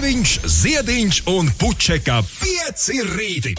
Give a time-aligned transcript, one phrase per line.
[0.00, 3.50] Grēviņš, Ziediņš un Puķeka 5 rīti.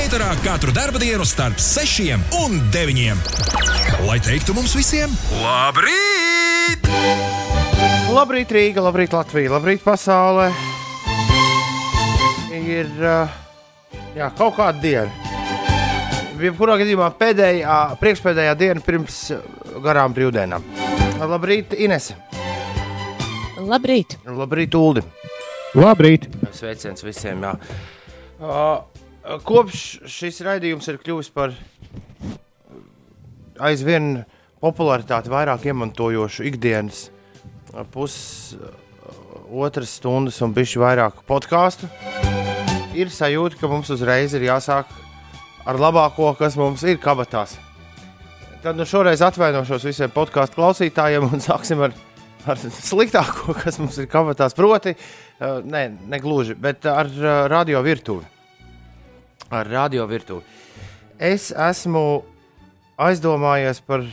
[0.00, 3.14] Eterā katru dienu starp 6 un 9.
[4.08, 6.90] Lai teiktu mums visiem, labrīt!
[8.10, 10.50] Labrīt, Rīga, labrīt, Latvija, labrīt, pasaulē.
[12.50, 13.38] Ir uh,
[14.18, 15.06] jā, kaut kāda diena.
[16.42, 19.28] Jebkurā gadījumā pēdējā, priekšpēdējā diena pirms
[19.86, 20.66] garām brīvdienām.
[21.22, 22.18] Labrīt, Inese.
[23.72, 24.18] Labrīt!
[24.28, 25.00] Labrīt, Uldi!
[25.78, 26.26] Labrīt!
[26.52, 27.40] Sveiciens visiem!
[27.40, 27.54] Jā.
[28.42, 28.82] Uh,
[29.48, 31.54] kopš šis raidījums ir kļuvis par
[33.64, 34.26] aizvien
[34.60, 37.06] popularitāti vairāk iemantojošu ikdienas
[37.94, 41.88] pusotras stundas un bišķi vairāk podkāstu,
[42.92, 44.92] ir sajūta, ka mums uzreiz ir jāsāk
[45.64, 47.56] ar labāko, kas mums ir kabatās.
[48.60, 51.96] Tad nu šoreiz atvainošos visiem podkāstu klausītājiem un sāksim ar
[52.48, 54.56] ar sliktāko, kas mums ir kabatās.
[54.56, 58.26] Proti, uh, ne, ne gluži, bet ar uh, radio virtuvi.
[59.52, 60.44] Ar radio virtuvi.
[61.22, 62.04] Es esmu
[63.02, 64.04] aizdomājies par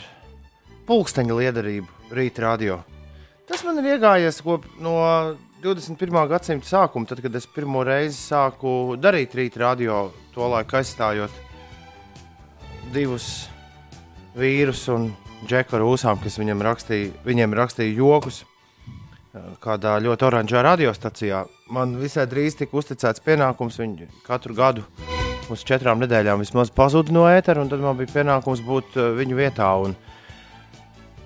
[0.90, 2.80] pulksteņa liederību rīta radio.
[3.50, 4.44] Tas man ir iegājies
[4.84, 4.96] no
[5.64, 6.20] 21.
[6.30, 11.46] gadsimta sākuma, tad, kad es pirmo reizi sāku darīt rīta radio, to laiku aizstājot
[12.94, 13.50] divus
[14.38, 15.10] vīrus un
[15.48, 18.44] Džeku Rūsām, kas viņam rakstīja, viņiem rakstīja jokus
[19.64, 21.44] kādā ļoti oranžā radiostacijā.
[21.74, 24.86] Man visai drīz tika uzticēts pienākums viņu katru gadu
[25.50, 29.70] uz četrām nedēļām vismaz pazuda no ētera, un tad man bija pienākums būt viņu vietā.
[29.82, 29.96] Un,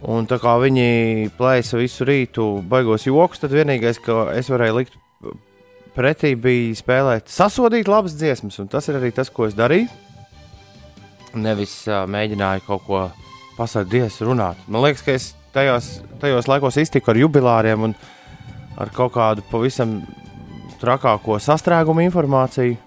[0.03, 5.00] un tā kā viņi plēsa visu rītu, baigos joks, tad vienīgais, ko es varēju likt
[5.95, 9.92] pretī, bija spēlēt sasodīt labas dziesmas, un tas ir arī tas, ko es darīju.
[11.33, 13.03] Nevis uh, mēģināju kaut ko
[13.57, 14.59] pasakties, runāt.
[14.67, 17.95] Man liekas, ka es tajos, tajos laikos iztiku ar jubilāriem un
[18.79, 19.99] ar kaut kādu pavisam
[20.81, 22.77] trakāko sastrēgumu informāciju.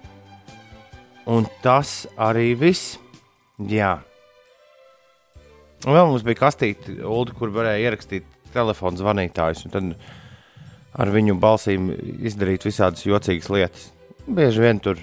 [1.26, 2.96] Un tas arī viss.
[3.58, 3.96] Jā.
[5.86, 9.90] Un vēl mums bija kastīte, Ulu, kur varēja ierakstīt telefonu zvanītājus, un tad
[10.96, 11.90] ar viņu balsīm
[12.26, 13.90] izdarīt visādas jocīgas lietas.
[14.26, 15.00] Bieži vien tur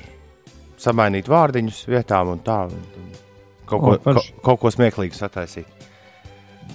[0.81, 2.63] samainīt vārdiņus vietām un tā.
[2.67, 3.22] Un
[3.69, 5.89] kaut ko, o, kaut, kaut ko smieklīgu sataisīt.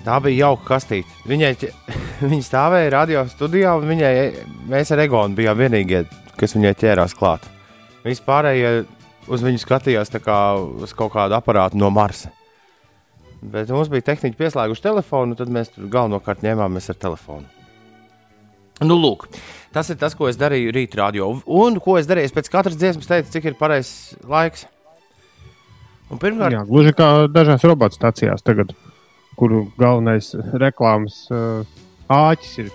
[0.04, 1.10] Tā bija jauka kastīte.
[1.28, 1.52] Viņai,
[2.30, 4.12] viņa stāvēja radio studijā, un viņai,
[4.70, 6.04] mēs ar Egonu bijām vienīgie,
[6.38, 7.46] kas viņai ķērās klāt.
[8.06, 8.72] Vispārējie
[9.28, 12.32] uz viņu skatījās kā uz kaut kādu aparātu no Marsa.
[13.38, 17.46] Bet mums bija tehniķi pieslēguši telefonu, tad mēs tur galvenokārt ņēmāmies ar telefonu.
[18.82, 19.26] Nu, lūk,
[19.74, 21.30] tas ir tas, ko es darīju radio.
[21.46, 22.34] Un ko es darīju?
[22.34, 24.66] Pēc katras dziesmas teicu, cik ir pareizs laiks.
[26.08, 28.72] Un pirmkārt, Jā, gluži kā dažās robotu stācijās, tagad,
[29.36, 31.64] kur galvenais reklāmas uh,
[32.08, 32.70] āķis ir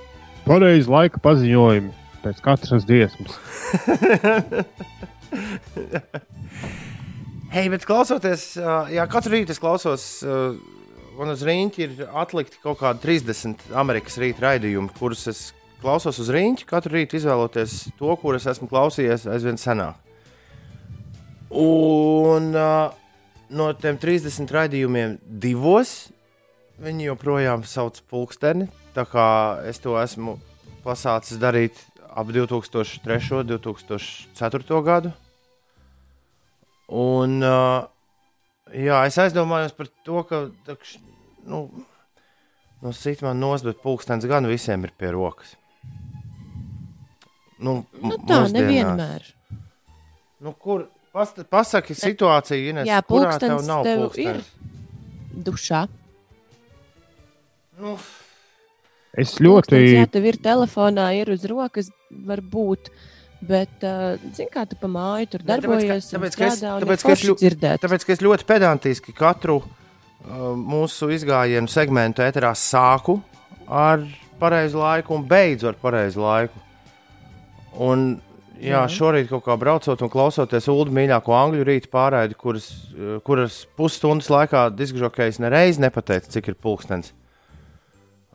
[0.46, 1.92] pareizi laika paziņojumi
[2.24, 3.34] pēc katras dziesmas.
[7.54, 8.54] Hei, bet klausoties,
[8.94, 10.04] jā, katru rītu es klausos,
[11.18, 11.92] man uz rīņķa ir
[12.24, 15.40] atlikti kaut kādi 30 Amerikas rīta raidījumi, kurus es
[15.84, 20.00] klausos uz rīņķa, katru rītu izvēloties to, kurus esmu klausījies aizvien senāk.
[21.54, 22.90] Un uh,
[23.53, 26.09] no tiem 30 raidījumiem divos
[26.84, 28.68] viņi joprojām sauc pulksteni.
[28.94, 29.25] Tā kā
[29.69, 30.38] es to esmu
[30.84, 33.31] pasācis darīt ap 2003.
[33.40, 34.81] un 2004.
[34.86, 35.14] gadu.
[36.94, 37.86] Un, uh,
[38.69, 40.97] jā, es aizdomājos par to, ka takš,
[41.50, 41.66] nu,
[42.84, 45.56] nu, sit man nost, bet pulkstenis gan visiem ir pie rokas.
[47.64, 48.53] Nu, nu tā mūsdienās.
[48.58, 49.30] nevienmēr.
[50.44, 54.47] Nu, kur, Past, pasaki situāciju, Ines, Jā, kurā tev nav tev pulkstenis?
[54.50, 55.81] ir dušā.
[57.81, 57.97] Nu.
[59.13, 59.78] Es ļoti.
[59.78, 62.90] Jā, tev ir telefonā, ir uz rokas, varbūt.
[63.44, 67.12] Bet, uh, zini, kā tu pa māju tur darbojies, tāpēc, ka, tāpēc, strādā, tāpēc, ka
[67.12, 67.81] es, dzirdēt.
[67.84, 73.18] tāpēc, ka es ļoti pedantiski katru uh, mūsu izgājienu segmentu ēterā sāku
[73.68, 74.06] ar
[74.40, 76.63] pareizu laiku un beidzu ar pareizu laiku.
[77.84, 78.14] Un
[78.61, 83.64] Jā, šorīt kaut kā braucot un klausoties Ulu mīļāko angļu rītu pārraidi, kuras, eh, kuras
[83.78, 87.14] pusstundas laikā diskžokējs nereiz nepateica, cik ir pulkstenis.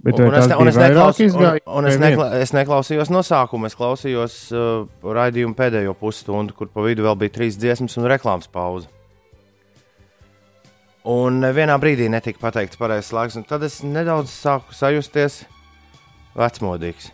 [0.03, 1.47] Bet un, un, es, un, es neklaus, un,
[1.81, 3.67] un es, nekla, es neklausījos no sākuma.
[3.67, 8.47] Es klausījos uh, raidījumu pēdējo pusstundu, kur pa vidu vēl bija trīs dziesmas un reklāmas
[8.53, 8.87] pauze.
[11.09, 15.41] Un vienā brīdī netika pateikts pareizais laiks, un tad es nedaudz sāku sajusties
[16.39, 17.11] vecmodīgs.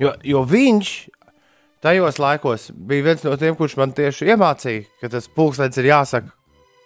[0.00, 0.92] Jo, jo viņš
[1.84, 6.32] tajos laikos bija viens no tiem, kurš man tieši iemācīja, ka tas pulkstenis ir jāsaka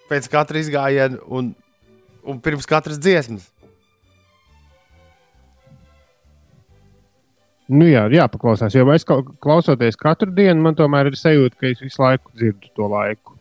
[0.09, 1.53] pēc katra izgājiena un,
[2.23, 3.49] un pirms katras dziesmas.
[7.65, 9.07] Nu, jā, jāpaklausās, jo es
[9.41, 13.33] klausoties katru dienu, man tomēr ir sajūta, ka es visu laiku dzirdu to laiku.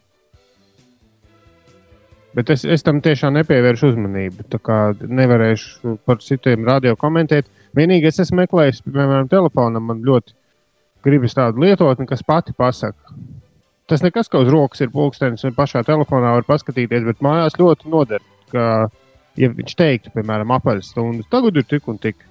[2.34, 4.46] Bet es, es tam tiešām nepievēršu uzmanību.
[4.50, 7.46] Tā kā nevarēšu par citiem radio komentēt.
[7.76, 10.34] Vienīgi es esmu meklējis, piemēram, telefonam, man ļoti
[11.04, 13.14] gribas tādu lietotni, kas pati pasaka.
[13.90, 17.90] Tas nekas, ka uz rokas ir pulkstenis un pašā telefonā var paskatīties, bet mājās ļoti
[17.92, 18.24] noder.
[18.52, 18.86] Ka,
[19.36, 22.24] ja viņš teiktu, piemēram, apaļas stundas, tagad ir tik un tik.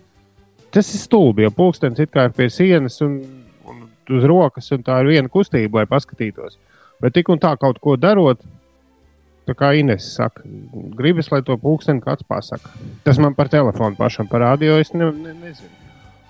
[0.73, 3.19] Tas ir stulbi, jo pulkstenis it kā ir pie sienas un,
[3.69, 3.83] un
[4.17, 6.57] uz rokas, un tā ir viena kustība, lai paskatītos.
[7.03, 8.41] Bet tik un tā kaut ko darot,
[9.45, 10.41] tā kā Ines saka,
[10.97, 12.73] gribas, lai to pulksteni kāds pasaka.
[13.05, 15.82] Tas man par telefonu pašam parādīja, es ne, ne, nezinu.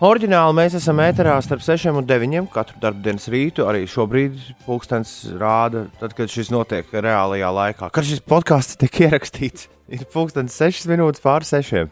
[0.04, 3.64] Oriģināli mēs esam ēterā starp 6 un 9 katru darbdienas rītu.
[3.72, 4.36] Arī šobrīd
[4.66, 7.88] pulkstenis rāda, tad, kad šis notiek reālajā laikā.
[7.96, 11.86] Kad šis podkāsts tiek ierakstīts, ir pulkstenis 6 minūtes pāri 6.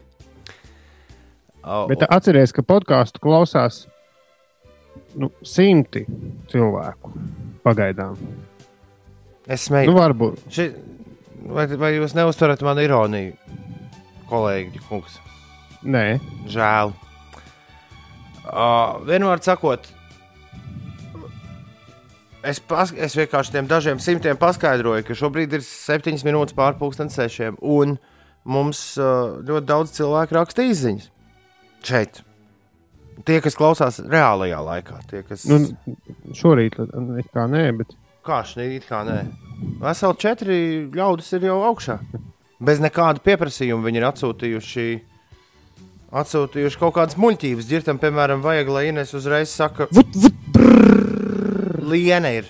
[1.61, 1.85] Oh.
[1.87, 3.85] Bet atcerieties, ka podkāstu klausās
[5.15, 6.01] nu, simti
[6.51, 7.13] cilvēku
[7.63, 8.17] pagaidām.
[9.47, 9.93] Es smēju.
[9.93, 10.41] Nu, varbūt.
[10.51, 10.65] Ši,
[11.47, 13.55] vai, vai jūs neuztverat manu ironiju,
[14.33, 14.83] kolēģi?
[14.89, 15.15] Kungs?
[15.87, 16.19] Nē,
[16.51, 16.91] žēl.
[18.41, 19.85] Uh, vienmēr sakot,
[22.41, 27.59] es, pas, es vienkārši tiem dažiem simtiem paskaidroju, ka šobrīd ir septiņas minūtes pārpusdienas sešiem,
[27.61, 27.99] un
[28.49, 31.11] mums uh, ļoti daudz cilvēku raksta izziņas
[31.85, 32.23] šeit.
[33.27, 35.45] Tie, kas klausās reālajā laikā, tie, kas.
[35.45, 35.59] Nu,
[36.33, 36.79] šorīt
[37.35, 37.93] kā nē, bet.
[38.25, 39.19] Kā šeit kā nē?
[39.81, 40.57] Veseli četri
[40.95, 41.99] ļaudis ir jau augšā.
[42.61, 44.87] Bez nekāda pieprasījuma viņi ir atsūtījuši,
[46.11, 47.69] atsūtījuši kaut kādas muļķības.
[47.69, 49.89] Girtam, piemēram, vajag, lai Ines uzreiz saka,
[51.91, 52.47] Liena ir.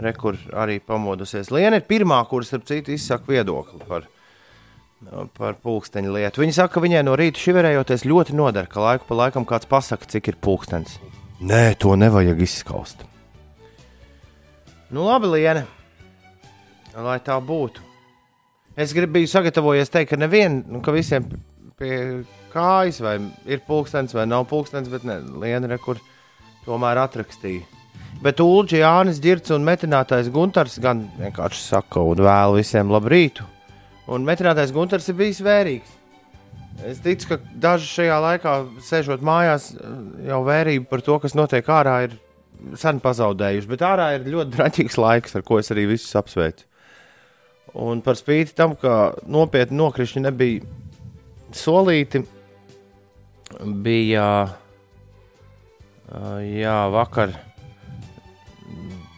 [0.00, 1.50] Rekur arī pamodusies.
[1.52, 4.18] Liena ir pirmā, kuras, starp citu, izsaka viedokli par viņu
[5.36, 6.42] par pulksteņa lietu.
[6.42, 10.08] Viņa saka, ka viņai no rīta šiverējoties ļoti noder, ka laiku pa laikam kāds pasaka,
[10.08, 10.98] cik ir pulkstenis.
[11.40, 13.06] Nē, to nevajag izskaust.
[14.90, 15.64] Nu, labi, Liene,
[16.92, 17.86] lai tā būtu.
[18.76, 21.26] Es gribu, biju sagatavojies teikt, ka nevienam, nu, ka visiem
[21.80, 21.96] pie
[22.52, 23.16] kājas vai
[23.48, 26.00] ir pulkstenis vai nav pulkstenis, bet ne, Liene, re, kur
[26.66, 27.64] tomēr atrakstīja.
[28.20, 33.46] Bet Ulģis, Jānis Girts un metinātais Gunārs gan vienkārši saka un vēl visiem labu rītu.
[34.12, 35.96] Un metrātais Gunārs ir bijis vērīgs.
[36.90, 39.70] Es ticu, ka daži šajā laikā, sēžot mājās,
[40.26, 42.18] jau vērību par to, kas notiek ārā, ir
[42.80, 43.70] sen pazaudējuši.
[43.70, 46.66] Bet ārā ir ļoti draņķīgs laiks, ar ko es arī visus apsveicu.
[47.80, 50.64] Un par spīti tam, ka nopietni nokrišņi nebija
[51.58, 52.22] solīti,
[53.84, 54.26] bija
[56.44, 57.36] jā, vakar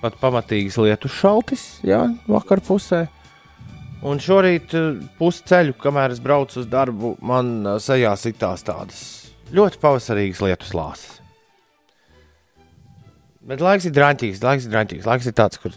[0.02, 3.06] pat pamatīgas lietu šaltis, jā, vakar pusē.
[4.02, 4.72] Un šorīt
[5.20, 9.02] pusceļu, kamēr es braucu uz darbu, man sejā sitās tādas
[9.54, 11.20] ļoti pavasarīgas lietu slāpes.
[13.42, 15.06] Bet laiks ir drāmīgs, laiks ir drāmīgs.
[15.08, 15.74] Laiks ir tāds, kur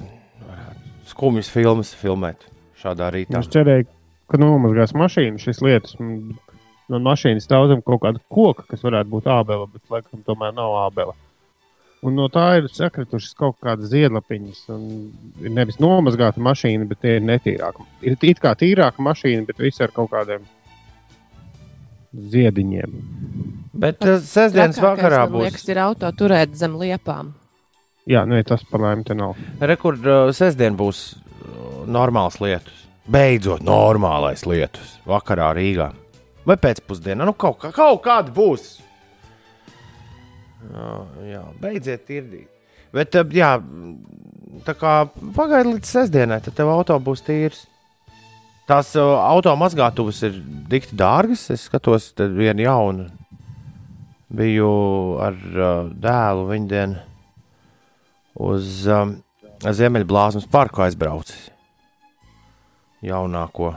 [1.10, 2.46] skumjas filmas filmēt
[2.82, 3.42] šādā rītā.
[3.42, 3.88] Es cerēju,
[4.30, 5.98] ka nomazgās mašīnu šīs lietas.
[6.92, 11.16] No mašīnas daudzam kaut kāda koka, kas varētu būt ābele, bet laikam tomēr nav ābele.
[12.06, 14.60] Un no tā ir sakritušas kaut kādas ziedlapiņas.
[15.42, 17.86] Ir nevis nomazgāta mašīna, bet tie ir netīrāka.
[18.06, 20.46] Ir it kā tīrāka mašīna, bet viss ar kaut kādiem
[22.36, 22.94] ziediņiem.
[23.76, 25.50] Bet uh, sestdienas vakarā būs.
[25.50, 27.34] Liekas, ir auto turēt zem liepām.
[28.06, 29.34] Jā, nē, tas par laimi te nav.
[29.60, 32.86] Rekur uh, sestdien būs uh, normāls lietus.
[33.12, 35.92] Beidzot, normālais lietus vakarā Rīgā.
[36.46, 37.26] Vai pēcpusdienā?
[37.26, 38.76] Nu, kaut, kā, kaut kāda būs
[40.74, 40.92] Jā,
[41.30, 42.50] jā, beidziet tirdīt.
[42.96, 43.52] Bet, eh, jā,
[44.66, 44.94] tā kā
[45.36, 47.66] pagaidi līdz sestdienai, tad tev auto būs tīrs.
[48.66, 50.40] Tās uh, auto mazgātuves ir
[50.72, 51.44] dikti dārgas.
[51.54, 53.12] Es skatos, tad viena jauna
[54.34, 54.72] biju
[55.22, 57.04] ar uh, dēlu viņa dienu
[58.42, 59.14] uz um,
[59.62, 61.52] Ziemeļblāzmas parku aizbraucis.
[63.06, 63.76] Jaunāko.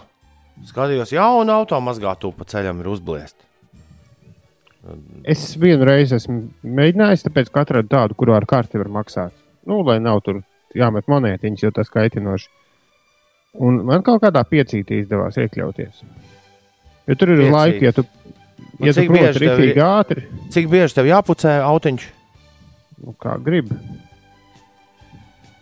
[0.67, 3.37] Skatījos, jaunu auto mazgātuvu pa ceļam ir uzbliest.
[5.29, 9.35] Es vienu reizi esmu mēģinājis, tāpēc katru tādu, kuru ar karti var maksāt.
[9.69, 10.41] Nu, lai nav tur
[10.77, 12.49] jāmet monētiņas, jo tas kaitinoši.
[13.65, 16.03] Un man kaut kādā piecītī izdevās iekļauties.
[17.09, 18.05] Jo tur ir laika, ja tu,
[18.85, 20.27] ja tu proti rīktīgi ātri.
[20.55, 22.07] Cik bieži tev jāpucē autiņš?
[23.05, 23.77] Nu, kā gribi.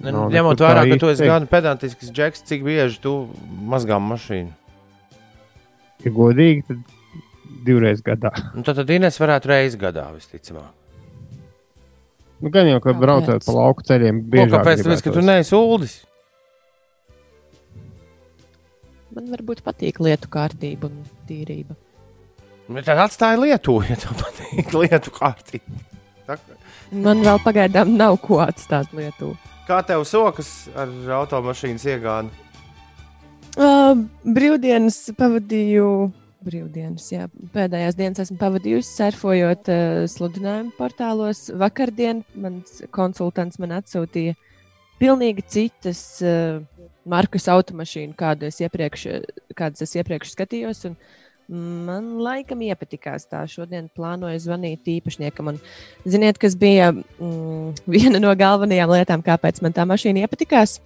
[0.07, 3.15] Ņemot vērā, ka tu esi gan pedantisks džeks, cik bieži tu
[3.71, 4.53] mazgā mašīnu?
[6.07, 6.83] Ja godīgi, tad
[7.67, 8.33] divreiz gadā.
[8.57, 10.71] Nu, tad, tad Inês varētu reizes gadā, visticamāk.
[12.37, 14.53] Nu, gan jau, ka braucot pa lauku ceļiem, bieži vien.
[14.53, 14.85] Kāpēc?
[14.85, 15.97] Tāpēc, ka tu neesi uldis.
[19.17, 21.73] Man varbūt patīk lietu kārtība un tīrība.
[22.69, 25.81] Bet tad atstāja lietu, ja tev patīk lietu kārtība.
[26.27, 26.37] Tā...
[26.93, 29.39] Man vēl pagaidām nav ko atstāt Lietuvā.
[29.67, 30.91] Kā tev sokas ar
[31.23, 32.31] automašīnas iegādi?
[33.57, 34.03] Uh,
[34.37, 35.89] brīvdienas pavadīju.
[36.45, 37.27] Brīvdienas, jā.
[37.55, 41.47] Pēdējās dienas esmu pavadījusi surfojot uh, sludinājumu portālos.
[41.57, 44.37] Vakardien mans konsultants man atsūtīja
[45.01, 46.61] pilnīgi citas uh,
[47.09, 49.07] markas automašīnu, kādu es iepriekš,
[49.57, 50.85] kādas es iepriekš skatījos.
[50.91, 51.01] Un,
[51.47, 53.45] Man laikam iepatikās tā.
[53.47, 55.53] Šodien plānoju zvanīt īpašniekam.
[55.53, 55.61] Un,
[56.03, 60.81] ziniet, kas bija mm, viena no galvenajām lietām, kāpēc man tā mašīna iepatikās?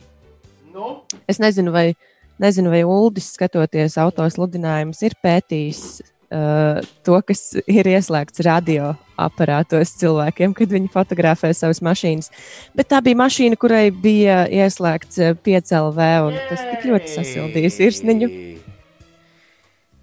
[0.75, 0.99] Nu?
[1.25, 1.95] Es nezinu, vai,
[2.41, 10.73] nezinu, vai Uldis, skatoties autosludinājumus, ir pētījis uh, to, kas ir ieslēgts radioaparātos cilvēkiem, kad
[10.73, 12.31] viņi fotografē savas mašīnas.
[12.77, 18.33] Bet tā bija mašīna, kurai bija ieslēgts 5LV, uh, un tas tik ļoti sasildīja sirsniņu.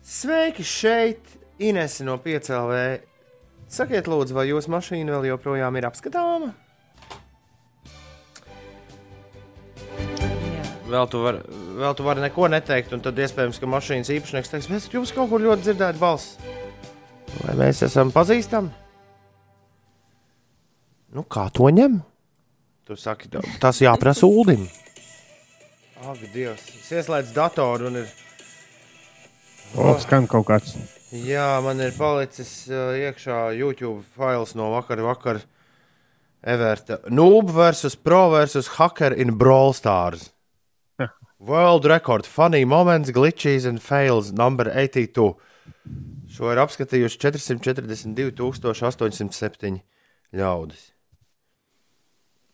[0.08, 3.02] Sveiki šeit, Inese no 5LV.
[3.68, 6.54] Sakiet, lūdzu, vai jūsu mašīna vēl joprojām ir apskatāma?
[10.88, 11.42] Vēl tu vari
[11.98, 15.44] tu var neko neteikt, un tad iespējams, ka mašīnas īpašnieks teiks, mēs jums kaut kur
[15.44, 16.38] ļoti dzirdētu balss.
[17.42, 18.72] Vai mēs esam pazīstami?
[21.16, 22.00] Nu, kā to ņem?
[22.88, 23.30] Tu saki,
[23.60, 24.64] tas jāprasa Ulim.
[26.08, 26.64] Ak, Dievs!
[26.78, 28.16] Es ieslēdzu datoru un ir
[29.76, 30.78] O, skan kaut kāds.
[31.12, 35.42] Jā, man ir palicis iekšā YouTube fails no vakar, vakar.
[36.48, 37.02] Everta.
[37.12, 40.30] Noob versus Pro versus Hacker in Brawl Stars.
[41.40, 45.36] World record, funny moments, glitches and fails, number 82.
[46.34, 49.78] Šo ir apskatījuši 442,807
[50.34, 50.94] ļaudis.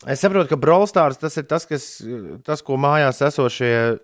[0.03, 2.03] Es saprotu, ka Brawl Stars tas ir tas, kas,
[2.43, 4.03] tas ko mājās esošie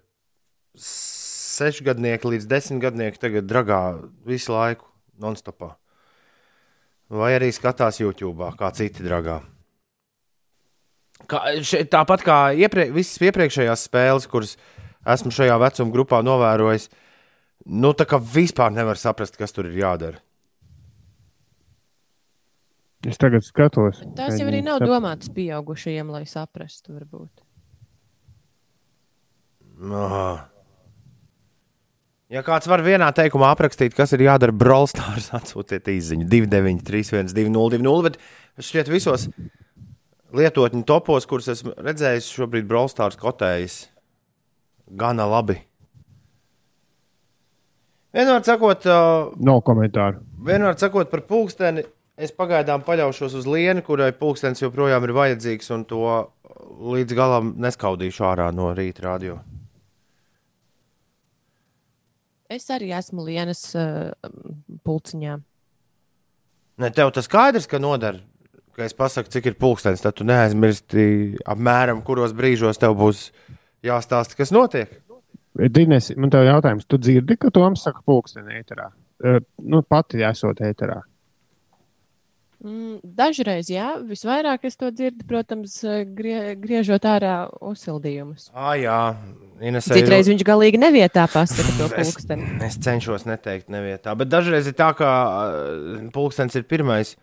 [0.79, 4.87] sešgadnieki līdz desmitgadnieki tagad dragā visu laiku,
[5.19, 5.75] non-stopā.
[7.11, 9.43] Vai arī skatās YouTube, kā citi dragā.
[11.27, 14.55] Kā, še, tāpat kā ieprie, visas iepriekšējās spēles, kuras
[15.09, 16.87] esmu šajā vecuma grupā novērojis,
[17.67, 20.21] nu tā kā vispār nevar saprast, kas tur ir jādara.
[23.07, 24.01] Es tagad skatos.
[24.17, 27.45] Tas jau arī nav domāts pieaugušajiem, lai saprastu, varbūt.
[29.79, 30.31] Aha.
[32.29, 38.19] Ja kāds var vienā teikumā aprakstīt, kas ir jādara Brawlstars, atsūtiet īsiņu 293, 202, bet
[38.59, 39.29] šķiet visos
[40.35, 43.81] lietotņu topos, kurus esmu redzējis, šobrīd Brawlstars kotējas
[44.89, 45.59] gana labi.
[48.15, 50.23] Vienmēr sakot, uh, no komentāru.
[50.45, 51.83] Vienmēr sakot par pulksteni,
[52.17, 56.01] es pagaidām paļaušos uz lienu, kurai pulkstenis joprojām ir vajadzīgs, un to
[56.95, 59.37] līdz galam neskaudīšu ārā no rīta radio.
[62.49, 64.09] Es arī esmu Lienas uh,
[64.81, 65.37] pulciņā.
[66.79, 68.23] Ne, tev tas skaidrs, ka noder,
[68.79, 71.05] ka es pasaku, cik ir pulkstenis, tad tu neaizmirsti
[71.51, 73.27] apmēram, kuros brīžos tev būs
[73.85, 74.95] jāstāsta, kas notiek.
[75.59, 78.91] Dīnes, man te ir jautājums, tu dzirdi, ka Toms saka pulksteni ēterā?
[79.19, 81.01] Uh, nu, pati esot ēterā.
[82.59, 85.77] Mm, dažreiz, jā, visvairāk es to dzirdu, protams,
[86.15, 88.49] grie, griežot ārā uzsildījumus.
[88.51, 88.97] Ah, jā,
[89.63, 92.49] Inesē, Citreiz viņš galīgi nevietā pasaka to pulksteni.
[92.59, 95.11] Es, es cenšos neteikt nevietā, bet dažreiz ir tā, ka
[96.15, 97.15] pulkstenis ir pirmais,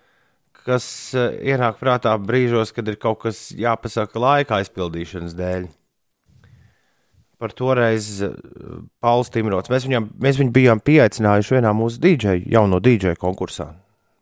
[0.66, 5.70] kas eh, ienāk prātā brīžos, kad ir kaut kas jāpasaka laika aizpildīšanas dēļ.
[7.37, 8.23] Par toreiz
[9.04, 9.68] Pauls Timrots.
[9.68, 13.75] Mēs, viņam, mēs viņu bijām pieaicinājuši vienā mūsu DJ, jauno DJ konkursā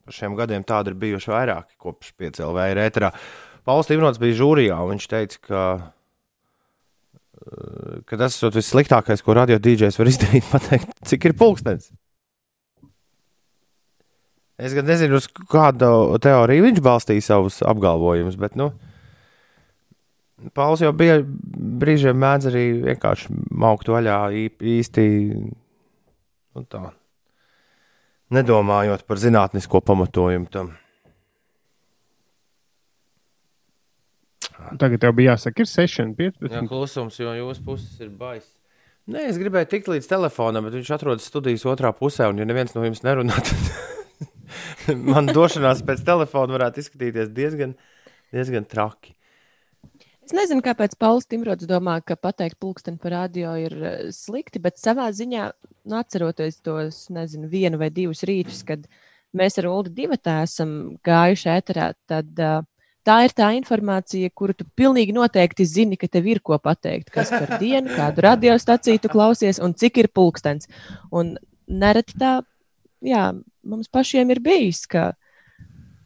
[0.04, 3.10] Par šiem gadiem tādi ir bijuši vairāki kopš 5LV ir ēterā.
[3.64, 5.62] Pauls Tīmrots bija žūrijā, un viņš teica, ka,
[7.40, 11.88] eh, ka tas ir vissliktākais, ko radio dīdžers var izdarīt, pateikt, cik ir pulkstenis.
[14.64, 18.71] Es gan nezinu, uz kādu teoriju viņš balstīja savus apgalvojumus, bet, nu,
[20.52, 23.33] Pauls jau bija brīžiem mēdz arī vienkārši
[23.64, 24.18] maukt vaļā
[24.61, 25.04] īsti.
[26.54, 26.90] Nu, tā
[28.35, 30.73] nedomājot par zinātnisko pamatojumu tam.
[34.80, 36.52] Tagad tev bija jāsaka, ir 6, 15.
[36.54, 38.49] Jā, klusums, jo jūsu puses ir baisa.
[39.12, 42.73] Nē, es gribēju tikt līdz telefonam, bet viņš atrodas studijas otrā pusē, un ja neviens
[42.73, 44.03] no jums nerunā, tad
[45.12, 47.76] man došanās pēc telefona varētu izskatīties diezgan,
[48.34, 49.14] diezgan traki.
[50.24, 54.80] Es nezinu, kāpēc Pauls Timrods domā, ka pateikt pulksteni par radio ir uh, slikti, bet
[54.80, 55.50] savā ziņā,
[55.84, 58.86] nu, atceroties tos, nezinu, vienu vai divus rītus, kad
[59.36, 62.64] mēs ar Ulu divatā esam gājuši ēterā, tad uh,
[63.04, 67.12] tā ir tā informācija, kuru tu pilnīgi noteikti zini, ka tev ir ko pateikt.
[67.12, 70.70] Kas par dienu, kādu radiostaciju tu klausies un cik ir pulkstenis.
[71.12, 71.34] Un
[71.68, 72.38] nereti tā,
[73.04, 73.26] jā,
[73.64, 75.12] mums pašiem ir bijis, ka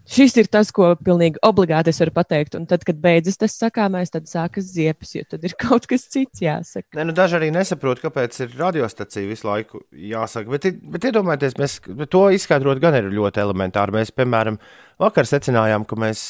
[0.09, 2.57] šis ir tas, ko pilnīgi obligāti es varu pateikt.
[2.59, 6.43] Un tad, kad beidzas tas sakāmais, tad sākas ziepes, jo tad ir kaut kas cits
[6.45, 6.91] jāsaka.
[6.99, 10.53] Ne, nu, daži arī nesaprot, kāpēc ir radiostacija visu laiku jāsaka.
[10.55, 11.79] Bet, bet iedomājieties, mēs
[12.13, 13.99] to izskaidrot gan ir ļoti elementāri.
[13.99, 14.61] Mēs, piemēram,
[15.03, 16.23] vakar secinājām, ka mēs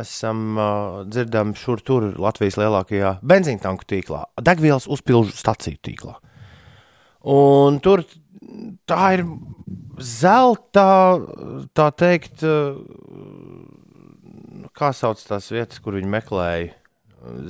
[0.00, 6.18] esam uh, dzirdami šur tur Latvijas lielākajā benzīntanku tīklā, degvielas uzpilžu staciju tīklā.
[7.30, 8.00] Un tur
[8.88, 9.24] tā ir
[10.00, 10.86] zelta,
[11.76, 12.44] tā teikt,
[14.76, 16.72] kā sauc tās vietas, kur viņi meklēja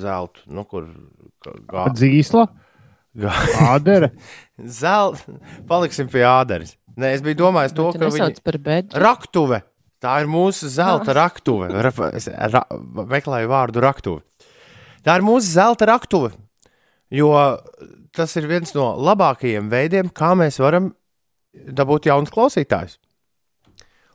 [0.02, 0.88] zeltu, nu, kur
[1.70, 1.86] gā...
[1.94, 2.48] dzīsla.
[3.20, 3.32] Gā...
[3.72, 4.12] Ādere.
[4.80, 5.34] Zelta.
[5.66, 6.76] Paliksim pie āderes.
[6.98, 8.92] Nē, es biju domājis to, ka viņi.
[9.02, 9.62] Raktuve.
[10.00, 11.68] Tā ir mūsu zelta raktuve.
[12.16, 12.62] Es ra...
[13.10, 14.22] meklēju vārdu raktuve.
[15.04, 16.32] Tā ir mūsu zelta raktuve.
[17.12, 17.32] Jo
[18.16, 20.90] tas ir viens no labākajiem veidiem, kā mēs varam
[21.52, 22.98] dabūt jaunus klausītājus.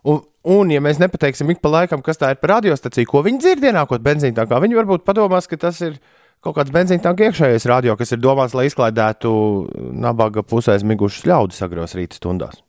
[0.06, 3.42] Un, un, ja mēs nepateiksim ik pa laikam, kas tā ir par radiostaciju, ko viņi
[3.42, 5.98] dzird ienākot benzīna tankā, viņi varbūt padomās, ka tas ir
[6.46, 9.32] kaut kāds benzīna tanka iekšējais radio, kas ir domāts, lai izklaidētu
[9.98, 12.62] nabaga pusē migušus ļaudis agros rīta stundās.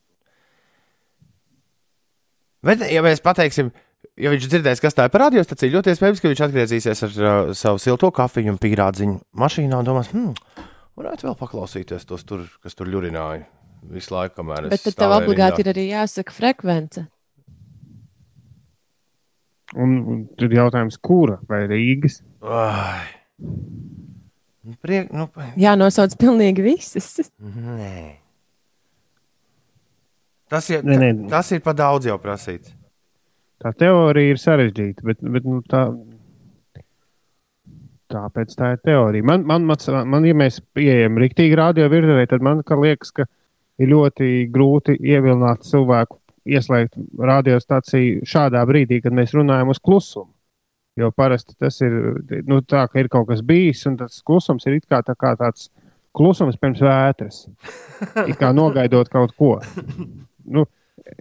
[2.64, 3.68] Bet, ja mēs pateiksim,
[4.18, 7.52] ja viņš dzirdēs, kas tā ir par radiostaciju, ļoti iespējams, ka viņš atgriezīsies ar uh,
[7.54, 10.33] savu silto kafiju un pīrādziņu mašīnā un domās, hmm,
[10.97, 13.45] varētu vēl paklausīties tos tur, kas tur ļurināja
[13.93, 14.75] visu laiku, kamēr es.
[14.75, 15.71] Bet tad tev obligāti rindā.
[15.71, 17.07] ir arī jāsaka frekvence.
[19.76, 22.21] Un, un tur ir jautājums, kura vai Rīgas?
[22.41, 23.07] Ai.
[24.67, 25.29] Nu, priek, nu,
[25.61, 27.29] Jā, nosauc pilnīgi visas.
[27.38, 28.17] Nē.
[30.50, 31.12] Tas ir, nē, nē.
[31.31, 32.73] tas ir pa daudz jau prasīts.
[33.62, 35.88] Tā teorija ir sarežģīta, bet, bet nu, tā,
[38.13, 39.27] tāpēc tā ir teorija.
[39.27, 43.27] Man, man, man, man ja mēs pieejam rīktīgi radio virzē, tad man liekas, ka
[43.83, 50.31] ir ļoti grūti ievilināt cilvēku, ieslēgt radiostaciju šādā brīdī, kad mēs runājam uz klusumu.
[50.97, 51.93] Jo parasti tas ir
[52.49, 55.69] nu, tā, ka ir kaut kas bijis, un tas klusums ir kā, tā kā tāds
[56.17, 57.43] klusums pirms vētras.
[58.25, 59.59] It kā nogaidot kaut ko.
[60.47, 60.63] Nu,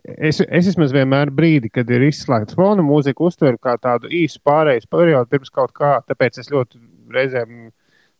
[0.04, 4.90] es, es vismaz vienmēr brīdi, kad ir izslēgts fona mūzika, uztveru kā tādu īsu pārejas
[4.92, 5.98] periodu pirms kaut kā.
[6.08, 6.82] Tāpēc es ļoti
[7.14, 7.68] reizēm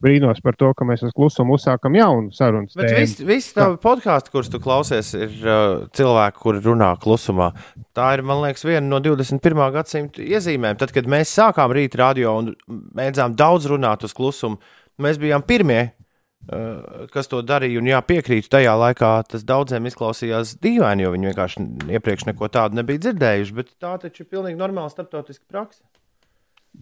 [0.04, 2.70] brīnos par to, ka mēs uz klusumu uzsākam jaunu sarunu.
[2.78, 7.52] Bet visi vis tavi podkāsti, kurus tu klausies, ir uh, cilvēki, kuri runā klusumā.
[7.96, 9.64] Tā ir, man liekas, viena no 21.
[9.76, 10.80] gadsimta iezīmēm.
[10.82, 14.60] Tad, kad mēs sākām rīta radio un mēģinājām daudz runāt uz klusumu,
[15.02, 15.88] mēs bijām pirmie.
[16.46, 21.30] Uh, kas to darīja, un jā, piekrītu, tajā laikā tas daudziem izklausījās dīvaini, jo viņi
[21.32, 21.64] vienkārši
[21.98, 23.56] iepriekš neko tādu nebija dzirdējuši.
[23.58, 25.82] Bet tā taču ir pilnīgi normāla starptautiska praksa.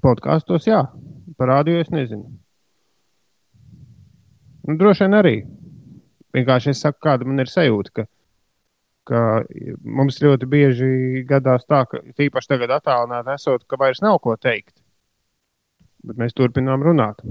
[0.04, 0.82] Podkāstos, jā,
[1.40, 2.28] parādījos, nezinu.
[4.68, 5.34] Nu, droši vien arī.
[6.36, 8.06] Vienkārši es saku, kāda man ir sajūta, ka,
[9.08, 9.24] ka
[9.84, 14.76] mums ļoti bieži gadās tā, ka tīpaši tagad attālināti esot, ka vairs nav ko teikt.
[16.04, 17.24] Bet mēs turpinām runāt.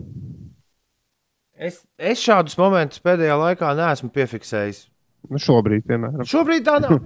[1.63, 4.89] Es, es šādus momentus pēdējā laikā neesmu piefiksējis.
[5.31, 6.27] Nu šobrīd, piemēram.
[6.27, 6.97] Šobrīd tā nav.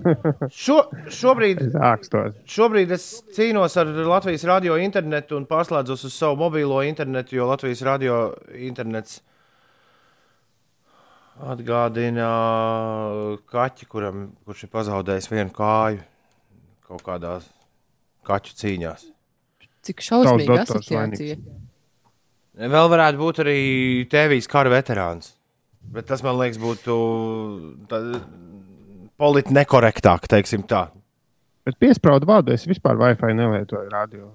[0.65, 0.79] Šo,
[1.13, 2.11] šobrīd, es
[2.49, 3.05] šobrīd es
[3.37, 8.21] cīnos ar Latvijas radio internetu un pārslēdzos uz savu mobilo internetu, jo Latvijas radio
[8.57, 9.21] internets
[11.37, 12.31] Atgādina
[13.53, 16.01] kaķi, kuram, kurš ir pazaudējis vienu kāju
[16.87, 17.51] kaut kādās
[18.25, 19.05] kaķu cīņās.
[19.85, 21.37] Cik šausmīga asociācija.
[22.57, 23.59] Vēl varētu būt arī
[24.09, 25.35] Tēvijas kara veterāns.
[25.93, 26.95] Bet tas man liekas, būtu
[29.21, 30.87] politiski nekorektāk, teiksim tā.
[31.67, 34.31] Bet piesprādu vārdu es vispār Wi-Fi nelietoju radio.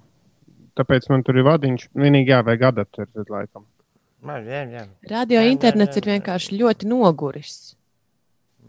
[0.78, 1.90] Tāpēc man tur ir vadiņš.
[1.98, 3.66] Vienīgi jāvajag adaptēt, laikam.
[5.10, 7.56] Radio internets ir vienkārši ļoti noguris.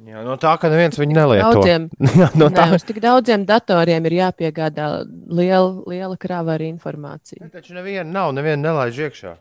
[0.02, 1.50] Jā, no tā, ka neviens viņu nelieto.
[1.58, 1.86] Daudziem,
[2.22, 7.44] jā, no tā, ka tik daudziem datoriem ir jāpiegādā liela, liela krāva ar informāciju.
[7.44, 9.36] Ne, taču neviena nav, neviena nelaiž iekšā.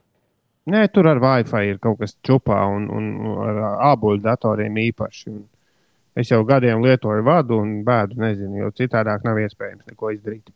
[0.72, 3.10] Nē, tur ar Wi-Fi ir kaut kas čupā un, un
[3.48, 5.34] ar ābolu datoriem īpaši.
[5.34, 5.48] Un
[6.22, 10.52] es jau gadiem lietoju vadu un bēdu, nezinu, jo citādāk nav iespējams neko izdarīt.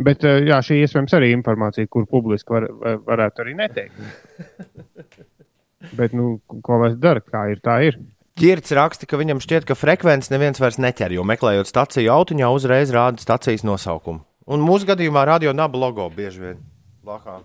[0.00, 2.66] Bet eh, jā, šī iespējams arī informācija, kur publiski var,
[3.06, 4.00] varētu arī neteikt.
[5.96, 7.96] Bet, nu, ko mēs darām, kā ir, tā ir.
[8.40, 12.92] Girts raksta, ka viņam šķiet, ka frekvences neviens vairs neķer, jo meklējot staciju autiņā, uzreiz
[12.94, 14.24] rāda stacijas nosaukumu.
[14.50, 16.62] Un mūsu gadījumā radio naba logo bieži vien
[17.04, 17.40] blakā.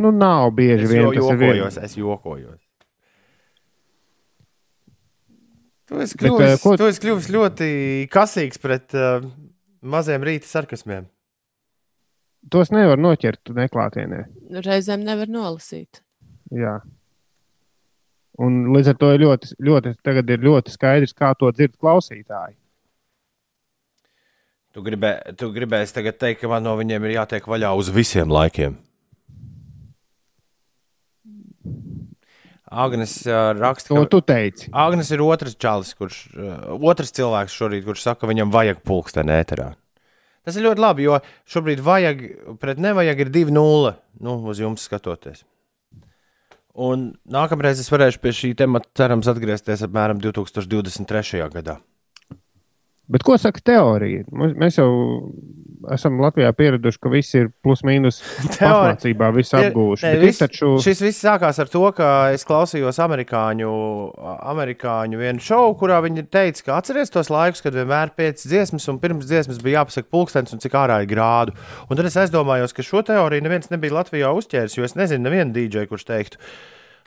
[0.00, 1.06] Nu, nav bieži es vien.
[1.06, 1.86] Es jokojos, vien...
[1.86, 2.58] es jokojos.
[5.90, 6.74] Tu esi kļuvis, Bet, uh, ko...
[6.78, 7.70] tu esi kļuvis ļoti
[8.12, 9.24] kasīgs pret uh,
[9.82, 11.08] maziem rīta sarkasmiem.
[12.50, 14.22] Tos nevar noķert neklātienē.
[14.64, 16.02] Reizēm nevar nolasīt.
[16.54, 16.78] Jā.
[18.40, 19.94] Un līdz ar to ir ļoti, ļoti,
[20.32, 22.56] ir ļoti skaidrs, kā to dzird klausītāji.
[24.70, 28.30] Tu, gribē, tu gribēsi tagad teikt, ka man no viņiem ir jātiek vaļā uz visiem
[28.30, 28.78] laikiem.
[32.70, 34.68] Agnēs uh, raksta, ka tu teici.
[34.70, 39.34] Agnēs ir otrs čalis, kurš, uh, otrs cilvēks šorīt, kurš saka, ka viņam vajag pulksteni
[39.34, 39.72] ēterā.
[40.46, 41.18] Tas ir ļoti labi, jo
[41.50, 42.22] šobrīd vajag,
[42.62, 43.90] pret nevajag ir 2-0
[44.22, 45.42] nu, uz jums skatoties.
[46.80, 51.42] Un nākamreiz es varēšu pie šī temata, cerams, atgriezties apmēram 2023.
[51.52, 51.76] gadā.
[53.10, 54.26] Bet ko saka teorija?
[54.30, 54.90] Mēs jau
[55.94, 58.20] esam Latvijā pieraduši, ka viss ir plus-mínus
[58.52, 60.06] apmācībā, viss apgūši.
[60.06, 60.74] Ne, vis, taču...
[60.84, 63.70] Šis viss sākās ar to, ka es klausījos amerikāņu,
[64.52, 69.00] amerikāņu vienu šovu, kurā viņi teica, ka atcerieties tos laikus, kad vienmēr pēc dziesmas un
[69.02, 71.56] pirms dziesmas bija jāpasaka pulkstenis un cik ārā ir grādu.
[71.88, 75.56] Un tad es aizdomājos, ka šo teoriju neviens nebija Latvijā uzķēris, jo es nezinu nevienu
[75.56, 76.44] dīdžeju, kurš teiktu,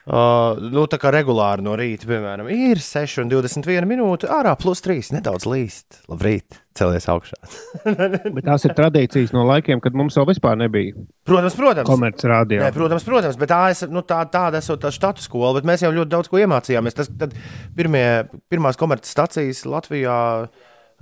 [0.04, 5.46] Uh, nu, tā kā regulāri no rīta, piemēram, ir 6,21 minūte, ārā plus 3, nedaudz
[5.48, 6.02] līst.
[6.12, 7.40] Labrīt, celies augšā.
[8.36, 10.98] bet tās ir tradīcijas no laikiem, kad mums vēl vispār nebija.
[11.24, 11.88] Protams, protams.
[11.88, 12.66] Komercrādījā.
[12.66, 15.88] Nē, protams, protams, bet tā, es, nu, tā, tāda esot tā štatu skola, bet mēs
[15.88, 17.00] jau ļoti daudz ko iemācījāmies.
[17.00, 17.40] Tas, tad
[17.80, 18.06] pirmie,
[18.52, 20.20] pirmās komercstacijas Latvijā.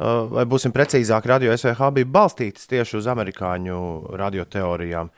[0.02, 3.82] Vai būsim precīzāki, radio SVH bija balstītas tieši uz amerikāņu
[4.18, 5.10] radioteorijām.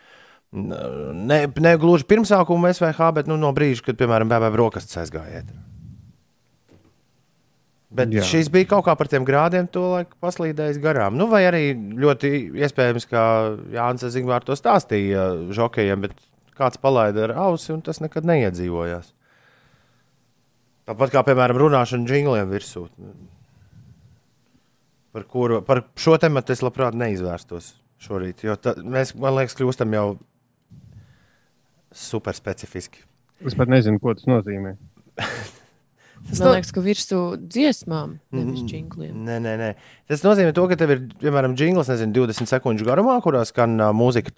[0.53, 5.49] Ne, ne gluži pirmsākuma SVH, bet nu, no brīža, kad, piemēram, bērnu brokastis aizgājiet.
[7.93, 8.23] Bet Jā.
[8.25, 11.17] šīs bija kaut kā par tiem grādiem, to laiku paslīdējis garām.
[11.17, 12.31] Nu, vai arī ļoti
[12.65, 13.23] iespējams, ka
[13.73, 16.15] Jānis Zigmārs to stāstīja žokejiem, bet
[16.57, 19.13] kāds palaida ar ausi un tas nekad neiedzīvojās.
[20.89, 22.87] Tāpat kā, piemēram, runāšana jingliem virsū.
[25.13, 29.93] Par, kuru, par šo tematu es labprāt neizvērstos šorīt, jo ta, mēs, man liekas, kļūstam
[29.95, 30.07] jau
[31.93, 33.03] super specifiski.
[33.43, 34.75] Es pat nezinu, ko tas nozīmē.
[36.23, 37.17] Tas Man liekas, ka virsū
[37.51, 39.11] dziesmām, nevis jingliem.
[39.27, 39.69] Nē, nē, nē.
[40.07, 43.91] Tas nozīmē, to, ka tev ir, piemēram, jingls, nezinu, 20 sekundžu garumā, kurā skan uh,
[43.95, 44.31] mūzika.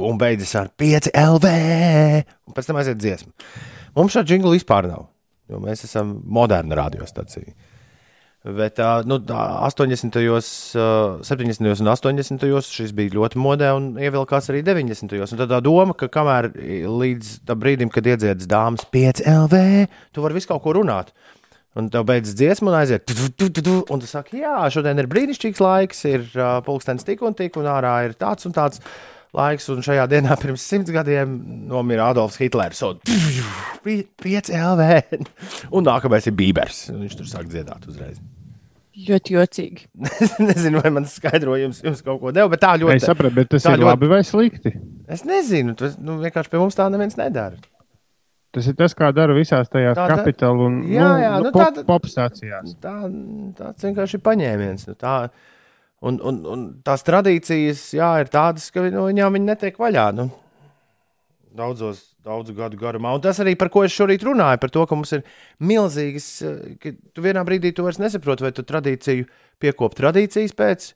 [0.00, 1.52] Un beidzas ar 5 LV.
[2.48, 3.34] Un pēc tam aiziet dziesma.
[3.98, 5.10] Mums šāda jingla vispār nav.
[5.50, 7.52] Jo mēs esam moderna radiostacija.
[8.40, 11.80] Bet uh, nu, 80., uh, 70.
[11.80, 12.46] un 80.
[12.64, 15.12] šis bija ļoti modē un ievilkās arī 90.
[15.20, 16.48] Un tad tā doma, ka kamēr
[16.88, 19.60] līdz brīdim, kad iedziedas dāmas 5 LV,
[20.16, 21.12] tu vari visu kaut ko runāt.
[21.76, 24.98] Un tev beidzas dziesma, un aiziet, tu, tu, tu, tu, un tu saki, jā, šodien
[24.98, 28.80] ir brīnišķīgs laiks, ir uh, pulkstenis tik un tik, un ārā ir tāds un tāds
[29.36, 31.36] laiks, un šajā dienā pirms simts gadiem
[31.70, 32.82] nomira Adolfs Hitlers.
[32.86, 33.00] Un
[33.84, 34.90] 5 LV.
[35.76, 36.86] un nākamais ir Bībers.
[36.92, 38.20] Viņš tur sāk dziedāt uzreiz.
[39.00, 39.84] Ļoti jocīgi.
[40.50, 42.98] nezinu, vai mans skaidrojums jums kaut ko deva, bet tā ļoti.
[42.98, 43.88] Es sapratu, bet tas ir ļoti...
[43.88, 44.72] labi vai slikti.
[45.10, 47.56] Es nezinu, tas nu, vienkārši pie mums tā neviens nedara.
[48.50, 51.52] Tas ir tas, kā dara visās tajās tā, kapitāla un jā, nu, jā, nu, nu,
[51.54, 52.74] pop, pop stācijās.
[52.82, 52.94] Tā,
[53.60, 54.88] tāds vienkārši ir paņēmiens.
[54.90, 55.14] Nu, tā,
[56.06, 60.06] un, un, un tās tradīcijas jā, ir tādas, ka no nu, viņām viņi netiek vaļā.
[60.16, 60.30] Nu,
[61.56, 63.14] daudzos daudzu gadu garumā.
[63.16, 65.24] Un tas arī par ko es šorīt runāju, par to, ka mums ir
[65.64, 66.30] milzīgas,
[66.82, 69.28] ka tu vienā brīdī tu vairs nesaproti, vai tu tradīciju
[69.62, 70.90] piekop tradīcijas pēc.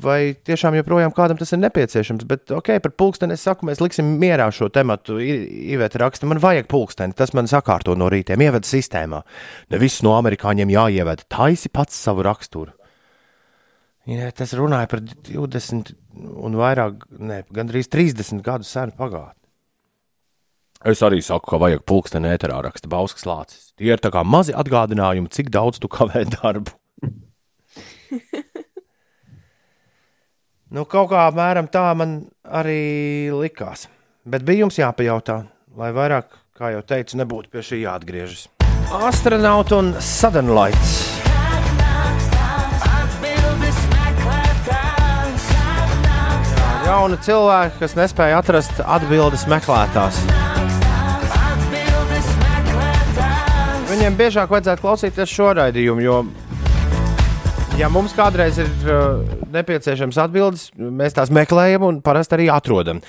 [0.00, 2.24] Vai tiešām joprojām kādam tas ir nepieciešams?
[2.26, 5.18] Bet, ok, par pulksteni es saku, mēs liksim mierā šo tematu.
[5.20, 9.20] Iveta raksta, man vajag pulksteni, tas man sakārto no rītiem, ievada sistēmā.
[9.70, 12.72] Ne viss no amerikāņiem jāievada, taisi pats savu raksturu.
[14.08, 15.92] Ja, tas runāja par 20
[16.40, 19.36] un vairāk, ne, gandrīz 30 gadu senu pagātni.
[20.80, 23.74] Es arī saku, ka vajag pulksteni ēterā raksta Bauskas lācis.
[23.76, 26.72] Tie ir tā kā mazi atgādinājumi, cik daudz tu kavē darbu.
[30.74, 33.90] nu, kaut kā apmēram tā man arī likās.
[34.24, 35.42] Bet bija jums jāpajautā,
[35.76, 38.48] lai vairāk, kā jau teicu, nebūtu pie šī jāatgriežas.
[39.04, 41.29] Astronauts un Suddenlights.
[46.90, 50.16] Jauni cilvēki, kas nespēja atrast atbildes meklētājs.
[53.92, 56.16] Viņiem biežāk vajadzētu klausīties šo raidījumu, jo,
[57.78, 59.22] ja mums kādreiz ir uh,
[59.54, 63.04] nepieciešams atbildes, mēs tās meklējam un parasti arī atrodam.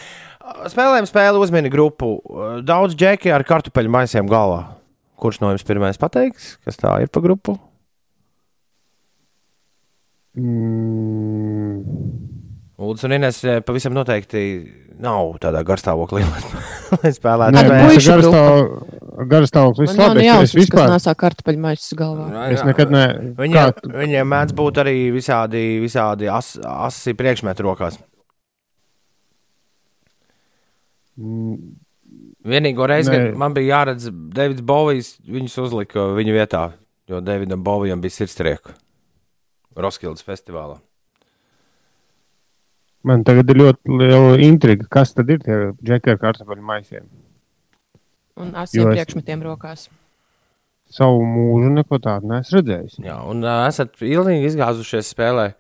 [0.70, 2.20] Spēlējam spēli uzmini grupu.
[2.62, 4.76] Daudz džeki ar kartupeļu maisiem galvā.
[5.18, 7.58] Kurš no jums pirmais pateiks, kas tā ir pa grupu?
[10.38, 11.51] Mm.
[12.82, 14.42] Lūdzu, un Ines eh, pavisam noteikti
[15.02, 17.54] nav tādā garstāvoklī, lai spēlētu.
[17.54, 17.64] Nē,
[19.30, 20.22] garstāvoklis vislabāk.
[20.24, 22.28] Es, es vispār nesāku kartupeļu maisas galvā.
[22.32, 22.58] Jā, jā.
[22.58, 23.04] Es nekad ne.
[23.38, 23.94] Viņiem, kā...
[24.02, 28.02] viņiem mēdz būt arī visādi, visādi as, asi priekšmeti rokās.
[32.42, 36.68] Vienīgo reizi, kad man bija jāredz Davids Bovijs, viņus uzlika viņa vietā,
[37.12, 38.74] jo Davidam Bovijam bija sirdstrieka.
[39.78, 40.82] Roskildes festivālā.
[43.08, 47.08] Man tagad ir ļoti liela intriga, kas tad ir tie džekļi ar kartupeļu maisiem.
[48.38, 48.94] Un asiem es...
[48.94, 49.88] priekšmetiem rokās.
[50.92, 53.00] Savu mūžu neko tādu neesmu redzējis.
[53.06, 55.54] Jā, un uh, esat ilgi izgāzušies spēlē.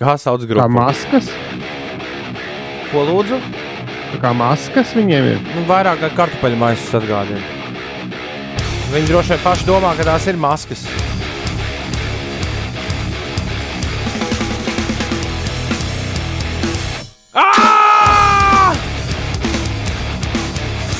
[0.00, 0.62] Kā sauc grupu?
[0.62, 1.28] Kā maskas?
[2.92, 3.40] Ko lūdzu?
[4.22, 5.42] Kā maskas viņiem ir?
[5.52, 7.42] Nu, vairāk kā kartupeļu maisus atgādina.
[8.94, 10.86] Viņi droši vien paši domā, ka tās ir maskas.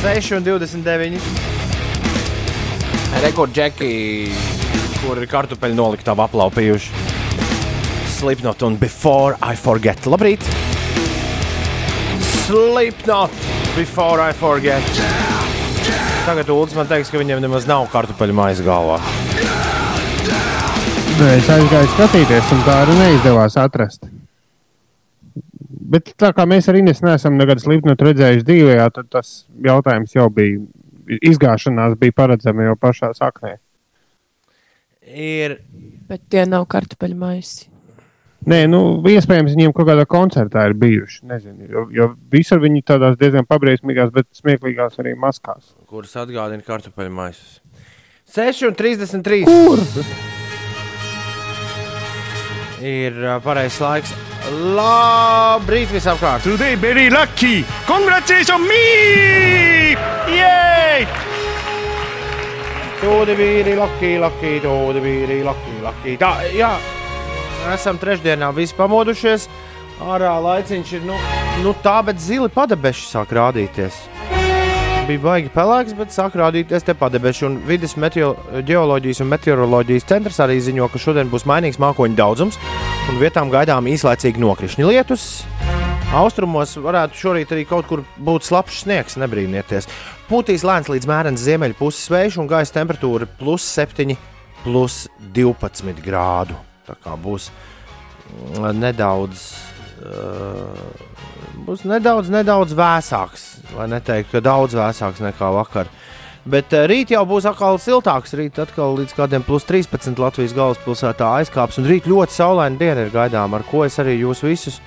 [0.00, 1.20] 6 un 29.
[3.20, 3.88] Rekordžeki,
[5.02, 7.02] kur ir kartupeļu noliktava aplaupījuši.
[8.14, 10.08] Slipknot un Before I Forget.
[10.08, 10.46] Labrīt!
[12.46, 13.34] Slipknot
[13.76, 15.02] Before I Forget.
[16.24, 18.96] Tagad Ulas man teiks, ka viņiem nemaz nav kartupeļu maize galvā.
[21.20, 24.08] Nē, es aizgāju skatīties, un tā arī neizdevās atrast
[25.90, 29.32] bet tā kā mēs arī neesam nekad slīpnot redzējuši dzīvē, tad tas
[29.64, 30.62] jautājums jau bija,
[31.18, 33.56] izgāšanās bija paredzama jau pašā saknē.
[35.10, 35.58] Ir.
[36.10, 37.70] Bet tie nav kartupeļu maisi.
[38.48, 41.26] Nē, nu, iespējams, viņiem kaut kādā koncertā ir bijuši.
[41.28, 45.74] Nezinu, jo, jo visur viņi tādās diezgan pabriesmīgās, bet smieklīgās arī maskās.
[45.90, 47.60] Kuras atgādina kartupeļu maisus?
[48.32, 49.44] 6,33.
[49.44, 49.84] Kur?
[52.80, 54.16] Ir pareizais laiks
[54.48, 56.42] Labrīt visapkārt!
[56.42, 57.60] Today very lucky!
[57.86, 59.96] Congratulations me!
[60.32, 61.04] Yay!
[63.02, 66.16] Tūdi vīri, lucky, lucky, tūdi vīri, lucky, lucky.
[66.20, 66.72] Tā, jā,
[67.74, 69.48] esam trešdienā visi pamodušies.
[70.00, 71.18] Ārā laiciņš ir, nu,
[71.60, 74.06] nu tā, bet zili padebeši sāk rādīties.
[75.08, 77.44] Bija baigi pelēks, bet sāk rādīties te padebeši.
[77.48, 82.60] Un vidas geoloģijas un meteoroloģijas centrs arī ziņo, ka šodien būs mainīgs mākoņu daudzums
[83.10, 85.22] un vietām gaidām īslaicīgi nokrišņi lietus.
[86.14, 89.88] Austrumos varētu šorīt arī kaut kur būt slapjš sniegs, nebrīnieties.
[90.28, 94.14] Pūtīs lēns līdz mērens ziemeļu puses vējš un gaisa temperatūra plus 7,
[94.62, 96.58] plus 12 grādu.
[96.86, 99.46] Tā kā būs mm, nedaudz,
[100.06, 100.84] uh,
[101.66, 105.90] būs nedaudz, nedaudz vēsāks, lai neteiktu, ka daudz vēsāks nekā vakar.
[106.48, 108.32] Bet uh, rīt jau būs atkal siltāks.
[108.38, 111.80] Rīt atkal līdz kādiem plus 13 Latvijas galvaspilsētā aizkāps.
[111.80, 114.80] Un rīt ļoti saulaina diena ir gaidām, ar ko es arī jūs visus,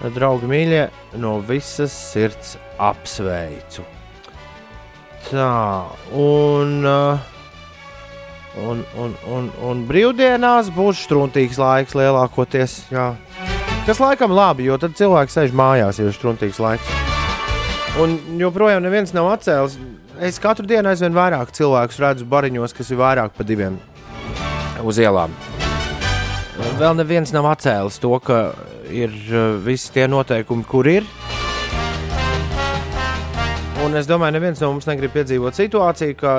[0.00, 0.84] eh, draugi mīļie,
[1.22, 3.82] no visas sirds apsveicu.
[5.26, 7.18] Tā, un, uh,
[8.62, 12.84] un, un, un, un brīvdienās būs struntīgs laiks lielākoties.
[12.94, 13.16] Jā.
[13.86, 17.15] Kas laikam labi, jo tad cilvēks sēž mājās, ja ir struntīgs laiks.
[17.96, 19.78] Un joprojām neviens nav atcēlis
[20.20, 23.78] es katru dienu aizvien vairāk cilvēku redzu bariņos, kas ir vairāk par diviem
[24.84, 25.32] uz ielām.
[26.76, 28.50] Vēl neviens nav atcēlis to, ka
[28.92, 31.08] ir uh, visi tie noteikumi, kur ir.
[33.84, 36.36] Un es domāju, neviens no mums negrib piedzīvot situāciju, ka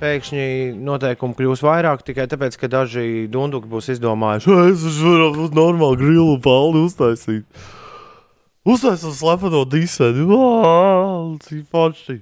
[0.00, 5.56] pēkšņi noteikumi kļūs vairāk tikai tāpēc, ka daži dunduki būs izdomājuši, ka es varu uz
[5.56, 7.44] normālu grilu paldu uztaisīt.
[8.68, 10.38] Uztaisīt slepeno disēnu.
[11.44, 12.18] Cik forši!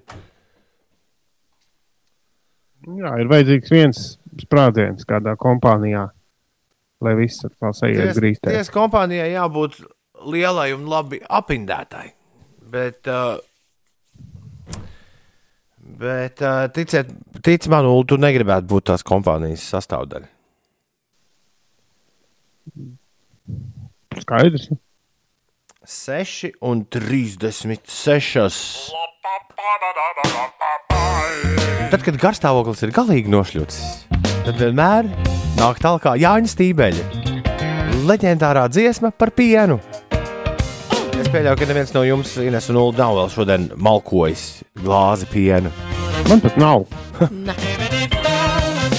[2.86, 4.02] Jā, ir vajadzīgs viens
[4.38, 6.04] sprādziens kādā kompānijā,
[7.02, 8.52] lai viss atkal sajiet grīstē.
[8.54, 9.80] Tiesa kompānijai jābūt
[10.30, 12.06] lielai un labi apindētai.
[12.70, 13.40] Bet, uh,
[15.98, 17.10] bet uh, ticiet,
[17.42, 20.30] tic man, Ulu, tu negribētu būt tās kompānijas sastāvdaļa.
[24.22, 24.70] Skaidrs.
[25.86, 28.92] 6 un 36.
[31.90, 33.76] Tad, kad garstāvoklis ir galīgi nošļūts,
[34.48, 35.06] tad vienmēr
[35.60, 37.04] nāk tālāk Jāņa Stībeļa.
[38.06, 39.78] Leģendārā dziesma par pienu.
[41.16, 44.44] Es pieļauju, ka neviens no jums, Ines un Ulu, nav vēl šodien malkojis
[44.82, 45.70] glāzi piena.
[46.26, 46.88] Man pat nav.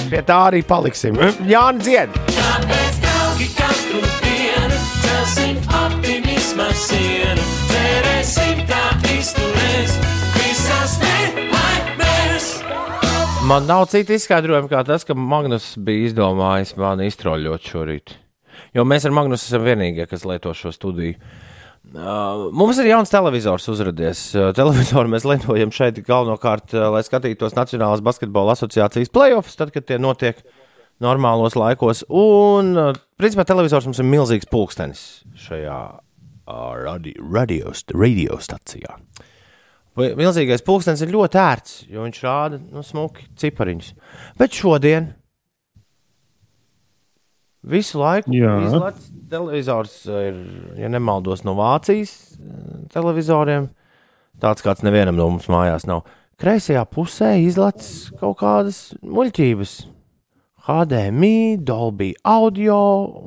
[0.08, 1.20] Pie tā arī paliksim.
[1.44, 2.20] Jānis Zied!
[2.32, 5.97] Kāpēc trauki katru dienu celsim optimisma
[6.78, 7.44] sienu?
[7.72, 8.84] Cerēsim, tā
[9.16, 9.96] izturēs
[10.36, 12.48] visās nelaimēs.
[13.48, 18.16] Man nav cita izskaidrojuma, kā tas, ka Magnus bija izdomājis mani iztroļot šorīt.
[18.76, 21.18] Jo mēs ar Magnusu esam vienīgie, kas lieto šo studiju.
[21.88, 24.22] Uh, mums ir jauns televizors uzrādījies.
[24.36, 29.86] Uh, televizoru mēs lietojam šeit galvenokārt, uh, lai skatītos Nacionālās basketbola asociācijas playoffs, tad, kad
[29.88, 30.42] tie notiek
[31.00, 32.02] normālos laikos.
[32.12, 32.74] Un,
[33.16, 35.06] principā, televizors mums ir milzīgs pulkstenis
[35.46, 35.78] šajā
[36.48, 38.96] uh, radio, radio, radio stacijā.
[39.98, 43.94] Milzīgais pulkstenis ir ļoti ērts, jo viņš rāda nu, smuki cipariņus.
[44.38, 45.12] Bet šodien
[47.68, 48.30] Visu laiku.
[48.32, 50.36] Izlaists televizors ir,
[50.78, 52.14] ja nemaldos, no Vācijas
[52.94, 53.68] televizoriem.
[54.38, 56.06] Tāds kāds nevienam no mums mājās nav.
[56.38, 59.74] Kreisajā pusē izlaists kaut kādas muļķības.
[60.68, 62.78] HDMI, Dolby audio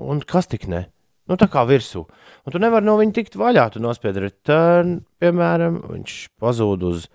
[0.07, 0.86] un kas tik ne.
[1.27, 2.05] Nu, tā kā virsū.
[2.45, 3.67] Un tu nevari no viņa tikt vaļā.
[3.73, 7.06] Tu nospied return, piemēram, viņš pazūd uz,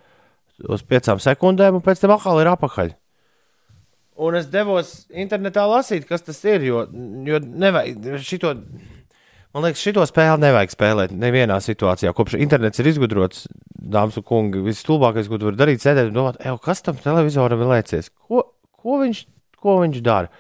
[0.62, 2.94] uz piecām sekundēm, un pēc tam atkal ir apakaļ.
[4.16, 6.62] Un es devos internetā lasīt, kas tas ir.
[6.64, 6.86] Jo,
[7.26, 8.54] jo nevajag šito,
[9.52, 12.14] man liekas, šito spēli nevajag spēlēt nevienā situācijā.
[12.16, 13.44] Kopš internets ir izgudrots,
[13.76, 17.60] dāmas un kungi, visstulbākais, ko tu vari darīt, sēdēt un domāt, "Ej, kas tam televizoram
[17.60, 18.08] ir lēcies?
[18.28, 19.26] Ko, ko, viņš,
[19.60, 20.30] ko viņš dara?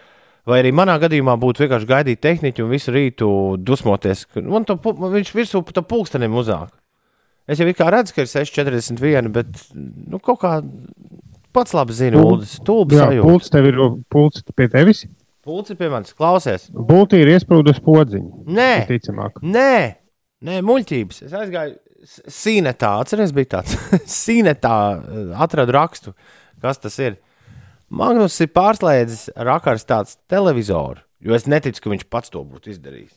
[0.46, 3.28] Vai arī manā gadījumā būtu vienkārši gaidīt tehniķu un visu rītu
[3.66, 6.70] dusmoties, ka man to, pu- viņš virsū pa pulkstenim uzāk.
[7.50, 10.52] Es jau kā redzu, ka ir 6,41, bet nu, kaut kā
[11.54, 12.22] pats labi zinu.
[12.46, 13.26] Stulbi Jā, sajūta.
[13.26, 13.78] pults tev ir
[14.12, 15.04] pults pie tevis.
[15.46, 16.64] Pulci pie manis, klausies.
[16.74, 18.46] Bultī ir iesprūdus podziņu.
[18.50, 19.36] Nē, Ticamāk.
[19.46, 19.74] nē,
[20.42, 21.20] nē, muļķības.
[21.28, 21.76] Es aizgāju
[22.34, 23.76] sīnetā, atceries, bija tāds
[24.24, 26.14] sīnetā, eh, atradu rakstu,
[26.62, 27.18] kas tas ir.
[27.86, 33.14] Magnus ir pārslēdzis rakars tāds televizoru, jo es neticu, ka viņš pats to būtu izdarījis.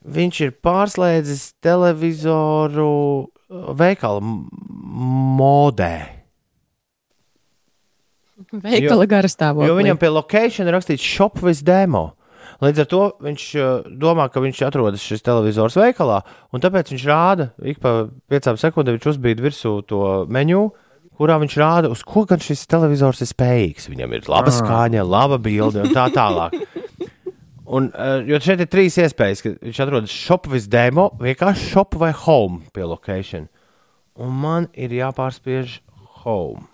[0.00, 2.92] Viņš ir pārslēdzis televizoru
[3.26, 5.94] eh, veikala modē.
[8.50, 9.68] Veikala garastāvokļa.
[9.68, 12.14] Jo viņam pie location ir rakstīts shop with demo.
[12.60, 13.68] Līdz ar to viņš uh,
[14.00, 16.18] domā, ka viņš atrodas šis televizors veikalā,
[16.52, 20.66] un tāpēc viņš rāda ik pa piecām sekundēm, viņš uzbīd virsū to menu,
[21.20, 23.90] kurā viņš rāda, uz ko gan šis televizors ir spējīgs.
[23.92, 26.56] Viņam ir laba skaņa, laba bilde un tā tālāk.
[27.70, 31.94] Un, uh, jo šeit ir trīs iespējas, ka viņš atrodas shop with demo, vienkārši shop
[32.00, 33.44] vai home pie location.
[34.18, 35.76] Un man ir jāpārspiež
[36.24, 36.64] home.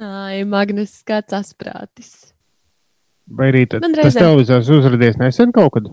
[0.00, 2.30] Ai, Magnus, kāds asprātis.
[3.30, 5.90] Vai arī ta- Man tas televizors uzrādījās nesen kaut kad?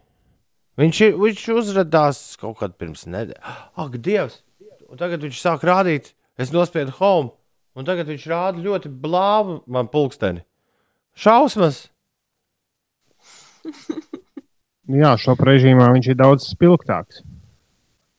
[0.76, 3.60] Viņš, ir, viņš uzrādījās kaut kad pirms nedēļas.
[3.80, 4.42] Ak, Dievs!
[4.92, 7.32] Un tagad viņš sāk rādīt, es nospiedu home,
[7.76, 10.44] un tagad viņš rāda ļoti blāvu man pulksteni.
[11.16, 11.86] Šausmas!
[15.02, 17.24] Jā, šopa režīmā viņš ir daudz spilgtāks.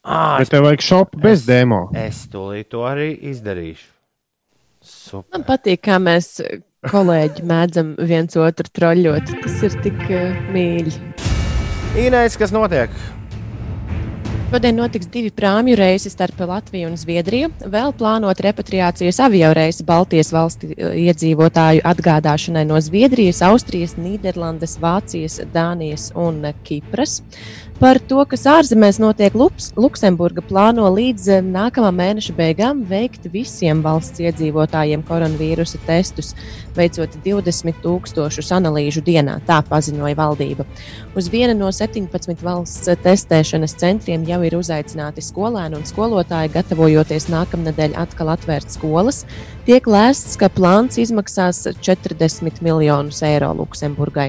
[0.07, 1.81] À, Bet es, tev vajag šopu bez es- demo.
[1.99, 3.88] es tūlīt to arī izdarīšu.
[4.87, 5.31] Super.
[5.35, 6.29] Man patīk, kā mēs
[6.87, 9.33] kolēģi mēdzam viens otru troļļot.
[9.42, 11.26] Tas ir tik uh, mīļi.
[11.97, 12.93] Inês, kas notiek?
[14.51, 17.49] Šodien notiks divi prāmju reisi starp Latviju un Zviedriju.
[17.73, 26.11] Vēl plānot repatriācijas avio reisi Baltijas valstu iedzīvotāju atgādāšanai no Zviedrijas, Austrijas, Nīderlandes, Vācijas, Dānijas
[26.13, 27.23] un Kipras.
[27.77, 33.83] Par to, kas ārzemēs notiek, Lups, Luksemburga plāno līdz eh, nākamā mēneša beigām veikt visiem
[33.85, 36.31] valsts iedzīvotājiem koronavīrusa testus,
[36.73, 40.65] veicot 20 tūkstošus analīžu dienā, tā paziņoja valdība.
[41.21, 48.01] Uz vienu no 17 valsts testēšanas centriem jau ir uzaicināti skolēni un skolotāji, gatavojoties nākamnedēļ
[48.07, 49.27] atkal atvērt skolas.
[49.66, 54.29] Tiek lēsts, ka plāns izmaksās 40 miljonus eiro Luksemburgai.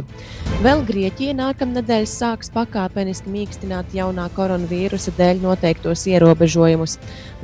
[0.66, 6.96] Vēl Grieķija nākamnedēļ sāks pakāpeniski mīkstināt jaunā koronavīrusa dēļ noteiktos ierobežojumus.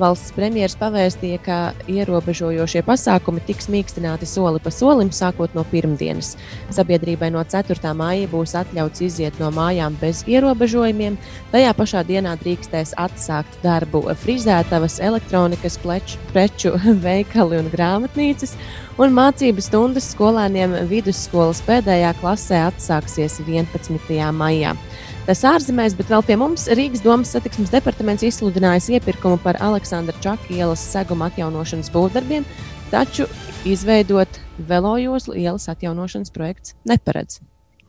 [0.02, 1.58] Valsts premjeras pavēstīja, ka
[1.94, 6.32] ierobežojošie pasākumi tiks mīkstināti soli pa solim, sākot no pirmdienas.
[6.74, 7.94] Sabiedrībai no 4.
[7.94, 11.20] māja būs atļauts iziet no mājām bez ierobežojumiem.
[11.54, 16.74] Tajā pašā dienā drīkstēs atsākt darbu frizētavas, elektronikas pleču, preču
[17.06, 18.56] veikali un grāmatnīcas.
[19.02, 24.20] Un mācību stundas skolēniem vidusskolas pēdējā klasē atsāksies 11.
[24.36, 24.76] maijā.
[25.24, 30.52] Tas ārzemēs, bet vēl pie mums Rīgas domas satiksmes departaments izsludinājis iepirkumu par Aleksandra Čaka
[30.52, 32.44] ielas seguma atjaunošanas būvdarbiem,
[32.92, 33.30] taču
[33.64, 37.40] izveidot velojoslu ielas atjaunošanas projekts neparedz.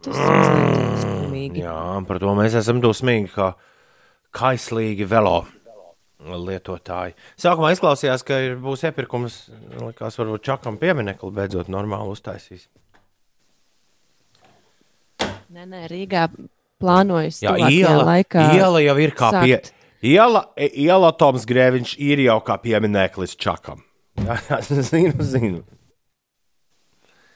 [0.04, 1.64] Tas ir mazliet skumīgi.
[1.64, 1.76] Jā,
[2.06, 3.50] par to mēs esam dusmīgi, kā
[4.34, 5.42] kaislīgi velo
[6.24, 7.14] lietotāji.
[7.40, 9.38] Sākumā izklausījās, ka ir, būs iepirkums,
[9.82, 12.66] likās, varbūt čakam pieminekli beidzot normāli uztaisīs.
[15.54, 16.26] Nē, nē, Rīgā
[16.82, 18.48] plānojas Jā, iela, laikā.
[18.56, 19.58] iela jau ir kā pie.
[20.04, 23.84] Iela, iela Toms Grēviņš ir jau kā piemineklis čakam.
[24.20, 25.62] Jā, jā, zinu, zinu.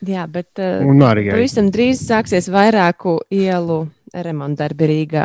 [0.06, 1.34] Jā, bet uh, Un arī jā.
[1.34, 3.80] pavisam drīz sāksies vairāku ielu
[4.14, 5.24] remontdarbi Rīgā.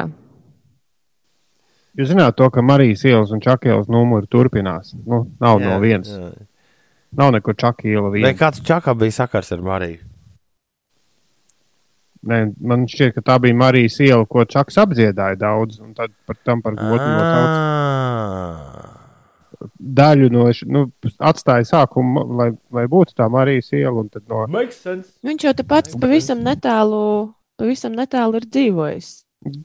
[1.94, 4.96] Jūs zināt to, ka Marijas ielas un Čakielas numuri turpinās.
[5.06, 6.10] Nu, nav jā, no vienas.
[6.10, 6.32] jā.
[7.14, 8.34] Nav nekur Čakiela Vai viena.
[8.38, 10.00] kāds čakam bija sakars ar Mariju?
[12.24, 15.82] Nē, man šķiet, ka tā bija Marijas iela, ko Čaks apdziedāja daudz.
[15.84, 17.54] Un tad par tam par godu nosauc.
[17.54, 18.90] Ah.
[19.80, 20.86] daļu no nu,
[21.20, 24.00] atstāja sākumu, lai, lai būtu tā Marijas iela.
[24.00, 24.48] un tad No,
[25.24, 29.23] Viņš jau te pats pavisam netālu, pavisam netālu ir dzīvojis.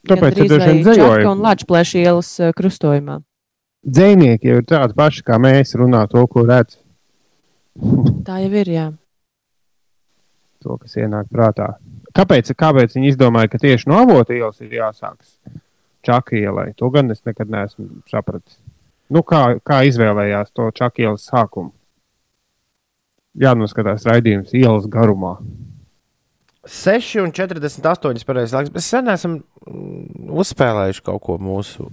[0.09, 1.31] Tāpēc ir Čaka dzējoja.
[1.31, 3.21] un Latvijas ielas krustojumā.
[3.89, 6.77] Dzēnieki jau ir tādi paši kā mēs, runā to, ko redz,
[8.27, 8.71] Tā jau ir.
[8.73, 8.87] Jā.
[10.63, 11.77] to, kas ienāk prātā.
[12.17, 15.37] Kāpēc, kāpēc viņi izdomāja, ka tieši no avota ielas ir jāsākas
[16.03, 16.73] Čaka ielai?
[16.79, 18.59] To gan es nekad neesmu sapratis.
[19.13, 21.71] Nu, kā, kā izvēlējās to Čaka ielas sākumu?
[23.39, 25.37] Jānoskatās raidījums ielas garumā.
[26.69, 28.75] 6,48 pareizais laiks.
[28.75, 31.89] Mēs sen esam mm, uzspēlējuši kaut ko mūsu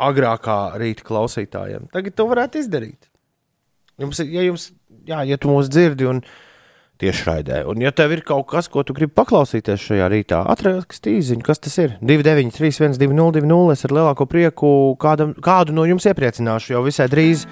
[0.00, 1.88] agrākā rīta klausītājiem.
[1.94, 3.10] Tagad to varētu izdarīt.
[4.00, 4.70] Jums, ja, jums,
[5.08, 6.22] jā, ja tu mūs dzirdi un
[7.00, 11.14] tieši raidē, un ja tev ir kaut kas, ko tu gribi paklausīties šajā rītā, atraksti
[11.16, 11.94] īziņu, kas tas ir.
[12.00, 17.46] 293, 1202, es ar lielāko prieku kādam, kādu no jums iepriecināšu jau visai drīz.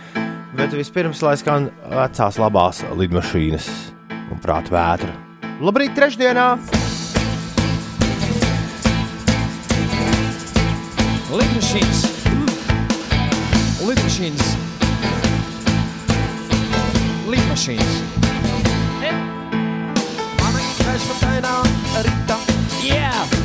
[0.59, 3.72] Bet vispirms, lai skan vecās labās lidmašīnas
[4.32, 5.27] un prāta vētra.
[5.59, 6.44] Labrīt, trešdienā!
[11.34, 12.02] Lidmašīnas.
[13.82, 14.52] Lidmašīnas.
[17.34, 17.98] Lidmašīnas.
[20.38, 21.59] Mana gaismatainā
[22.06, 22.38] rīta,
[22.86, 23.38] Yeah!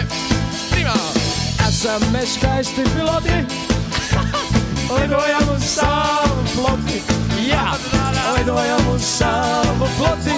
[0.00, 0.68] Ieskrienamies.
[0.70, 0.94] Primā.
[1.66, 3.36] Esam mēs skaisti piloti.
[4.96, 7.00] Lidojam uz savu floti.
[7.40, 7.76] Jā,
[8.36, 10.36] lidojam uz savu floti.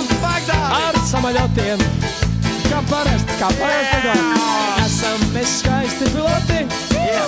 [0.53, 1.83] Ar samaļotiem.
[2.69, 4.35] Kā parasti, kā parasti lidojam.
[4.85, 6.65] Esam mēs skaisti piloti.
[6.97, 7.27] Jā.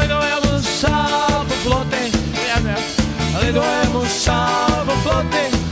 [0.00, 2.06] Lidojam uz savu floti.
[3.40, 5.63] Lidojam uz savu floti.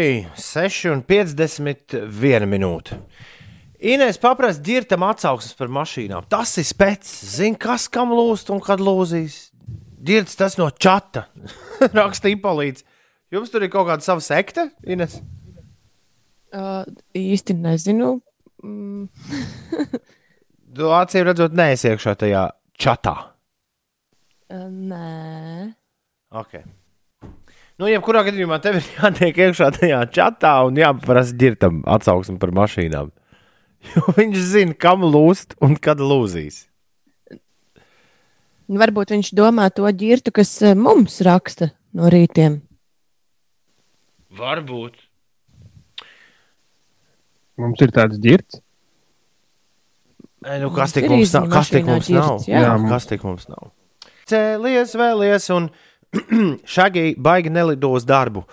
[0.01, 2.97] Jēj, 6,51 minūte.
[3.81, 6.25] Inês paprasti ģirtam atsauksmes par mašīnām.
[6.33, 7.11] Tas ir spēks.
[7.35, 9.51] Zini, kas kam lūst un kad lūzīs.
[10.01, 11.27] Ģirds tas no čata.
[11.99, 12.85] Rakstīja palīdz.
[13.35, 15.19] Jums tur ir kaut kāda sava sekta, Ines?
[16.51, 16.83] Uh,
[17.17, 18.15] īsti nezinu.
[18.65, 19.05] Mm,
[20.77, 22.43] Tu acīm redzot, neesi iekšā tajā
[22.81, 23.15] čatā.
[24.49, 25.75] uh, nē.
[26.31, 26.65] Okay.
[27.81, 33.09] Nu, jebkurā gadījumā tev ir jātiek iekšā tajā čatā un jāprasa ģirtam atsauksmi par mašīnām.
[33.95, 36.67] Jo viņš zina, kam lūst un kad lūzīs.
[38.69, 42.59] Nu, Varbūt viņš domā to ģirtu, kas eh, mums raksta no rītiem.
[44.37, 45.01] Varbūt.
[47.65, 48.61] Mums ir tāds ģirts.
[50.45, 51.49] Ei, nu, kas tik mums nav?
[51.57, 52.35] Kas tik mums nav?
[52.37, 52.61] ģirts, jā.
[52.69, 53.73] Jā, kas tik mums nav?
[54.29, 55.73] Cēlies, vēlies, un
[56.75, 58.45] šādi baigi nelido uz darbu.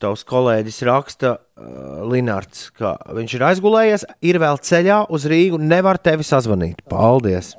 [0.00, 5.96] Tavs kolēģis raksta, uh, Linārds, ka viņš ir aizgulējies, ir vēl ceļā uz Rīgu, nevar
[5.96, 6.82] tevi sazvanīt.
[6.92, 7.54] Paldies!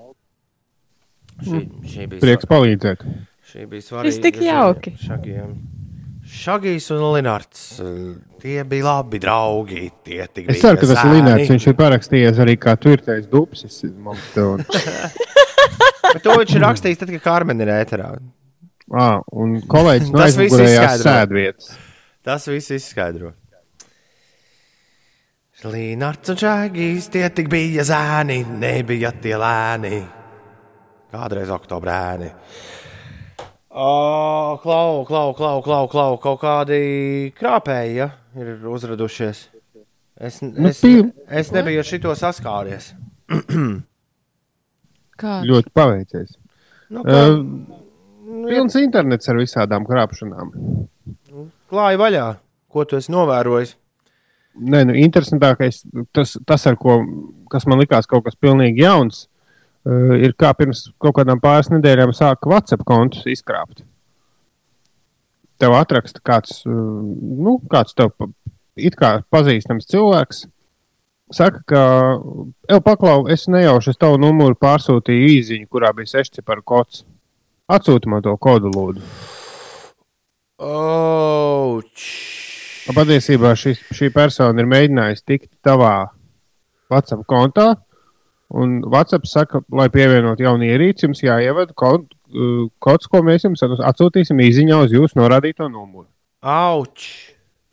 [1.42, 3.02] Šī, šī bija Prieks palīdzēt.
[3.48, 4.14] Šī bija svarīga.
[4.14, 4.94] Tas tik jauki.
[5.02, 5.58] Šagiem.
[6.28, 7.66] Šagijs un Linārds.
[7.82, 9.88] uh, Tie bija labi draugi.
[10.06, 11.50] Es ceru, ka tas ir Linārds.
[11.50, 13.80] Viņš ir parakstījies arī kā turtais dupsis.
[13.98, 14.66] Mums te un,
[16.14, 18.12] Bet to viņš ir rakstījis tad, kad Kārmen ir ēterā.
[18.94, 21.74] À, un kolēģis no aizmugurējās sēdvietas.
[22.28, 23.34] Tas viss izskaidro.
[25.68, 30.04] Līnārds un čāgīs, tie tik bija zēni, nebija tie lēni.
[31.12, 32.28] Kādreiz oktobrēni.
[33.78, 33.88] O,
[34.62, 36.80] klau, klau, klau, klau, klau, kaut kādi
[37.38, 38.08] krāpēji ja,
[38.38, 39.42] ir uzradušies.
[40.18, 41.10] Es, Nu, es, pie-
[41.42, 42.92] es nebiju ar šito saskāries.
[45.22, 45.40] Kā?
[45.46, 46.38] Ļoti paveicies.
[46.94, 47.42] Nu, kā, Uh,
[48.28, 50.54] pilns internets ar visādām krāpšanām.
[51.72, 52.28] klāja vaļā,
[52.72, 53.76] ko tu esi novērojis.
[54.58, 55.84] Nē, nu, interesantākais,
[56.16, 56.98] tas, tas ar ko,
[57.52, 59.28] kas man likās kaut kas pilnīgi jauns,
[59.86, 63.86] uh, ir kā pirms kaut kādām pāris nedēļām sāka WhatsApp kontus izkrāpt.
[65.62, 68.16] Tev atraksta kāds, uh, nu, kāds tev
[68.78, 70.46] it kā pazīstams cilvēks.
[71.34, 71.84] Saka, ka,
[72.72, 77.04] Evo, paklau, es nejauši es tavu numuru pārsūtīju īziņu, kurā bija sešciparu kods.
[77.68, 79.02] Atsūti man to kodu, lūdzu.
[80.64, 82.06] Ouch!
[82.96, 86.08] Patiesībā šis, šī persona ir mēģinājusi tikt tavā
[86.88, 87.74] WhatsApp kontā.
[88.56, 93.66] Un WhatsApp saka, lai pievienotu jaunu ierīci, jums jāievada kod, uh, kods, ko mēs jums
[93.68, 96.08] atsūtīsim īsiņā uz jūsu norādīto numuru.
[96.40, 97.10] Auč!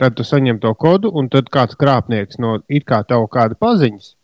[0.03, 4.17] Tad tu saņem to kodu, un tad kāds krāpnieks no it kā tev kāda paziņas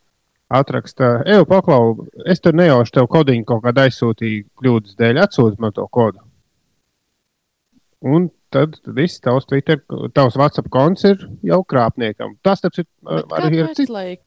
[0.50, 5.74] atraksta, ej, paklau, es tur nejauši tev kodiņu kaut kādā aizsūtīju kļūdas dēļ, atsūti man
[5.76, 6.22] to kodu.
[8.00, 9.82] Un tad viss tavs Twitter,
[10.16, 12.34] tavs WhatsApp konts ir jau krāpniekam.
[12.42, 13.92] Tas taču Bet arī ir cits.
[13.92, 14.18] lai,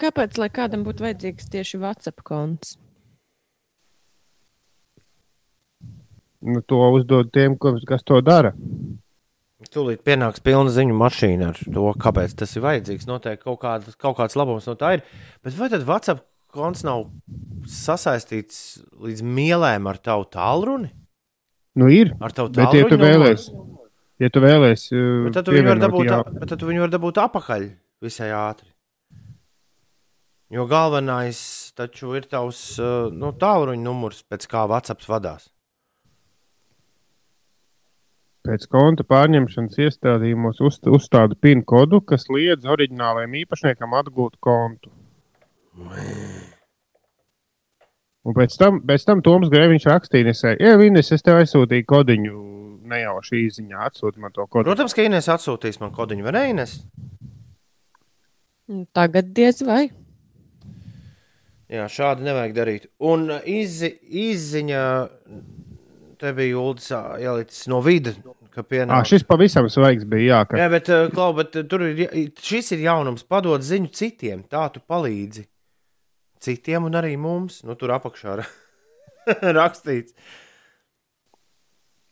[0.00, 2.76] kāpēc, lai kādam būtu vajadzīgs tieši WhatsApp konts?
[6.38, 8.52] Nu, to uzdod tiem, kas to dara.
[9.74, 13.08] Tūlīt pienāks pilna ziņu mašīna ar to, kāpēc tas ir vajadzīgs.
[13.10, 15.02] Noteikti kaut, kāda, kaut kāds labums no tā ir.
[15.42, 16.22] Bet vai tad WhatsApp
[16.54, 17.08] konts nav
[17.68, 18.60] sasaistīts
[19.02, 20.92] līdz mielēm ar tavu tālruni?
[21.78, 22.14] Nu, ir.
[22.22, 23.48] Ar tavu Bet, ja tu vēlēsies,
[24.22, 26.84] ja tu vēlēsies, uh, tad tu viņu var pievienot dabūt, jau- a- tad tu viņu
[26.86, 27.66] var dabūt apakaļ
[28.06, 28.70] visai ātri.
[30.54, 31.38] Jo galvenais
[31.76, 35.50] taču ir tavs uh, nu, tālruņa numurs, pēc kā WhatsApp vadās.
[38.46, 44.92] Pēc konta pārņemšanas iestādījumos uz, uzstāda PIN kodu, kas liedz oriģinālajiem īpašniekam atgūt kontu.
[48.28, 52.48] Un pēc tam, pēc tam Toms Grēviņš rakstīja, ka, Vīnes, es tev aizsūtīju kodiņu
[52.88, 54.68] nejauši īsiņā, atsūti man to kodu.
[54.70, 56.44] Protams, ka Inês atsūtīs man kodiņu, vai ne?
[56.54, 56.76] Ines?
[58.68, 59.88] Nu, Tagad diez vai.
[61.68, 62.88] Jā, šādi nevajag darīt.
[63.04, 64.82] Un uh, izzi, izziņa,
[66.18, 66.88] te bija Ulas
[67.22, 68.16] ielicis no vidas,
[68.58, 69.06] pienāk.
[69.06, 72.02] šis pavisam svaigs bija, jā, ka Jā, bet, uh, Klau, bet uh, tur ir,
[72.42, 75.46] šis ir jaunums, padod ziņu citiem, tā tu palīdzi.
[76.42, 78.50] Citiem un arī mums, nu tur apakšā ra-
[79.60, 80.14] rakstīts.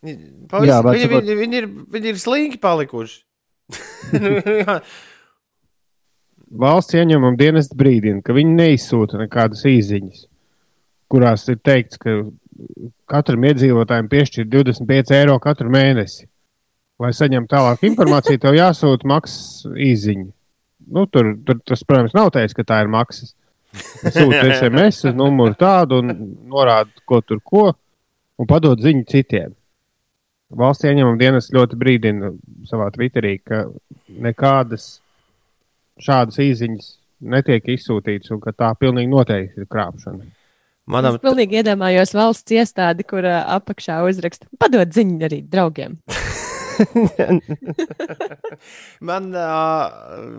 [0.06, 3.22] Pavis, Jā, bet viņi, viņi, viņi, ir, viņi ir slinki palikuši.
[6.62, 10.20] Valsts ieņēmuma dienas brīdina, ka viņi neizsūta nekādas īsiņas,
[11.10, 12.20] kurās ir teikts, ka
[13.10, 16.26] katram iedzīvotājam piešķir 25 eiro katru mēnesi.
[17.02, 20.30] Lai saņemtu tālāku informāciju, tev jāsūta maksas īsiņa.
[20.96, 23.34] Nu, tur, tur tas, protams, nav teiks, ka tā ir maksas.
[24.00, 26.14] Sūta SMS uz numuru tādu un
[26.48, 27.66] norāda, ko tur ko,
[28.40, 29.52] un padod ziņu citiem.
[30.56, 32.30] Valsts ieņēmuma dienas ļoti brīdina
[32.70, 33.64] savā Twitterī, ka
[34.08, 35.00] nekādas
[36.00, 36.90] šādas īsiņas
[37.32, 40.28] netiek izsūtītas, un ka tā pilnīgi noteikti ir krāpšana.
[40.86, 45.96] Manam, Es pilnīgi iedomājos valsts iestādi, kur apakšā uzraksta, padod ziņu arī draugiem.
[49.08, 49.30] Man,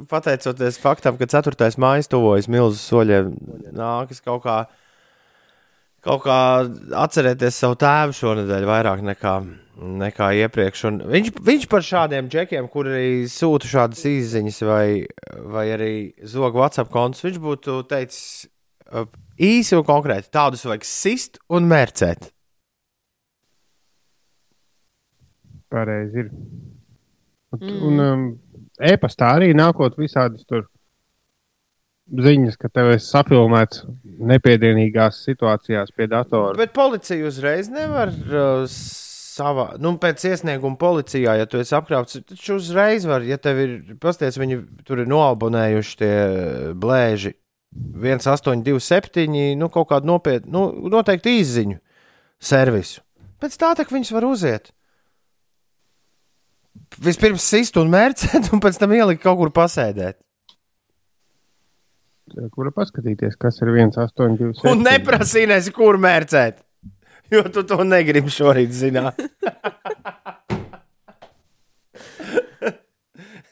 [0.07, 1.67] pateicoties faktam, ka 4.
[1.81, 3.33] mājas tuvojas milzu soļiem,
[3.75, 4.57] nākas kaut kā,
[6.07, 6.39] kaut kā
[7.03, 9.35] atcerēties savu tēvu šonadēļ vairāk nekā,
[10.05, 10.85] nekā iepriekš.
[10.87, 14.87] Un viņš, viņš par šādiem džekiem, kuri sūta šādas izziņas vai,
[15.51, 15.93] vai arī
[16.23, 18.47] zog WhatsApp kontus, viņš būtu teicis
[19.37, 22.31] īsi un konkrēti, tādus vajag sist un mērcēt.
[25.71, 26.31] Pareizi ir.
[27.55, 27.77] Un, mm.
[27.87, 28.25] un um,
[28.83, 30.67] e-pastā arī nākot visādas tur
[32.07, 36.55] ziņas, ka tev ir safilmēts nepiedienīgās situācijās pie datora.
[36.59, 38.63] Bet policija uzreiz nevar uh,
[39.37, 43.75] savā, nu, pēc iesnieguma policijā, ja tu esi apkrāpts, tad uzreiz var, ja tev ir,
[44.01, 46.15] pasties, viņi tur ir noabonējuši tie
[46.79, 47.35] blēži
[47.75, 51.77] 1827, nu, kaut kādu nopietnu, nu, noteikti izziņu
[52.39, 53.03] servisu.
[53.41, 54.71] Pēc tā tak viņus var uziet.
[57.03, 60.17] Vispirms sist un mērcēt, un pēc tam ielikt kaut kur pasēdēt.
[62.53, 64.67] Kura paskatīties, kas ir 1,827?
[64.71, 66.59] Un neprasīnēs, kur mērcēt.
[67.31, 69.19] Jo tu to negribi šorīt zināt.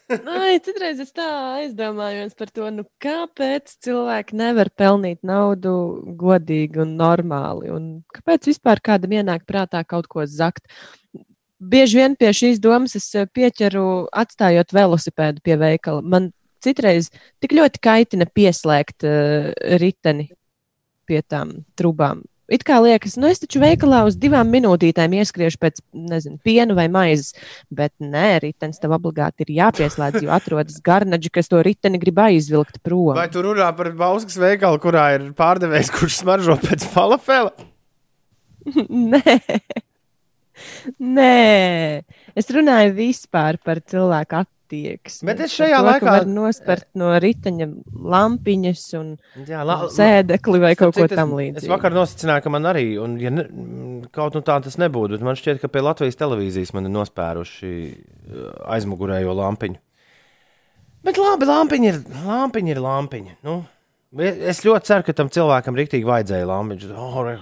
[0.06, 1.26] Ai, citreiz es tā
[1.58, 5.72] aizdomājos par to, nu, kāpēc cilvēki nevar pelnīt naudu
[6.20, 7.72] godīgi un normāli.
[7.74, 10.68] Un kāpēc vispār kādam ienāk prātā kaut ko zakt?
[11.58, 16.06] Bieži vien pie šīs domas es eh, pieķeru, atstājot velosipēdu pie veikala.
[16.06, 16.30] Man
[16.62, 17.10] citreiz
[17.42, 19.52] tik ļoti kaitina pieslēgt uh,
[19.82, 20.30] riteni
[21.10, 22.24] pie tām trubām.
[22.52, 26.86] It kā liekas, nu es taču veikalā uz divām minūtītēm ieskriešu pēc, nezinu, piena vai
[26.94, 27.34] maizes,
[27.74, 32.78] bet nē, ritenis tev obligāti ir jāpieslēdz, jo atrodas garnaģi, kas to riteni grib aizvilkt
[32.86, 33.16] prom.
[33.18, 37.56] Vai tu runā par Bauskas veikalu, kurā ir pārdevējs, kurš smaržo pēc falafela?
[39.16, 39.40] Nē.
[41.02, 42.04] Nē,
[42.38, 45.26] es runāju vispār par cilvēku attieksmi.
[45.30, 50.76] Bet es šajā to, laikā- var nospērt no riteņa lampiņas un Jā, la- sēdekli vai
[50.76, 51.64] kaut ko tam es- līdzīgu.
[51.64, 53.44] Es vakar nosacīju, ka man arī, un ja ne,
[54.12, 57.74] kaut nu tā tas nebūtu, bet man šķiet, ka pie Latvijas televīzijas man ir nospēruši
[57.96, 59.78] uh, aizmugurējo lampiņu.
[61.06, 62.70] Bet labi, lampiņa ir lampiņa.
[62.74, 63.36] Ir lampiņa.
[63.44, 63.64] Nu,
[64.20, 66.96] es ļoti ceru, ka tam cilvēkam rīktīgi vajadzēja lampiņu.
[66.98, 67.38] Oh,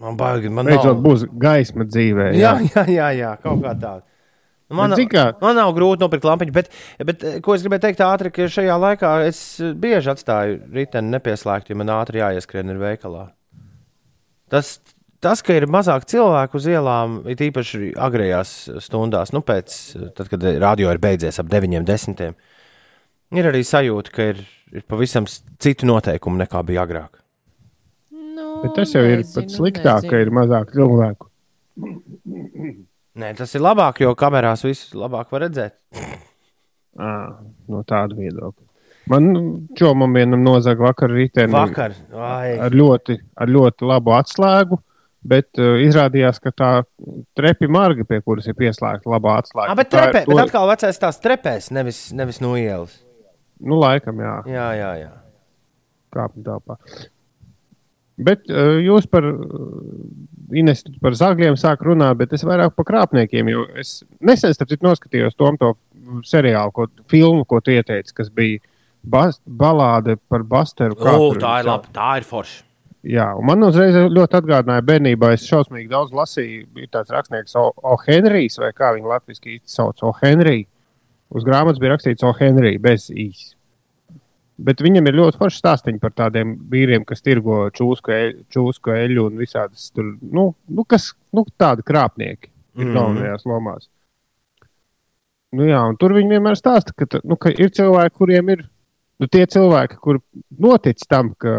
[0.00, 1.02] man baigi, man Beidzot, nav.
[1.02, 2.28] būs gaisma dzīvē.
[2.38, 4.02] Jā, jā, jā, jā kaut kā tāda.
[4.68, 4.92] Nu, Man,
[5.40, 6.66] man nav grūti nopirkt lampiņu, bet,
[7.08, 11.14] bet eh, ko es gribēju teikt ātri, ka šajā laikā es eh, bieži atstāju riteni
[11.14, 13.30] nepieslēgtu, jo man ātri jāieskrien ir veikalā.
[14.52, 14.74] Tas,
[15.24, 18.52] tas, ka ir mazāk cilvēku uz ielām, ir īpaši agrējās
[18.84, 19.78] stundās, nu, pēc,
[20.18, 22.36] tad, kad radio ir beidzies ap 9, 10.
[23.40, 24.44] Ir arī sajūta, ka ir,
[24.76, 27.22] ir pavisam citu noteikumu nekā bija agrāk.
[28.12, 31.32] Nu, Bet tas jau ir pat sliktāk, ka ir mazāk cilvēku.
[33.18, 35.74] Nē, tas ir labāk, jo kamerās viss labāk var redzēt.
[36.98, 37.08] À,
[37.70, 38.64] no tāda viedokļa.
[39.08, 39.28] Man
[39.78, 44.76] čomam vienam nozaga vakar rītdienā Vakar, ai, ar ļoti, ar ļoti labu atslēgu,
[45.28, 46.70] bet uh, izrādījās, ka tā
[47.38, 49.72] trepi marga, pie kuras ir pieslēgta labā atslēga.
[49.72, 52.98] ah, bet, trepē, to- bet atkal vecais tās trepēs, nevis, nevis no ielas.
[53.58, 55.14] Nu, laikam, jā, Jā, jā, jā.
[56.14, 56.76] kāpņu telpā.
[58.18, 59.36] Bet uh, jūs par uh,
[60.58, 63.50] Ines par zagļiem sāk runāt, bet es vairāk par krāpniekiem.
[63.78, 65.74] Es nesen noskatījos tom to
[66.24, 68.62] seriālu, ko, filmu, ko tu ieteici, kas bija
[69.04, 70.96] bas, balāde par Basteru.
[70.96, 72.64] kā O, tā ir labi, tā ir forša.
[73.08, 75.30] Jā, man uzreiz ļoti atgādināja bērnībā.
[75.36, 76.64] Es šausmīgi daudz lasīju.
[76.74, 77.68] Bija tāds rakstnieks, O.
[77.76, 80.10] o Henrijs, vai kā viņu latviešu sauc, O.
[80.22, 80.66] Henrijs.
[81.28, 82.32] Uz grāmatas bija rakstīts O.
[82.40, 83.52] Henrijs bez īsi.
[84.58, 89.28] Bet viņam ir ļoti forši stāstīņi par tādiem vīriem, kas tirgo čūsku, e, čūsku eļu
[89.28, 92.94] un visādas tur, nu, nu, kas, nu tādi krāpnieki ir Mhm.
[92.96, 93.86] galvenajās lomās.
[95.54, 98.66] Nu, jā, tur viņi vienmēr stāsta, ka, nu, ka ir cilvēki, kuriem ir
[99.18, 100.20] nu, tie cilvēki, kur
[100.62, 101.52] notic tam, ka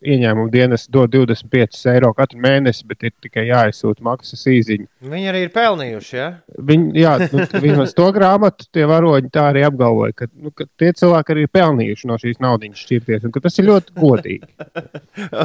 [0.00, 4.88] ieņēmuma dienas dod 25 eiro katru mēnesi, bet ir tikai jāizsūta maksas īziņa.
[5.12, 6.16] Viņi arī ir pelnījuši.
[6.16, 6.28] Ja?
[6.72, 10.92] Viņi, jā, nu, vismaz to grāmatu tie varoņi tā arī apgalvoja, ka, nu, ka tie
[10.98, 14.52] cilvēki arī ir pelnījuši no šīs naudas šķirties, un ka tas ir ļoti godīgi.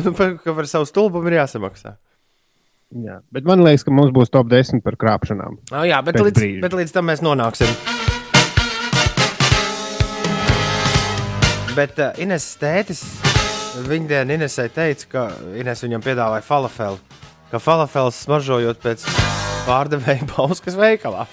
[0.08, 1.96] Nu, par- ka par savu stulbumu ir jāsamaksā.
[3.04, 5.60] Jā, bet man liekas, ka mums būs top 10 par krāpšanām.
[5.74, 6.64] Oh, jā, bet līdz, brīža.
[6.64, 7.97] bet līdz tam mēs nonāksim.
[11.78, 13.04] Bet uh, Ines tētis,
[13.86, 15.26] viņa dienā Inesai teica, ka
[15.62, 16.98] Ines viņam piedāvāja falafelu.
[17.52, 19.06] Ka falafels smaržojot pēc
[19.68, 21.28] pārdevēja Bauskas veikalā.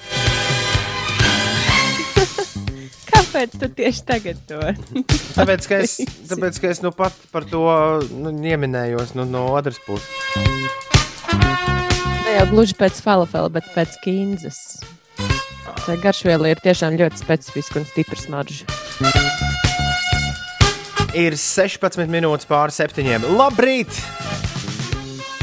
[3.15, 4.61] Kāpēc tu tieši tagad to?
[5.39, 5.97] Tāpēc, ka es,
[6.29, 7.65] tāpēc, ka es nu pat par to
[8.13, 10.13] nu, ieminējos nu, no otras puses.
[12.21, 14.61] Ne jau gluži pēc falafela, bet pēc kīnzas.
[15.85, 19.64] Tā garšviela ir tiešām ļoti specifiska un stipra smarža.
[21.15, 23.29] Ir 16 minūtes pāri septiņiem.
[23.39, 23.95] Labrīt!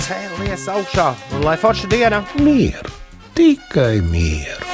[0.04, 1.06] Cēlies augšā,
[1.38, 2.20] un lai forša diena!
[2.44, 2.92] Mieru,
[3.38, 4.68] tikai mieru.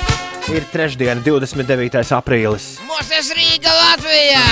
[0.49, 2.01] Ir trešdiena, 29.
[2.17, 2.77] aprīlis.
[2.89, 4.45] Mūsu Rīga Latvijā!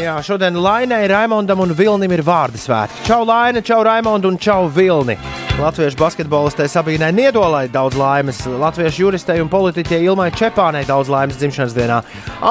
[0.00, 3.04] Jā, šodien Lainai, Raimondam un Vilnim ir vārdu svētki.
[3.06, 5.18] Čau, Laina, čau, Raimond un čau, Vilni.
[5.58, 11.74] Latviešu basketbolistei Sabīnai Niedolai daudz laimes, latviešu juristei un politiķei Ilmai Čepānai daudz laimes dzimšanas
[11.74, 11.98] dienā,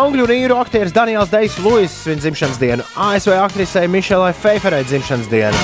[0.02, 5.32] angļu un īru aktieris Daniels Dejs Luis svin dzimšanas dienu, ASV aktrisei Mišelai Feiferai dzimšanas
[5.32, 5.64] dienu.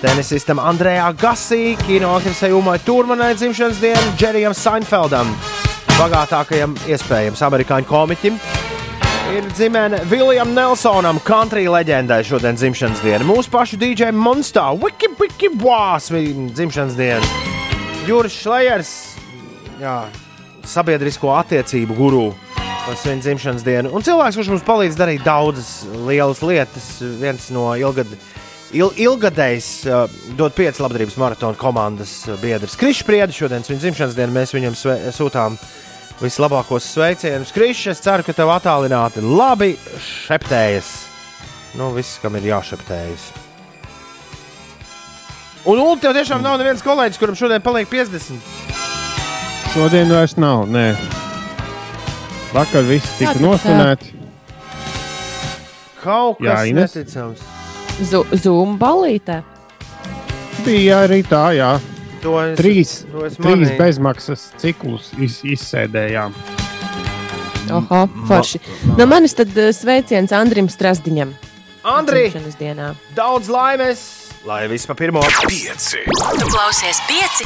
[0.00, 5.34] Tenisistam Andrejā Gasī, kino aktrisei Umai Turmanai dzimšanas dienu, Džerijam Seinfeldam,
[5.98, 8.40] bagātākajam iespējams amerikāņu komiķim,
[9.36, 13.24] ir dzimene Viljamam Nelsonam, country leģendai šodien dzimšanas diena.
[13.26, 17.30] Mūsu pašu DJ Monstā, Wiki Wiki Wās, viņa dzimšanas diena.
[18.08, 18.92] Juris Šlejers,
[19.80, 19.96] jā,
[20.66, 22.24] sabiedrisko attiecību guru.
[22.86, 23.92] Tas viņa dzimšanas diena.
[23.92, 26.88] Un cilvēks, kurš mums palīdz darīt daudzas lielas lietas,
[27.20, 28.08] viens no ilgad,
[28.72, 32.78] il, ilgadējs, uh, dod pieci labdarības maratona komandas uh, biedrs.
[32.80, 35.60] Krišs Priedis šodien viņa dzimšanas dienu mēs viņam sve, sūtām
[36.20, 37.86] Vislabākos sveicienus, Krišs.
[37.94, 39.72] Es ceru, ka tev attālināti labi
[40.04, 40.90] šeptējas.
[41.80, 43.30] Nu, viss, kam ir jāšeptējas.
[45.70, 48.36] Un, un tev tiešām nav neviens kolēģis, kuram šodien paliek 50.
[49.72, 50.66] Šodien vairs nav.
[50.68, 50.90] Nē.
[52.52, 54.12] Vakar viss tika Tātad, nosvinēts.
[56.00, 56.96] Kaut Jā, kas Ines?
[56.96, 57.46] neticams.
[58.40, 59.40] Zūmu balītē.
[60.64, 61.74] Bija arī tā, jā.
[62.20, 63.76] To es, Trīs, to es trīs manīju.
[63.80, 66.34] bezmaksas ciklus iz, izsēdējām.
[67.70, 68.58] Oho, forši.
[68.98, 71.32] No manis tad eh, sveiciens Andrim Strasdiņam.
[71.88, 72.26] Andri,
[73.16, 74.02] daudz laimes!
[74.48, 75.20] Lai viss pa pirmo.
[75.44, 76.00] Pieci.
[76.08, 77.44] Tu klausies pieci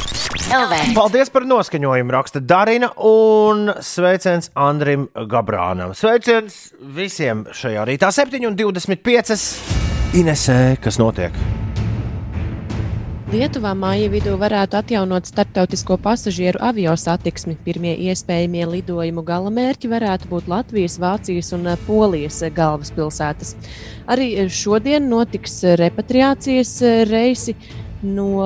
[0.55, 0.93] LV.
[0.95, 5.91] Paldies par noskaņojumu, raksta Darina un sveiciens Andrim Gabrānam.
[5.95, 9.35] Sveiciens visiem šajā rītā, 7,25.
[10.15, 11.35] Inesē, kas notiek?
[13.25, 17.55] Lietuvā māja vidū varētu atjaunot starptautisko pasažieru avio satiksmi.
[17.65, 23.55] Pirmie iespējamie lidojumu gala mērķi varētu būt Latvijas, Vācijas un eh, Polijas eh, galvaspilsētas.
[24.05, 26.75] Arī eh, šodien notiks repatriācijas
[27.09, 27.57] reisi
[28.05, 28.45] no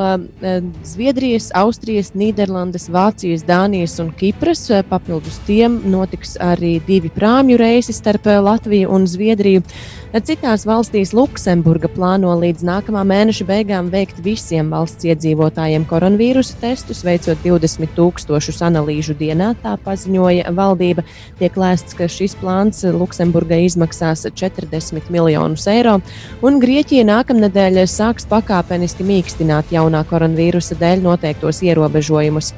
[0.88, 4.62] Zviedrijas, Austrijas, Nīderlandes, Vācijas, Dānijas un Kipras.
[4.88, 9.66] Papildus tiem notiks arī divi prāmju reisi starp Latviju un Zviedriju.
[10.10, 17.38] Citās valstīs Luksemburga plāno līdz nākamā mēneša beigām veikt visiem valsts iedzīvotājiem koronavīrusa testus, veicot
[17.43, 19.51] 20 tūkstošus analīžu dienā.
[19.62, 21.05] Tā paziņoja valdība.
[21.38, 25.99] Tiek lēsts, ka šis plāns Luksemburgai izmaksās 40 miljonus eiro,
[26.41, 32.55] un Grieķija nākamnedēļ sāks pakāpeniski mīkstināt jaunā koronavīrusa dēļ noteiktos ierobežojumus.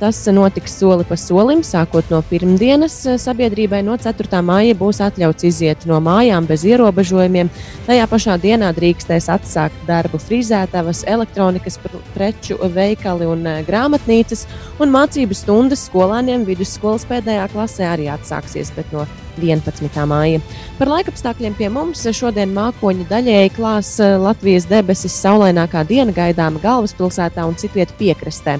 [0.00, 2.94] Tas notiks soli pa solim, sākot no pirmdienas.
[3.20, 4.40] Sabiedrībai no 4.
[4.42, 7.50] māja būs atļauts iziet no mājām bez ierobežojumiem.
[7.86, 14.46] Tajā pašā dienā drīkstēs atsākt darbu frizētavas, elektronikas pr- preču veikali un eh, grāmatnīcas,
[14.80, 19.04] un mācību stundas skolāniem vidusskolas pēdējā klasē arī atsāksies, bet no
[19.44, 20.02] 11.
[20.10, 20.42] māja.
[20.78, 27.46] Par laikapstākļiem pie mums šodien mākoņi daļēji klās eh, Latvijas debesis, saulainākā diena gaidāma galvaspilsētā
[27.48, 28.58] un citviet piekrastē.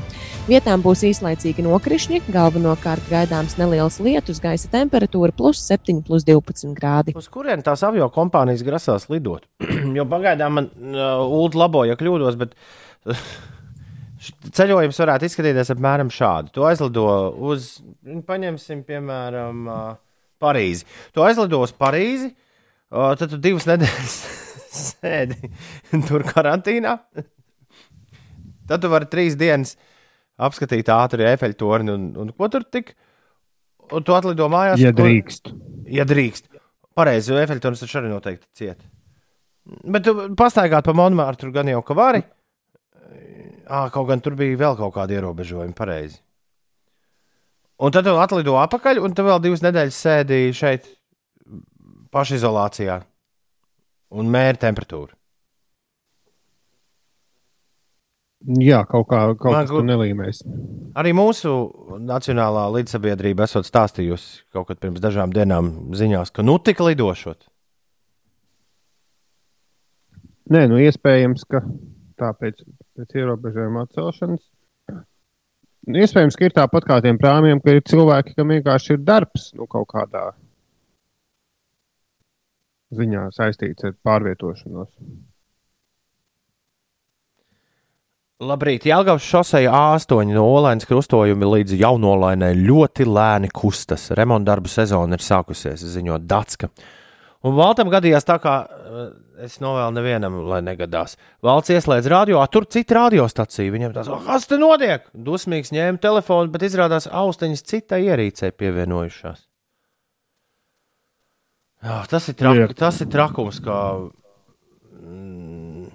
[0.48, 7.12] Vietām būs īslaicīgi nokrišņi, galvenokārt gaidāms neliels lietus, gaisa temperatūra plus 7, plus 12 grādi.
[7.20, 9.44] Uz kurien tās avio kompānijas grasās lidot?
[9.98, 12.56] jo pagaidām man uh, ULD labo, ja kļūdos, bet
[14.56, 16.54] ceļojums varētu izskatīties apmēram šādi.
[16.56, 17.06] Tu aizlido
[17.50, 17.70] uz,
[18.28, 19.92] paņemsim, piemēram, uh,
[20.42, 20.86] Parīzi.
[21.14, 22.30] Tu aizlido uz Parīzi,
[22.90, 24.16] tad tu divas nedēļas
[24.84, 25.50] sēdi
[26.08, 26.96] tur karantīnā.
[28.68, 29.74] Tad tu vari trīs dienas
[30.38, 32.94] apskatīt ātri efeļu torni un, un ko tur tik.
[33.88, 34.80] Un tu atlido mājās.
[34.82, 35.52] Ja kur- drīkst.
[35.88, 36.50] Ja drīkst.
[36.98, 38.82] Pareizi, jo efekts taču arī noteikti ciet.
[39.84, 42.22] Bet tu pastaigāt pa monētu, tur gan jau ka vari.
[43.68, 46.18] À, kaut gan tur bija vēl kaut kādi ierobežojumi, pareizi.
[47.78, 50.88] Un tad tu atlido atpakaļ, un tu vēl divas nedēļas sēdīji šeit
[52.14, 52.96] pašizolācijā
[54.18, 55.14] un mēri temperatūru.
[58.62, 60.40] Jā, kaut kā tur gu- nelīmēs.
[60.98, 61.50] Arī mūsu
[62.06, 67.48] nacionālā līdzsabiedrība esot stāstījusi kaut kad pirms dažām dienām ziņās, ka nu tik lidošot.
[70.54, 71.60] Nē, nu iespējams, ka
[72.18, 72.62] tāpēc
[72.96, 74.46] pēc ierobežojuma atcelšanas.
[75.86, 79.68] Iespējams, ka ir tāpat kā tiem prāmjiem, ka ir cilvēki, kam vienkārši ir darbs nu,
[79.70, 80.30] kaut kādā
[82.98, 84.90] ziņā saistīts ar pārvietošanos.
[88.38, 94.12] Labrīt, Jālgavas šoseja A8 no Olēnas krustojuma līdz jaunolainai ļoti lēni kustas.
[94.14, 96.70] Remontdarbu sezona ir sākusies, ziņo Datska.
[97.46, 99.10] Un Valtam gadījās tā, kā eh,
[99.46, 101.14] es novēlu nevienam, lai negadās.
[101.44, 103.70] Valsts ieslēdz radio, tur cita radiostacija.
[103.74, 105.06] Viņam tas, "O, kas te notiek?
[105.14, 109.44] Dusmīgs ņēma telefonu, bet izrādās austiņas citai ierīcei pievienojušās.
[111.78, 112.74] Jā, tas, ir trak, Jā.
[112.74, 113.78] tas ir trakums, kā
[114.98, 115.86] mm,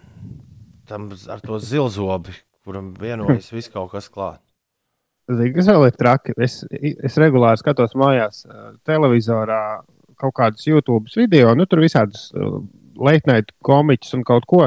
[0.88, 2.32] tam ar to zilzobi,
[2.64, 4.40] kuram vienojas viss kaut kas klāt.
[5.28, 6.36] Zini, kas vēl ir traki?
[6.44, 9.84] Es, es regulāri skatos mājās, eh, televizorā
[10.24, 12.30] kaut kādus YouTube video, nu tur visādus
[12.96, 14.66] leitnaitu komiķus un kaut ko.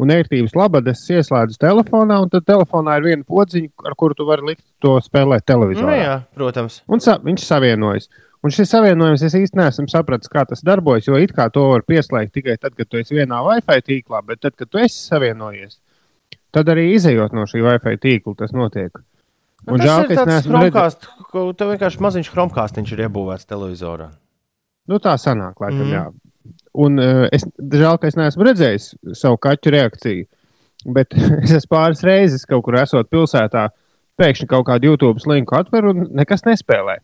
[0.00, 4.24] Un ērtības labad es ieslēdzu telefonā, un tad telefonā ir viena podziņa, ar kuru tu
[4.26, 5.96] vari likt to spēlēt Nu, televizorā.
[6.00, 6.78] jā, protams.
[6.88, 8.08] Un sa viņš savienojas.
[8.42, 11.06] Un šis savienojums es īsti neesmu sapratis, kā tas darbojas.
[11.06, 14.40] Jo it kā to var pieslēgt tikai tad, kad tu esi vienā Wi-Fi tīklā, bet
[14.42, 15.76] tad, kad tu esi savienojies,
[16.50, 18.96] tad arī izējot no šī Wi-Fi tīkla tas notiek.
[19.68, 20.96] Un tas žēl, ka es neesmu redzējis.
[21.60, 24.08] tev vienkārši maziņš chromcāstiņš ir iebūvēts televizorā.
[24.90, 25.92] Nu, tā sanāk, laikam, mm.
[25.94, 26.04] jā.
[26.82, 30.26] Un uh, es žēl, ka es neesmu redzējis savu kaķu reakciju.
[30.96, 31.14] Bet
[31.44, 33.68] es esmu pāris reizes kaut kur esot pilsētā,
[34.20, 36.98] pēkšņi kaut kādu YouTube linku atver un nekas nespēlē.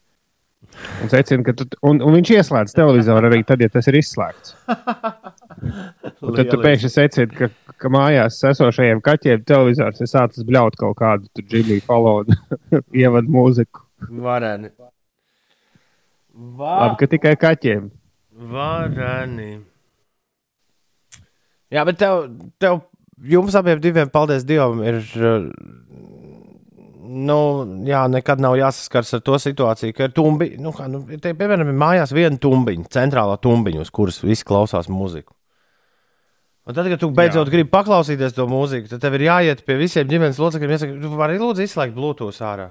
[1.02, 4.56] Un, secina, ka tu, un, un viņš ieslēdz televizoru arī tad, ja tas ir izslēgts.
[6.22, 7.48] Un tad tu pēkšņi secini, ka,
[7.80, 12.36] ka mājās esošajiem kaķiem televizors ir sācis bļaut kaut kādu Jimmy Fallonu
[13.02, 13.86] ievadu mūziku.
[16.38, 16.84] Vareni.
[16.84, 17.88] Labi, ka tikai kaķiem.
[18.52, 19.50] Vareni.
[21.74, 22.28] Jā, bet tev,
[22.62, 22.78] tev
[23.26, 25.00] jums abiem diviem, paldies Dievam, ir.
[27.08, 27.38] Nu,
[27.88, 30.52] jā, nekad nav jāsaskars ar to situāciju, ka ir tumbi.
[30.60, 34.90] Nu, kā, nu, te, piemēram, ir mājās viena tumbiņa, centrālā tumbiņa, uz kuras visi klausās
[34.92, 35.32] mūziku.
[36.68, 40.08] Un tad, kad tu beidzot gribi paklausīties to mūziku, tad tev ir jāiet pie visiem
[40.08, 40.74] ģimenes locekļiem.
[40.76, 42.68] Jāsaka, tu vari lūdzu izslēgt Bluetooth ārā.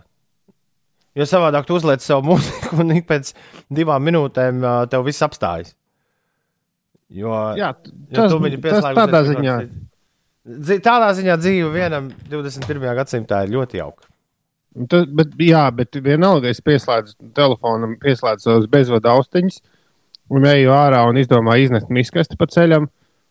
[1.17, 3.31] Jo savādāk tu uzliec savu mūziku, un pēc
[3.73, 4.61] divām minūtēm
[4.91, 5.73] tev viss apstājas.
[7.09, 7.71] Jo, Jā,
[8.11, 9.55] jo tas- viņu tas tādā ziņā.
[10.47, 12.93] Dzi- Tādā ziņā dzīve vienam 21.
[12.95, 14.05] gadsimtā ir ļoti jauka.
[14.87, 19.57] Tas, bet, jā, bet vienalga es pieslēdzu telefonam, pieslēdzu savus bezvadu austiņus
[20.29, 22.85] un eju ārā un izdomāju iznest miskasti pa ceļam.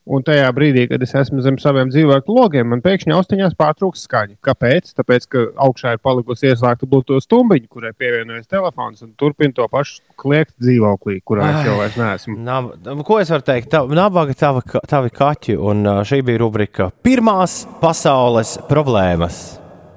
[0.07, 4.37] Un tajā brīdī, kad es esmu zem saviem dzīvnieku logiem, man pēkšņi austiņās pārtrūks skaņa.
[4.47, 4.93] Kāpēc?
[4.95, 9.99] Tāpēc, ka augšā ir palikusi ieslēgta Bluetooth stumbiņa, kurai pievienojas telefons un turpina to pašu
[10.23, 12.37] kliegt dzīvoklī, kurā es jau vairs neesmu.
[12.47, 12.71] Nab,
[13.09, 13.73] ko es varu teikt?
[13.75, 19.41] Tav, nabaga tava, ka- tavi kaķi, un šī bija rubrika Pirmās pasaules problēmas.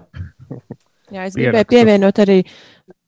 [1.13, 2.41] Jā, es gribēju pievienot arī,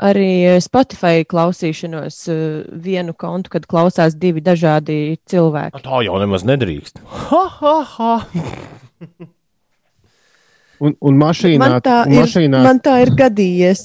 [0.02, 2.40] arī Spotify klausīšanos uh,
[2.84, 5.82] vienu kontu, kad klausās divi dažādi cilvēki.
[5.86, 7.02] Tā jau nemaz nedrīkst.
[7.30, 8.14] Ha, ha, ha.
[10.82, 13.84] Un, un mašīnā, Man tā, un ir, mašīnā man tā ir gadījies.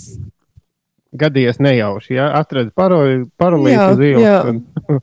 [1.17, 2.15] gadījies nejauši.
[2.17, 2.31] Ja?
[2.39, 5.03] Atradu parolīti Jā, uz ielas.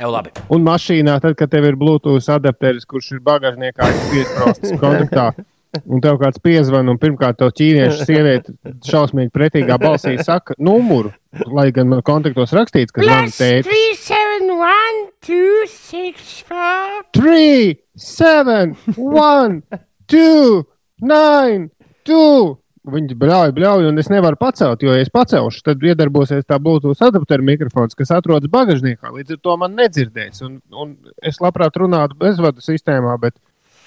[0.00, 0.32] Jau labi.
[0.48, 5.26] Un mašīnā, tad, kad tev ir Bluetooth adapteris, kurš ir bagāžniekā piesprostas kontaktā,
[5.84, 8.54] un tev kāds piezvan, un pirmkārt to ķīniešu sieviete
[8.86, 11.12] šausmīgi pretīgā balsī saka numuru,
[11.50, 13.68] lai gan man kontaktos rakstīts, ka zvana tēti.
[13.70, 17.02] 3, 7, 1, 2, 6, 5.
[17.18, 19.60] 3, 7, 1,
[20.14, 20.64] 2,
[21.12, 21.70] 9,
[22.10, 22.56] 2.
[22.90, 27.02] Viņi bļauj, bļauj, un es nevaru pacelt, jo, ja es pacelšu, tad iedarbosies tā Bluetooth
[27.04, 29.12] adaptera mikrofons, kas atrodas bagāžniekā.
[29.12, 30.40] Līdz ar to man nedzirdēs.
[30.46, 33.36] Un, un es labprāt runātu bezvadu sistēmā, bet,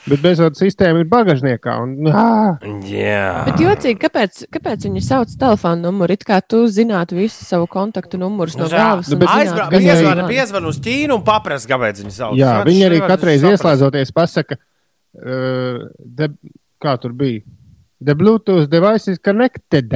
[0.09, 1.73] bet bezvadu sistēma ir bagāžniekā.
[1.83, 2.57] Un, ā,
[2.89, 3.23] Jā.
[3.47, 6.17] Bet jocīgi, kāpēc, kāpēc viņi sauc telefonu numuru?
[6.17, 9.07] It kā tu zinātu visu savu kontaktu numurus no galvas.
[9.07, 10.29] kas ir piezvana, zvans.
[10.33, 12.37] piezvana uz Ķīnu un paprasa, kāpēc viņi sauc.
[12.39, 16.31] jā, viņi arī katreiz ieslēdzoties pasaka, uh, de,
[16.83, 17.43] kā tur bija.
[18.03, 19.87] The Bluetooth device is connected.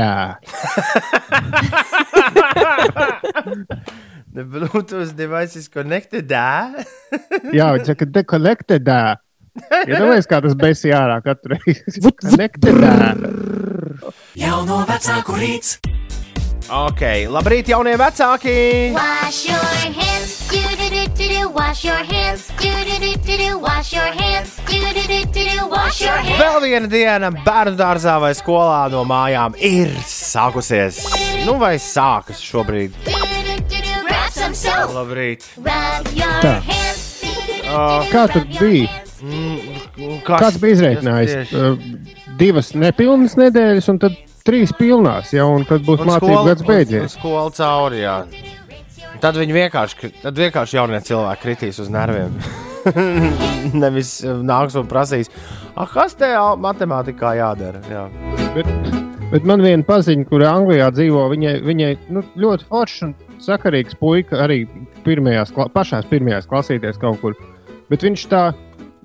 [4.34, 6.32] The Bluetooth device is connected.
[6.32, 8.88] Jā, viņi saka, dekolekted.
[9.88, 12.02] Iedomājieties, kā tas besī ārā katru reizi.
[14.38, 15.78] Jauno vecāku rīts.
[16.68, 17.02] Ok,
[17.32, 18.92] labrīt, jaunie vecāki!
[18.92, 19.64] Wash your
[19.96, 21.50] hands, do do do do do.
[21.56, 23.60] Wash your hands, do do do do do.
[23.64, 25.68] Wash your hands, do do do do do.
[25.72, 26.42] Wash your hands.
[26.42, 31.00] Vēl viena diena bērnu dārzā vai skolā no mājām ir sākusies.
[31.48, 33.00] Nu, vai sākas šobrīd?
[34.92, 35.48] Labrīt!
[35.56, 36.58] Rub your Tā.
[36.68, 37.06] hands.
[37.68, 39.07] Uh, Kā tur bija?
[40.28, 41.54] Kas- Kāds bija izreikinājis?
[41.54, 41.78] Uh,
[42.40, 46.64] divas nepilnas nedēļas, un tad trīs pilnās, jau, un tad būs Un mācību skola- gads
[46.68, 47.02] beidzies.
[47.02, 48.18] un Skola cauri, jā.
[49.20, 52.36] Tad viņi vienkārši, tad vienkārši jaunie cilvēki kritīs uz nerviem.
[53.84, 55.30] Nevis nāks un prasīs,
[55.76, 56.30] ah, kas te
[56.62, 57.82] matemātikā jādara.
[57.92, 58.06] Jā.
[58.56, 58.70] Bet,
[59.34, 64.40] bet man viena paziņa, kur Anglijā dzīvo, viņai, viņai nu, ļoti foršs un sakarīgs puika
[64.46, 64.62] arī
[65.04, 67.36] pirmajās, pašās pirmajās klasīties kaut kur.
[67.90, 68.46] Bet viņš tā,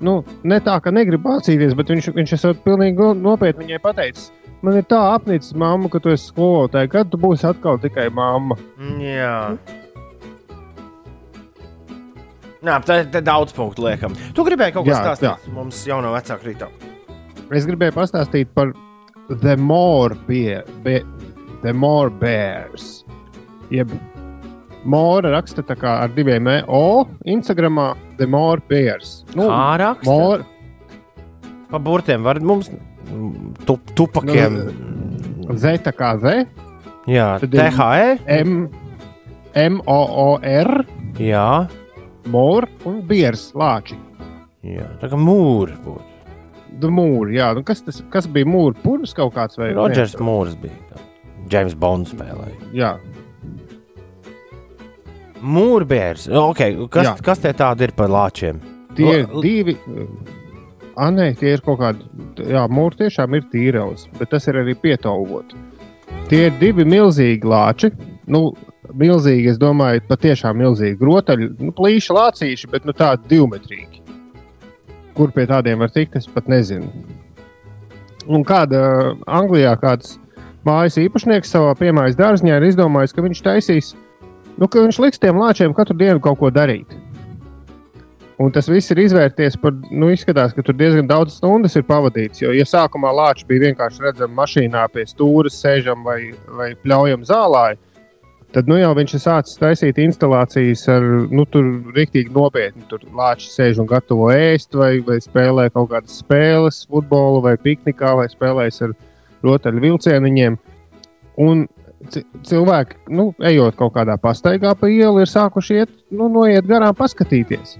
[0.02, 4.30] nu, ne tā, ka negrib mācīties, bet viņš, viņš esot pilnīgi no- nopietni viņai pateicis.
[4.62, 6.90] Man ir tā apnicis, mamma, ka tu esi skolotāja.
[6.90, 8.54] Kad tu būsi atkal tikai mamma?
[9.02, 9.56] Jā.
[12.62, 14.14] Jā, tā ir daudz punktu liekam.
[14.36, 16.68] Tu gribēji kaut ko Jā, stāstīt mums jau no vecāka rīta.
[17.50, 18.70] Es gribēju pastāstīt par
[19.42, 21.00] The More, bear, be,
[21.62, 23.04] the more Bears.
[23.72, 23.90] Jeb
[24.84, 26.62] More raksta kā ar diviem E.
[26.66, 27.04] O.
[27.28, 29.22] Instagramā The More Bears.
[29.34, 30.10] Kā raksta?
[30.10, 30.46] More,
[31.72, 34.58] Pa burtiem var mums mm, tu, tupakiem.
[35.56, 36.42] Z tā kā Z.
[37.08, 38.18] Jā, THE.
[38.28, 38.68] M,
[39.56, 40.82] M, O, O, R.
[41.16, 41.66] Jā.
[42.28, 43.96] More un Bears lāči.
[44.62, 46.04] Jā, tā kā mūri būtu.
[46.82, 47.48] The More, jā.
[47.56, 48.76] Nu, kas, tas, kas bija mūra?
[48.84, 51.00] Purvs kaut kāds vai Rodžers Mūrs bija.
[51.48, 52.68] Džeims Bonds spēlēja.
[52.76, 52.92] Jā.
[55.42, 56.28] Mūrbērs.
[56.52, 57.16] Okay, kas, Jā.
[57.24, 58.60] kas tie tādi ir par lāčiem?
[58.96, 59.76] Tie ir divi.
[60.92, 62.04] Ah, nē, tie ir kaut kādi.
[62.52, 65.54] Jā, mūri tiešām ir tīrels, bet tas ir arī pietāvot.
[66.28, 67.90] Tie ir divi milzīgi lāči.
[68.30, 68.52] Nu,
[68.92, 71.48] milzīgi, es domāju, patiešām milzīgi grotaļi.
[71.58, 74.02] Nu, plīši lācīši, bet nu, tādi divmetrīgi.
[75.16, 76.88] Kur pie tādiem var tikt, es pat nezinu.
[78.30, 80.16] Un kāda Anglijā kāds
[80.66, 83.92] mājas īpašnieks savā piemājas dārziņā ir izdomājis, ka viņš taisīs,
[84.58, 86.92] nu, ka viņš liks tiem lāčiem katru dienu kaut ko darīt.
[88.42, 92.40] Un tas viss ir izvērties par, nu, izskatās, ka tur diezgan daudz stundas ir pavadīts.
[92.42, 97.76] Jo, ja sākumā lāči bija vienkārši redzami mašīnā pie stūra, sēžam vai, vai pļaujam zālē,
[98.56, 102.82] tad nu, jau viņš ir sācis taisīt instalācijas ar, nu, tur rīktīgi nopietni.
[102.90, 108.16] Tur lāči sēž un gatavo ēst, vai, vai spēlē kaut kādas spēles, futbolu vai piknikā,
[108.18, 108.96] vai spēlēs ar
[109.44, 110.58] rotaļu vilcieniņiem.
[111.46, 111.66] Un
[112.46, 117.76] cilvēki, nu, ejot kaut kādā pastaigā pa ielu, ir sākuši iet, nu, noiet garām, paskatīties.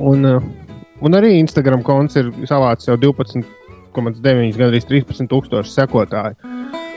[0.00, 0.40] Un, eh,
[1.00, 6.36] un arī Instagram konts ir savācis jau 12,9, gandrīz 13 tūkstoši sekotāju.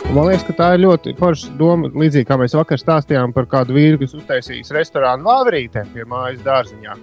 [0.04, 1.89] Un man liekas, ka tā ir ļoti forša doma.
[1.95, 6.97] Līdzīgi kā mēs vakar stāstījām par kādu vīru, kas uztaisījis restorānu Vāverītē pie mājas dārziņā.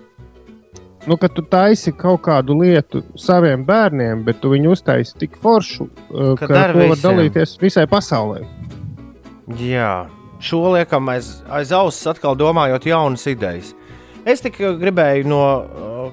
[1.08, 5.88] Nu, kad tu taisi kaut kādu lietu saviem bērniem, bet tu viņu uztaisi tik foršu,
[5.88, 8.44] eh, ka, ka to var dalīties visai pasaulē.
[9.60, 10.08] Jā,
[10.42, 13.74] šo liekam aiz, aiz auss atkal domājot jaunas idejas.
[14.28, 15.42] Es tikai gribēju no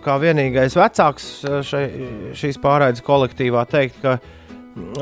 [0.04, 1.28] kā vienīgais vecāks
[1.68, 1.84] šai,
[2.38, 4.18] šīs pārraides kolektīvā teikt, ka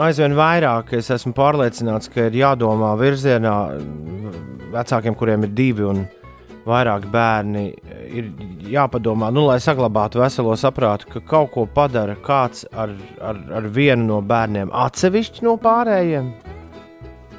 [0.01, 3.55] aizvien vairāk es esmu pārliecināts, ka ir jādomā virzienā
[4.73, 6.05] vecākiem, kuriem ir divi un
[6.65, 7.65] vairāk bērni,
[8.09, 8.32] ir
[8.73, 14.07] jāpadomā, nu, lai saglabātu veselo saprātu, ka kaut ko padara kāds ar, ar, ar vienu
[14.09, 16.32] no bērniem atsevišķi no pārējiem.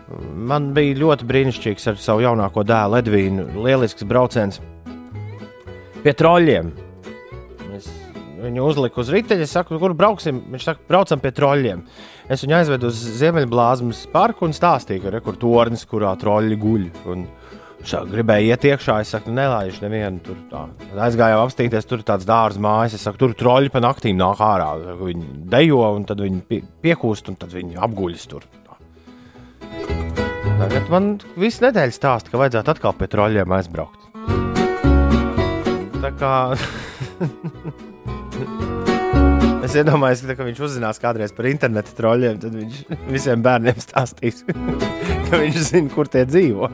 [0.07, 3.47] Man bija ļoti brīnišķīgs ar savu jaunāko dēlu Edvīnu.
[3.65, 4.61] Lielisks brauciens
[6.05, 6.71] pie troļļiem.
[7.75, 7.89] Es
[8.45, 10.45] viņu uzliku uz riteņa, saku, kur brauksim.
[10.53, 11.83] Viņš saka, braucam pie troļļiem.
[12.31, 16.91] Es viņu aizvedu uz Ziemeļblāzmas parku un stāstīju, ka ir tornis, kurā troļļi guļ.
[17.13, 17.31] Un,
[17.87, 20.39] Šā, gribēju iet iekšā, es saku, nelaižu nevienu tur.
[20.51, 20.65] Tā.
[21.07, 22.97] Aizgāju apstīties, tur ir tāds dārza mājas.
[22.97, 24.73] Es saku, tur troļļi pa naktīm nāk ārā.
[24.99, 28.49] Viņi dejo, un tad viņi pie, piekūst, un tad viņi apguļas tur.
[30.57, 30.65] Tā.
[30.71, 34.07] Tagad man viss nedēļas stāsta, ka vajadzētu atkal pie troļļiem aizbraukt.
[36.01, 36.31] Tā kā
[39.67, 42.81] es iedomājos, ka, ka viņš uzzinās kādreiz par internetu troļļiem, tad viņš
[43.13, 44.47] visiem bērniem stāstīs,
[45.29, 46.73] ka viņš zina, kur tie dzīvo.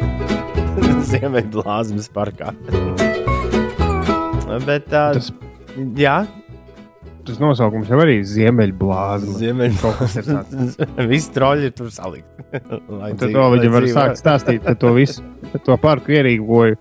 [1.10, 2.54] Ziemeļblāzmas parkā.
[4.64, 5.34] Bet tā, tas,
[6.00, 6.22] jā.
[7.26, 9.34] Tas nosaukums jau arī ir Ziemeļblāzma.
[9.42, 10.44] Ziemeļblāzma.
[11.10, 12.48] Visi troļļi ir tur salikti.
[13.20, 15.26] tad to viņi var sākt stāstīt, ka to visu,
[15.66, 16.80] to parku ierīkoju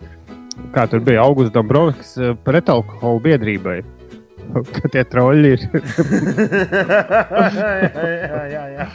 [0.74, 3.80] kā tur bija Augusts Dombrovskis eh, pretalkoholu biedrībai.
[4.76, 5.66] Ka tie troļļi ir.
[7.54, 8.88] jā, jā, jā.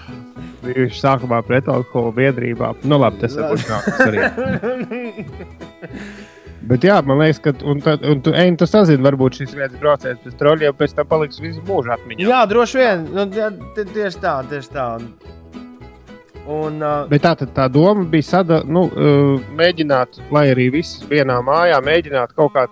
[0.64, 2.72] Bijuši sākumā pretalkoholu biedrībā.
[2.82, 3.62] Nu, labi, tas ir būs
[4.02, 4.18] arī.
[6.68, 9.74] Bet jā, man liekas, ka un, tad, un tu, ej, tu sazini, varbūt šis viens
[9.80, 12.24] brauciens pēc troļļiem pēc tam paliks visu mūžu atmiņā.
[12.24, 13.04] Jā, droši vien.
[13.12, 13.26] Nu,
[13.76, 14.86] tieši tā, tieši tā.
[16.44, 21.38] Un, uh, Bet tā, tā doma bija sada, nu, uh, mēģināt, lai arī viss vienā
[21.44, 22.66] mājā, mēģināt kaut kā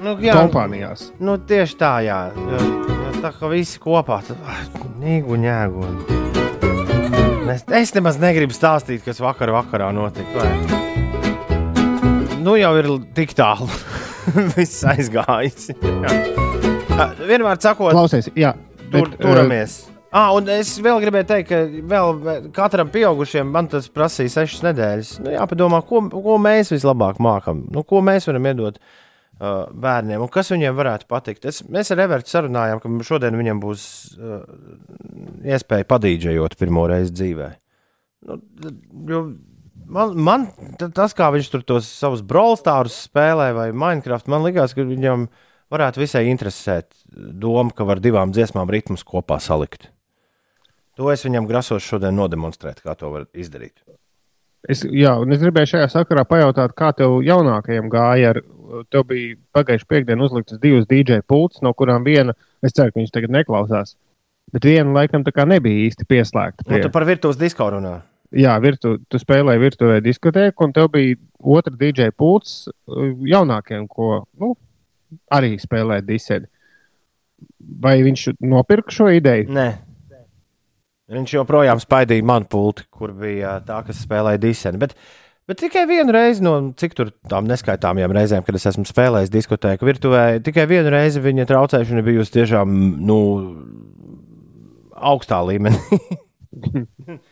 [0.00, 1.10] nu, jā, kompānijās.
[1.20, 2.22] Nu, tieši tā, jā.
[2.36, 4.40] Jo, jo tā kā visi kopā, tad
[5.02, 5.90] nīgu ņēgu.
[7.52, 10.40] Es, es nemaz negribu stāstīt, kas vakar vakarā notika.
[10.40, 10.91] Vai?
[12.42, 13.70] Nu jau ir tik tālu.
[14.56, 15.70] Viss aizgājis.
[15.82, 17.08] Jā.
[17.22, 18.52] Vienmēr sakot, Klausies, jā,
[18.84, 19.80] bet, tur, turamies.
[19.86, 24.60] Uh, Ah, un es vēl gribēju teikt, ka vēl katram pieaugušiem man tas prasīja sešas
[24.66, 25.12] nedēļas.
[25.24, 30.28] Nu, jāpadomā, ko, ko mēs vislabāk mākam, nu, ko mēs varam iedot uh, bērniem un
[30.34, 31.48] kas viņiem varētu patikt.
[31.48, 33.86] Es, mēs ar Evertu sarunājām, ka šodien viņam būs
[34.18, 34.44] uh,
[35.48, 37.48] iespēja padīdžējot pirmo reizi dzīvē.
[38.28, 38.36] Nu,
[39.08, 39.22] jo,
[39.86, 40.46] man, man
[40.78, 45.28] tas, kā viņš tur tos savus brolstārus spēlē vai Minecraft, man likās, ka viņam
[45.72, 49.88] varētu visai interesēt doma, ka var divām dziesmām ritmus kopā salikt.
[51.00, 53.80] To es viņam grasos šodien nodemonstrēt, kā to var izdarīt.
[54.70, 58.36] Es, jā, un es gribēju šajā sakarā pajautāt, kā tev jaunākajam gāja.
[58.36, 58.42] Ar,
[58.92, 63.10] tev bija pagājušā piekdiena uzliktas divas DJ pults, no kurām viena, es ceru, ka viņš
[63.12, 63.96] tagad neklausās,
[64.54, 66.68] bet viena laikam tā kā nebija īsti pieslēgta.
[66.68, 66.76] Pie...
[66.76, 67.98] Nu, tu par virtuves disko runā.
[68.32, 74.22] Jā, virtu, tu spēlēji virtuvē diskotēku, un tev bija otra DJ pults uh, jaunākajam, ko
[74.40, 74.54] nu,
[75.32, 76.48] arī spēlēja disēdi.
[77.82, 79.50] Vai viņš nopirka šo ideju?
[79.52, 79.70] Nē,
[81.12, 84.80] Viņš joprojām spaidīja manu pulti, kur bija tā, kas spēlēja diseni.
[84.80, 84.96] Bet
[85.50, 89.88] Bet tikai vienu reizi no cik tur tām neskaitāmajām reizēm, kad es esmu spēlējis diskotēku
[89.88, 93.18] virtuvē, tikai vienu reizi viņa traucēšana bijusi tiešām nu,
[94.94, 95.98] augstā līmenī.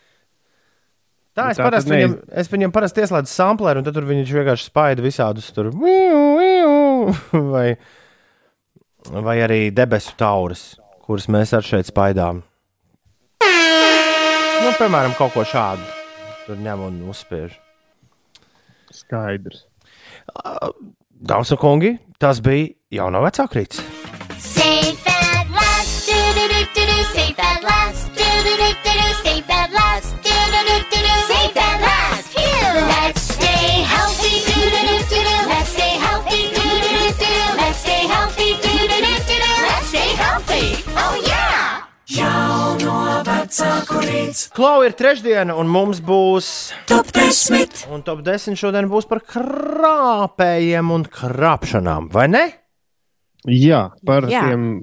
[1.37, 4.33] Tā es Tā parasti neiz- viņam, es viņam parasti ieslēdzu samplēru, un tad tur viņš
[4.35, 5.69] vienkārši spaida visādus tur,
[7.53, 7.77] vai,
[9.07, 10.65] vai arī debesu taurus,
[11.05, 12.43] kurus mēs ar šeit spaidām.
[14.61, 15.81] Nu, piemēram, kaut ko šādu.
[16.45, 17.55] Tur ņem un uzspiež.
[18.93, 19.63] Skaidrs.
[21.21, 23.79] Dāmas un kungi, tas bija jaunā vecākrīts.
[23.81, 24.00] Safe
[43.61, 44.47] Vecāku rīts.
[44.57, 46.47] Klau ir trešdiena, un mums būs
[46.89, 47.83] Top 10.
[47.93, 52.41] Un top 10 šodien būs par krāpējiem un krāpšanām, vai ne?
[53.45, 54.47] Jā, par Jā.
[54.49, 54.81] Tiem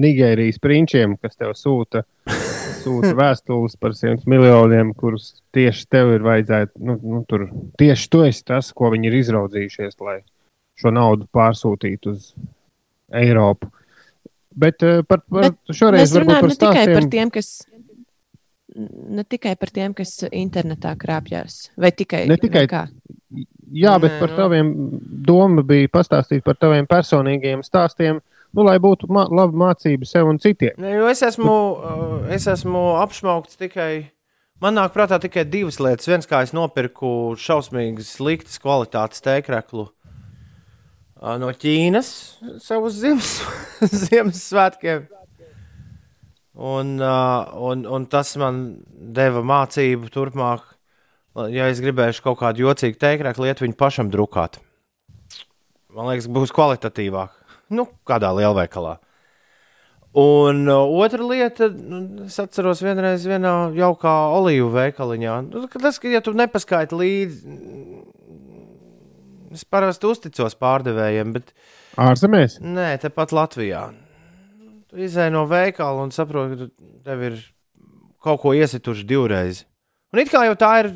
[0.00, 2.06] Nigērijas prinčiem, kas tev sūta,
[2.80, 6.80] sūta vēstules par 100 miljoniem, kurus tieši tev ir vajadzētu.
[6.80, 10.22] Nu, nu, tur, tieši tu esi tas, ko viņi ir izraudzījušies, lai
[10.80, 12.32] šo naudu pārsūtītu uz
[13.12, 13.68] Eiropu.
[14.56, 17.50] Bet uh, par, par Bet šoreiz Mēs runājam par ne tikai par tiem, kas.
[19.10, 22.82] Ne tikai par tiem, kas internetā krāpjas, vai tikai, Ne tikai- vai kā?
[23.72, 24.36] Jā, bet par nu.
[24.36, 24.70] taviem
[25.26, 28.20] doma bija pastāstīt par taviem personīgiem stāstiem,
[28.54, 30.74] nu, lai būtu mā, laba mācība sev un citiem.
[30.78, 34.10] Ne, jo es esmu, uh, es esmu apšaubts tikai.
[34.60, 36.08] Man nāk prātā tikai divas lietas.
[36.10, 39.86] Viens, kā es nopirku šausmīgi sliktas kvalitātes tēkreklu
[41.22, 42.10] uh, no Ķīnas
[42.60, 43.30] sev uz Ziemas,
[44.04, 45.06] Ziemassvētkiem.
[46.60, 48.64] Un, un, un tas man
[49.16, 50.66] deva mācību turpmāk.
[51.54, 54.58] Ja es gribēšu kaut kādu jocīgu tēkreklu, lietu viņu pašam drukāt.
[55.94, 57.32] Man liekas, būs kvalitatīvāk.
[57.72, 58.98] Nu, kādā lielveikalā.
[60.20, 65.36] Un otra lieta, nu, es atceros, vienreiz vienā jaukā olīvu veikaliņā.
[65.46, 67.58] Nu, tas, ka ja tu nepaskaiti līdzi,
[69.54, 71.54] es parasti uzticos pārdevējiem, bet
[72.00, 72.58] Ārzemēs?
[72.62, 73.86] nē, tepat Latvijā.
[74.90, 77.38] Tu izēj no veikala un saproti, ka tev ir
[78.22, 79.64] kaut ko iesituši divreiz.
[80.10, 80.88] Un it kā jau tā ir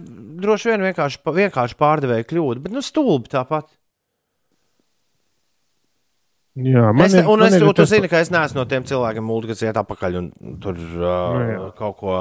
[0.43, 3.69] droši vien vienkārši, vienkārši pārdevēja kļūda, bet nu stulbi tāpat.
[6.55, 8.61] Jā, man es, ir, un man es, ir tu, tu tas- zini, ka es neesmu
[8.61, 10.29] no tiem cilvēkiem, multi, kas iet atpakaļ un
[10.63, 11.57] tur uh, jā.
[11.79, 12.13] kaut ko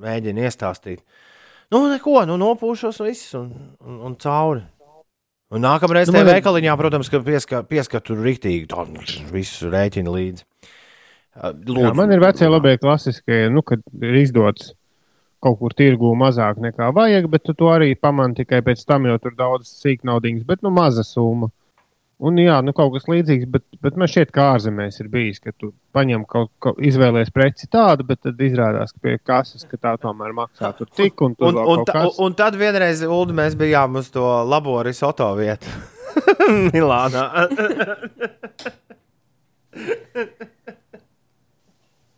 [0.00, 1.02] mēģina iestāstīt.
[1.74, 3.50] Nu, neko, nu, nopūšos viss, un,
[3.84, 4.62] un, un cauri.
[5.52, 8.86] Un nākamreiz Nu, nu, tajā ir- veikaliņā, protams, ka pieska, pieskatu rīktīgi, tā
[9.34, 10.46] visu rēķinu līdzi.
[11.36, 14.70] Uh, Jā, man ir vecie labie klasiskie, nu, kad ir izdots
[15.44, 19.18] kaut kur tirgū mazāk nekā vajag, bet tu to arī pamani tikai pēc tam, jo
[19.22, 21.50] tur daudz sīknaudīgas, bet nu maza summa.
[22.16, 25.52] Un jā, nu kaut kas līdzīgs, bet, bet man šķiet, ka ārzemēs ir bijis, ka
[25.52, 29.92] tu paņem kaut ko, izvēlējies preci tādu, bet tad izrādās, ka pie kases, ka tā
[30.00, 32.16] tomēr maksā tur tik un tur Un, un, kas.
[32.24, 35.68] un tad vienreiz, Ulu, mēs bijām uz to labo risoto vietu
[36.72, 37.26] Milānā.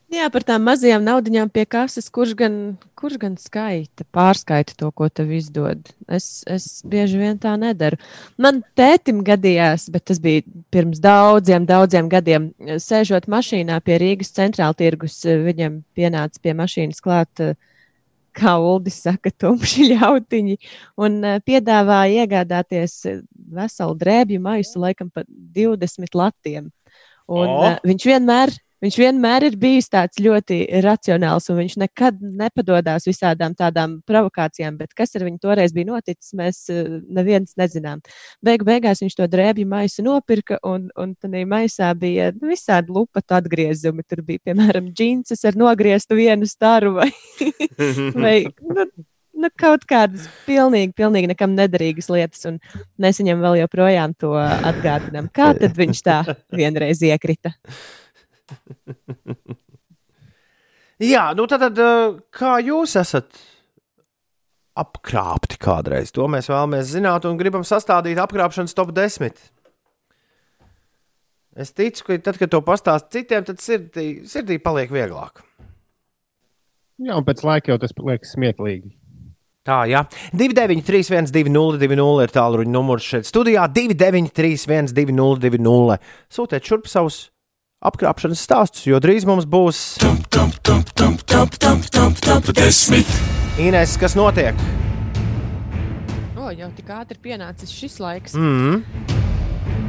[0.09, 2.55] Jā, par tām mazajām naudiņām pie kases, kurš gan,
[2.97, 5.83] kurš gan skaita, pārskaita to, ko tev izdod.
[6.09, 7.99] Es, es bieži vien tā nedaru.
[8.41, 12.47] Man tētim gadījās, bet tas bija pirms daudziem, daudziem gadiem.
[12.81, 17.43] Sēžot mašīnā pie Rīgas centrāla tirgus, viņam pienāca pie mašīnas klāt,
[18.39, 20.57] kā Uldis saka, tumši ļautiņi,
[21.05, 22.97] un piedāvāja iegādāties
[23.61, 26.72] veselu drēbju maisu, laikam pat 20 latiem.
[27.29, 27.76] Un, oh.
[27.85, 33.96] Viņš vienmēr Viņš vienmēr ir bijis tāds ļoti racionāls, un viņš nekad nepadodas visādām tādām
[34.07, 34.76] provokācijām.
[34.79, 36.87] Bet kas ar viņu toreiz bija noticis, mēs eh,
[37.18, 38.05] neviens nezinām.
[38.45, 43.38] Beigu beigās viņš to drēbju maisu nopirka, un, un tādā maisā bija nu, visādi lupatu
[43.41, 44.07] atgriezumi.
[44.07, 47.11] Tur bija, piemēram, džinses ar nogrieztu vienu staru vai,
[48.25, 48.88] vai nu,
[49.42, 52.46] nu, kaut kādas pilnīgi, pilnīgi nekam nederīgas lietas.
[52.46, 52.63] Un
[53.03, 55.33] mēs viņam vēl joprojām to atgādinām.
[55.34, 56.21] Kā tad viņš tā
[56.55, 57.59] vienreiz iekrita?
[61.12, 63.38] Jā, nu tad, tad uh, kā jūs esat
[64.79, 66.11] apkrāpti kādreiz?
[66.14, 69.38] To mēs vēlamies zināt un gribam sastādīt apkrāpšanas top 10.
[71.58, 75.42] Es ticu, ka tad, kad to pastāst citiem, tad sirdī, sirdī paliek vieglāk.
[76.99, 78.91] Jā, un pēc laika jau tas liekas smieklīgi.
[79.68, 80.00] Tā, jā.
[80.33, 83.66] 293, 202, ir tālruņa numurs šeit studijā.
[83.70, 85.99] 293, 202,
[86.33, 87.26] sūtiet šurp savus
[87.79, 89.99] apkrāpšanas stāstus, jo drīz mums būs.
[93.59, 94.59] Ines, kas notiek?
[96.38, 98.34] O, jau tik ātri pienācis šis laiks.
[98.34, 98.83] Mm.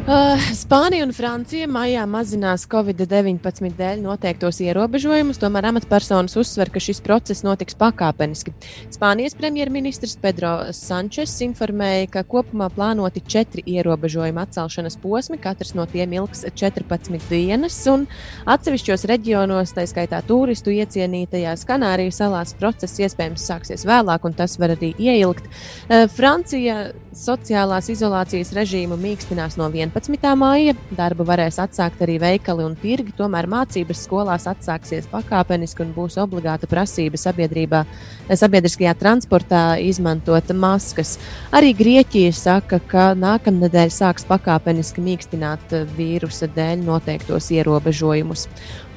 [0.10, 6.98] Uh, Spānija un Francija maijā mazinās Covid-19 dēļ noteiktos ierobežojumus, tomēr amatpersonas uzsver, ka šis
[7.06, 8.56] process notiks pakāpeniski.
[8.90, 16.18] Spānijas premjerministrs Pedro Sančes informēja, ka kopumā plānoti četri ierobežojumu atcelšanas posmi, katrs no tiem
[16.18, 18.08] ilgs 14 dienas, un
[18.50, 24.74] atsevišķos reģionos, tā skaitā turistu iecienītajās Kanāriju salās, process iespējams sāksies vēlāk, un tas var
[24.74, 25.46] arī ieilgt.
[25.86, 30.32] Uh, Francija sociālās izolācijas režīmu mīkstinās no 11.
[30.40, 30.74] māja.
[30.98, 36.70] Darbu varēs atsākt arī veikali un tirgi, tomēr mācības skolās atsāksies pakāpeniski un būs obligāta
[36.70, 37.84] prasība sabiedrībā,
[38.30, 41.18] sabiedriskajā transportā izmantot maskas.
[41.56, 48.48] Arī Grieķija saka, ka nākamnedēļ sāks pakāpeniski mīkstināt vīrusa dēļ noteiktos ierobežojumus.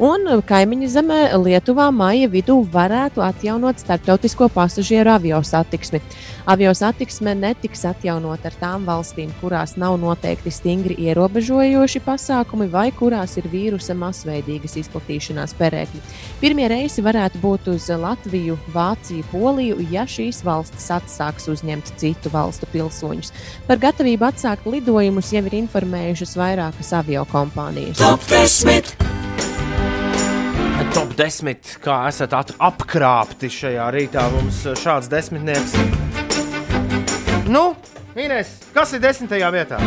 [0.02, 6.00] Un kaimiņu zemē Lietuvā maija vidū varētu atjaunot starptautisko pasažieru avio satiksmi.
[6.46, 13.36] Avio satiksme netiks atjaunot ar tām valstīm, kurās nav noteikti stingri ierobežojoši pasākumi vai kurās
[13.40, 16.02] ir vīrusa masveidīgas izplatīšanās perēkļi.
[16.42, 22.68] Pirmie reisi varētu būt uz Latviju, Vāciju, Poliju, ja šīs valstis atsāks uzņemt citu valstu
[22.72, 23.32] pilsoņus.
[23.68, 27.98] Par gatavību atsākt lidojumus jau ir informējušas vairākas avio kompānijas.
[28.02, 28.94] Top 10!
[30.92, 31.78] Top 10.
[31.80, 34.26] Kā esat at- apkrāpti šajā rītā?
[34.34, 35.72] Mums šāds desmitnieks.
[37.48, 37.74] Nu,
[38.12, 39.78] Ines, kas ir desmitajā vietā?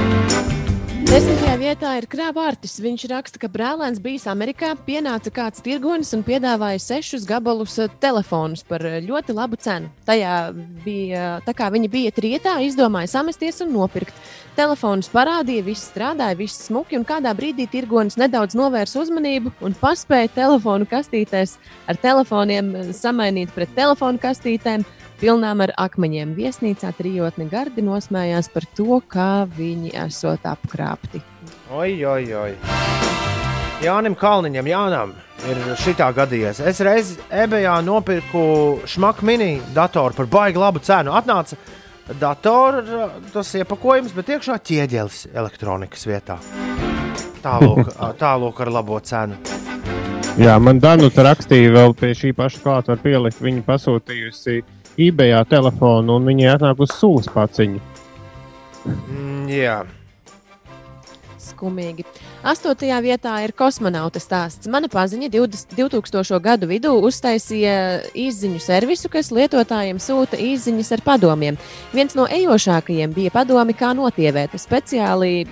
[1.05, 2.79] Desmitajā vietā ir krāpārtis.
[2.81, 8.65] Viņš raksta, ka brālēns bijis Amerikā, pienāca kāds tirgonis un piedāvāja sešus gabalus eh, telefonus
[8.65, 9.91] par eh, ļoti labu cenu.
[10.09, 10.39] Tajā
[10.81, 14.17] bija, tā kā viņi bija trietā, izdomāja samesties un nopirkt.
[14.57, 20.33] Telefonus parādīja, viss strādāja, viss smuki, un kādā brīdī tirgonis nedaudz novērsa uzmanību un paspēja
[20.33, 24.89] telefonu kastītēs ar telefoniem eh, samainīt pret telefonu kastītēm.
[25.15, 31.21] Pilnām ar akmeņiem viesnīcā trijotne gardi nosmējās par to, kā viņi esot apkrāpti.
[31.71, 32.51] Oi, oi, oi.
[33.85, 35.13] Jānim Kalniņam, Jānam,
[35.47, 36.59] ir šitā gadījies.
[36.67, 38.43] Es reiz eBayā nopirku
[38.91, 41.15] šmaku mini datoru par baigi labu cenu.
[41.15, 41.55] Atnāca
[42.19, 46.41] datora, tas iepakojums, bet iekšā ķieģelis elektronikas vietā.
[47.45, 49.39] Tālūk, tālūk ar labo cenu.
[50.35, 53.39] Jā, man Danuta rakstīja vēl pie šī paša klāta, var pielikt.
[53.39, 54.63] Viņa pasūtījusi
[54.97, 57.83] eBay telefonu un viņai atnāk uz sūkļa paciņu.
[58.85, 59.77] Mm, jā.
[61.41, 62.05] Skumīgi.
[62.45, 64.69] Astotajā vietā ir kosmonauta stāsts.
[64.71, 66.39] Mana paziņa 20, 2000.
[66.43, 67.75] gadu vidū uztaisīja
[68.17, 71.59] īsiņu servisu, kas lietotājiem sūta īsiņas ar padomiem.
[71.95, 74.57] Viens no ejošākajiem bija padomi, kā notievēt.
[74.61, 75.45] Speciāli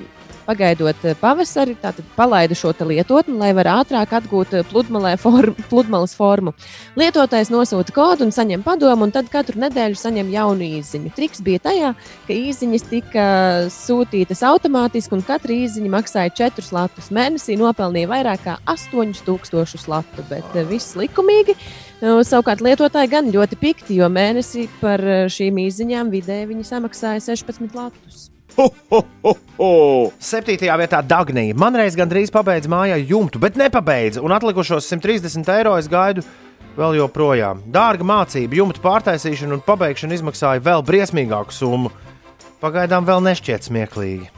[0.46, 6.54] pagaidot eh, pavasari, tātad palaidu šo lietotni, lai varētu ātrāk atgūt eh, form, pludmales formu.
[7.00, 11.14] Lietotājs nosūta kodu un saņem padomu, un tad katru nedēļu saņem jaunu īziņu.
[11.16, 11.94] Triks bija tajā,
[12.28, 13.26] ka īziņas tika
[13.74, 20.58] sūtītas automātiski, un katra īziņa maksāja 4 latus mēnesī, nopelnīja vairāk kā 8000 latu, bet
[20.58, 21.58] eh, viss likumīgi.
[22.04, 27.24] Nu, Savukārt lietotāji gan ļoti pikti, jo mēnesī par eh, šīm īziņām vidēji viņi samaksāja
[27.32, 28.33] 16 latus.
[28.54, 29.70] Ho, ho, ho, ho.
[30.22, 31.56] Septītajā vietā Dagnija.
[31.58, 34.22] Man reiz gandrīz pabeidza mājā jumtu, bet nepabeidza.
[34.22, 36.22] Un atlikušos 130 eiro es gaidu
[36.78, 37.64] vēl joprojām.
[37.74, 41.94] Dārga mācība, jumta pārtaisīšana un pabeigšana izmaksāja vēl briesmīgāku summu.
[42.62, 44.30] Pagaidām vēl nešķiet smieklīgi.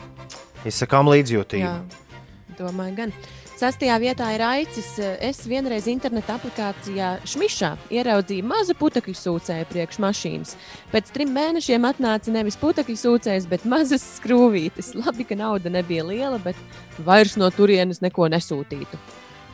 [0.66, 1.66] Izsakām līdzjūtību.
[1.68, 3.18] Jā, domāju, gan.
[3.56, 4.88] Sastajā vietā ir aicis.
[5.24, 10.52] Es vienreiz interneta aplikācijā Šmišā ieraudzīju mazu putekļu sūcēju priekš mašīnas.
[10.92, 14.92] Pēc trim mēnešiem atnāca nevis putekļu sūcējs, bet mazas skrūvītes.
[15.00, 16.60] Labi, ka nauda nebija liela, bet
[17.08, 19.00] vairs no turienes neko nesūtītu.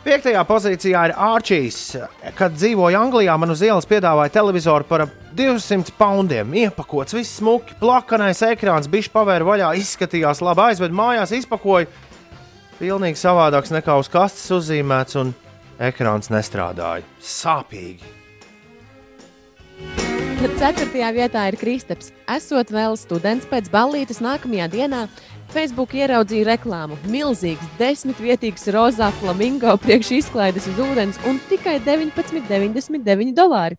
[0.01, 1.91] Piektajā pozīcijā ir Arčīs.
[2.33, 6.55] Kad dzīvoju Anglijā, man uz ielas piedāvāja televizoru par ap 200 poundiem.
[6.65, 12.09] Iepakots, viss smuki, plakanais ekrāns, bija pavēra vaļā, izskatījās labi, aizved mājās, izpakoja.
[12.81, 15.35] Pilnīgi savādāks nekā uz kastes uzzīmēts, un
[15.77, 17.05] ekrāns nestrādāja.
[17.21, 18.07] Sāpīgi.
[20.41, 22.09] Ceturtajā vietā ir Kristaps.
[22.25, 25.03] Esot vēl students pēc ballītes nākamajā dienā,
[25.53, 26.97] Facebook ieraudzīja reklāmu.
[27.05, 33.77] Milzīgs, desmitvietīgs rozā flamingo priekš izklaides uz ūdens un tikai 19,99 dolāri.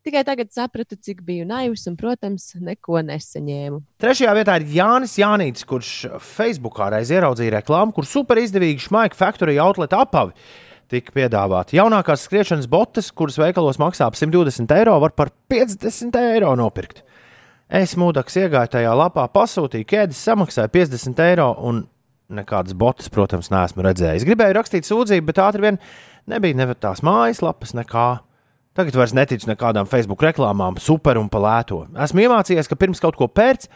[0.00, 3.82] Tikai tagad sapratu, cik biju naivs un, protams, neko nesaņēmu.
[4.00, 5.90] Trešajā vietā ir Jānis Jānis, kurš
[6.24, 10.32] Facebookā reiz ieraudzīja reklāmu, kur super izdevīgi šmaika Factory outlet apavi
[10.90, 11.76] tika piedāvāti.
[11.76, 17.04] Jaunākās skriešanas botes, kuras veikalos maksā ap 120 eiro, var par 50 eiro nopirkt.
[17.68, 21.84] Es mūdaks iegāju tajā lapā, pasūtīju ķēdes, samaksāju 50 eiro un
[22.40, 24.24] nekādas botas, protams, neesmu redzējis.
[24.26, 25.78] Gribēju rakstīt sūdzību, bet ātri vien
[26.30, 28.08] nebija ne tās mājaslapas, nekā.
[28.78, 31.82] Tagad vairs neticu nekādām Facebook reklāmām, super un palēto.
[32.04, 33.66] Esmu iemācījies, ka pirms kaut ko pērc,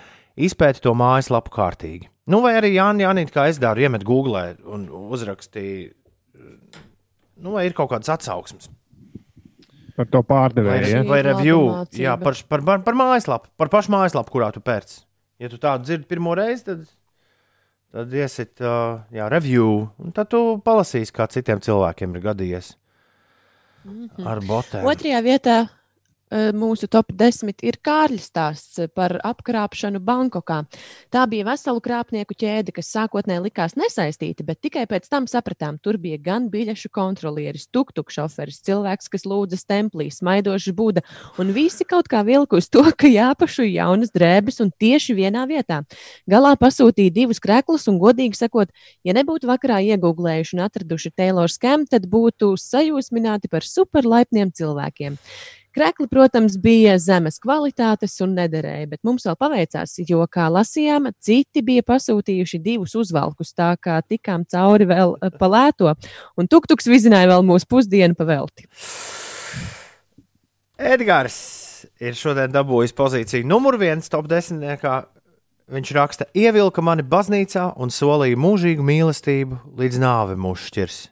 [0.47, 2.07] izpēti to mājaslapu kārtīgi.
[2.31, 5.91] Nu, vai arī Jānis Janīt, kā es daru, iemet Google un uzrakstīju,
[7.43, 8.71] nu, vai ir kaut kādas atsauksmes.
[9.99, 10.87] Par to pārdevēju.
[10.91, 11.03] Ja?
[11.07, 14.95] Vai review, jā, par, par, par, par mājaslapu, par pašu mājaslapu, kurā tu pērc.
[15.43, 16.87] Ja tu tādu dzirdi pirmo reizi, tad,
[17.95, 22.73] tad iesit, uh, jā, review, un tad tu palasīsi, kā citiem cilvēkiem ir gadījies
[24.25, 24.87] ar botēm.
[24.89, 25.57] Otrajā vietā
[26.35, 30.65] mūsu top 10 ir Kārļa stāsts par apkrāpšanu Bankokā.
[31.15, 35.99] Tā bija veselu krāpnieku ķēde, kas sākotnēji likās nesaistīta, bet tikai pēc tam sapratām, tur
[36.01, 41.05] bija gan biļešu kontrolieris, tuktuk šoferis, cilvēks, kas lūdza stemplī, smaidošs būda,
[41.39, 45.83] un visi kaut kā vilku uz to, ka jāpašu jaunas drēbes un tieši vienā vietā.
[46.31, 48.73] Galā pasūtīja divus krēklus, un, godīgi sakot,
[49.07, 55.21] ja nebūtu vakarā iegūlējuši un atraduši Taylor Skam, tad būtu sajūsmināti par superlaipniem cilvēkiem.
[55.75, 61.65] Krekli, protams, bija zemes kvalitātes un nederēja, bet mums vēl paveicās, jo, kā lasījām, citi
[61.67, 65.97] bija pasūtījuši divus uzvalkus, tā kā tikām cauri vēl eh, pa lēto,
[66.39, 68.69] un tuktuks vizināja vēl mūsu pusdienu pavelti.
[70.79, 71.41] Edgars
[71.99, 75.01] ir šodien dabūjis pozīciju numur viens top desmitniekā.
[75.75, 81.05] Viņš raksta, ievilka mani baznīcā un solīja mūžīgu mīlestību, līdz nāve mūs šķirs.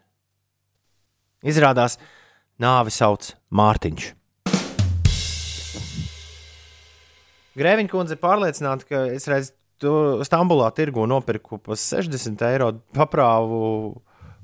[1.51, 1.98] Izrādās,
[2.62, 4.12] nāvi sauc Mārtiņš.
[7.59, 9.53] Grēviņa kundze ir pārliecināta, ka es redzu,
[9.83, 13.62] to Stambulā tirgu nopirku par 60 eiro paprāvu,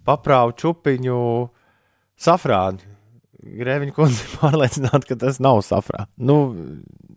[0.08, 1.18] paprāvu čupiņu
[2.18, 2.94] safrānu.
[3.58, 6.10] Grēviņa kundze ir pārliecināta, ka tas nav safrāns.
[6.18, 6.38] Nu,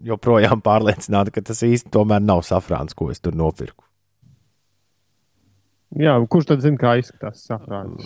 [0.05, 3.83] joprojām pārliecināta, ka tas īsti tomēr nav safrāns, ko es tur nopirku.
[5.99, 8.05] Jā, kurš tad zina, kā izskatās safrāns?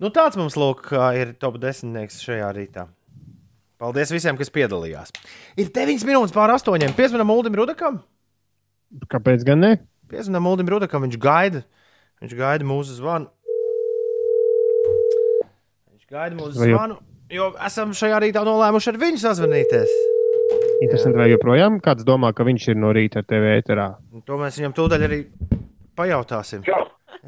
[0.00, 0.88] Nu, tāds mums lūk,
[1.18, 2.86] ir top desmitnieks šajā rītā.
[3.84, 5.10] Paldies visiem, kas piedalījās.
[5.60, 6.94] Ir 9 minūtes pār 8.
[6.96, 7.98] Piezvanām Uldim Rudakam.
[9.12, 9.72] Kāpēc gan ne?
[10.08, 11.04] Piezvanām Uldim Rudakam.
[11.04, 11.60] Viņš gaida.
[12.24, 13.28] Viņš gaida mūsu zvanu.
[15.90, 16.96] Viņš gaida mūsu zvanu.
[17.34, 19.92] Jo esam šajā rītā nolēmuši ar viņu sazvanīties.
[20.86, 23.90] Interesanti, vai joprojām kāds domā, ka viņš ir no rīta ar tevi ēterā?
[24.16, 25.20] Un To mēs viņam tūdaļ arī
[25.96, 26.64] pajautāsim.
[26.64, 26.80] Čau,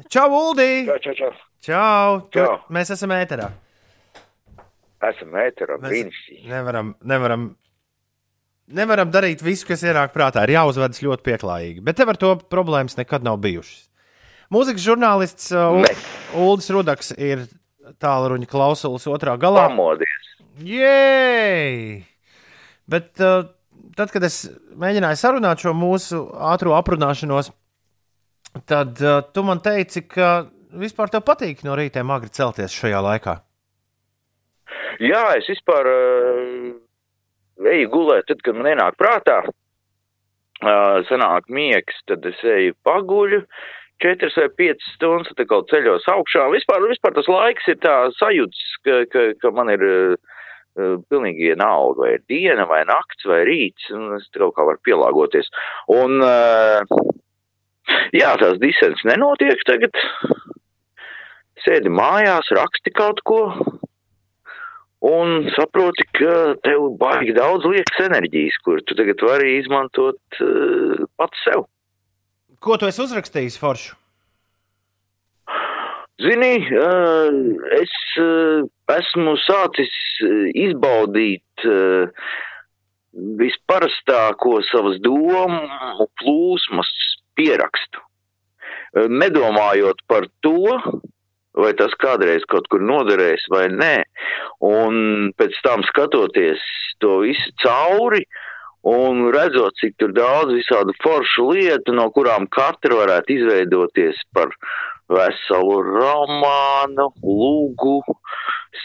[0.09, 0.87] čau Uldi!
[0.89, 1.31] Čau, čau, čau.
[1.69, 2.19] Čau!
[2.33, 2.51] Čau.
[2.73, 3.53] Mēs esam ēterā.
[5.05, 6.47] Esam ēterā, brīnišķīgi.
[6.49, 7.43] nevaram, nevaram,
[8.67, 10.41] nevaram darīt visu, kas ienāk prātā.
[10.47, 11.83] Ir jāuzvedas ļoti pieklājīgi.
[11.85, 13.83] Bet tev ar to problēmas nekad nav bijušas.
[14.53, 17.45] Mūzikas žurnālists uh, Ul- Uldis Rudaks ir
[18.01, 19.67] tālruņa klausulas otrā galā.
[19.69, 20.33] Pamodies!
[20.63, 22.03] Jēj!
[22.89, 23.49] Bet uh,
[23.99, 24.45] tad, kad es
[24.79, 27.51] mēģināju sarunāt šo mūsu ātrā aprunāšanos,
[28.65, 33.37] tad uh, tu man teici, ka vispār tev patīk no rīta agri celties šajā laikā.
[35.03, 36.75] Jā, es vispār uh,
[37.73, 43.43] eju gulēt, tad, kad man ienāk prātā, uh, sanāk miegs, tad es eju paguļu.
[44.03, 46.43] 4 vai 5 stundas, tad kaut ceļos augšā.
[46.53, 52.03] Vispār, vispār tas laiks ir tā sajūts, ka, ka, ka man ir uh, pilnīgi vienalga,
[52.03, 55.49] vai ir diena, vai nakts, vai rīts, un es kaut kā varu pielāgoties.
[55.97, 56.21] Un,
[58.13, 59.97] jā, tās disens nenotiek tagad.
[61.65, 63.41] Sēdi mājās, raksti kaut ko,
[65.05, 71.45] un saproti, ka tev baigi daudz liekas enerģijas, kur tu tagad vari izmantot uh, pats
[71.45, 71.67] sev.
[72.59, 73.95] Ko tu esi uzrakstījis, Foršu?
[76.17, 77.29] Zini, uh,
[77.77, 79.93] es uh, esmu sācis
[80.57, 82.09] izbaudīt uh,
[83.37, 86.89] visparastāko savas domu plūsmas
[87.37, 88.01] pierakstu,
[88.97, 90.73] nedomājot par to,
[91.57, 93.95] vai tas kādreiz kaut kur noderēs vai nē,
[94.65, 96.61] un pēc tam skatoties
[97.01, 98.23] to visu cauri
[98.87, 104.53] un redzot, cik tur daudz visādu foršu lietu, no kurām katra varētu izveidoties par
[105.11, 107.97] veselu romānu, lūgu,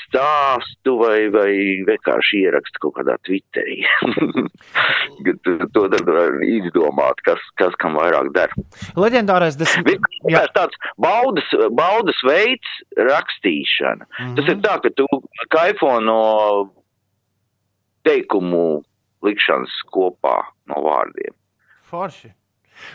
[0.01, 1.51] stāstu vai, vai
[1.89, 3.83] vienkārši ierakstu kaut kādā Twitterī.
[5.23, 8.53] To tad var izdomāt, kas, kas kam vairāk der.
[8.99, 10.03] Leģendārais desmit.
[10.31, 10.43] Jā.
[10.57, 11.47] tāds baudas,
[11.79, 14.07] baudas veids rakstīšana.
[14.07, 14.37] Mm -hmm.
[14.37, 15.07] Tas ir tā, ka tu
[15.55, 16.21] kaifo no
[18.03, 18.83] teikumu
[19.23, 21.35] likšanas kopā no vārdiem.
[21.91, 22.33] Forši.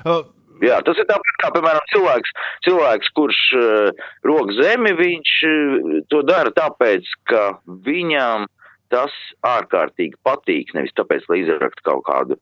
[0.05, 0.25] Uh,
[0.63, 2.33] Jā, tas ir tāpat kā, piemēram, cilvēks,
[2.67, 7.47] cilvēks kurš uh, rok zemi, viņš uh, to dara tāpēc, ka
[7.85, 8.47] viņam
[8.93, 9.13] tas
[9.45, 12.39] ārkārtīgi patīk, nevis tāpēc, lai izraktu kaut kādu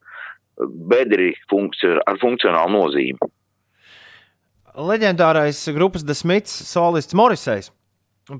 [0.88, 3.32] bedri funkcio ar funkcionālu nozīmi.
[4.76, 7.72] leģendārais grupas desmits solists Morisejs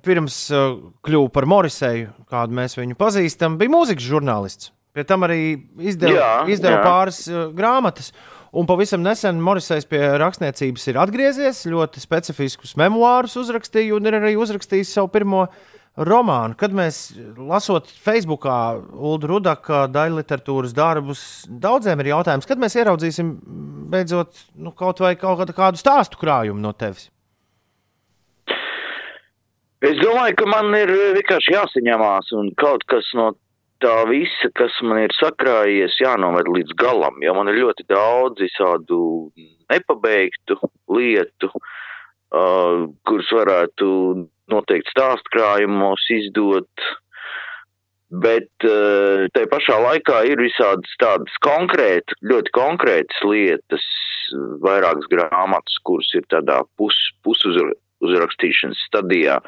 [0.02, 4.72] pirms uh, kļuva par Moriseju, kādu mēs viņu pazīstam, bija mūzikas žurnālists.
[4.96, 5.38] Pie tam arī
[5.78, 6.82] izdeva, Jā, izdeva jā.
[6.82, 8.10] pāris uh, grāmatas.
[8.54, 14.36] Un pavisam nesen Morisejs pie rakstniecības ir atgriezies, ļoti specifiskus memoārus uzrakstīja un ir arī
[14.38, 15.46] uzrakstījis savu pirmo
[15.96, 16.54] romānu.
[16.60, 23.32] Kad mēs lasot Facebookā Ulu Rudaka daļu literatūras darbus, daudziem ir jautājums, kad mēs ieraudzīsim
[23.92, 27.08] beidzot nu, kaut vai kaut kādu stāstu krājumu no tevis.
[29.84, 33.32] Es domāju, ka man ir vienkārši jāsaņemās un kaut kas no
[33.82, 37.18] tā visa, kas man ir sakrājies, jānoved līdz galam.
[37.24, 38.98] Jo man ir ļoti daudz visādu
[39.72, 40.58] nepabeigtu
[40.92, 43.88] lietu, uh, kuras varētu
[44.52, 46.86] noteikti stāstkrājumos izdot.
[48.06, 53.86] Bet uh, tajā pašā laikā ir visādas tādas konkrētas, ļoti konkrētas lietas,
[54.62, 56.96] vairākas grāmatas, kuras ir tādā pus,
[57.26, 59.40] pusuzrakstīšanas stadijā.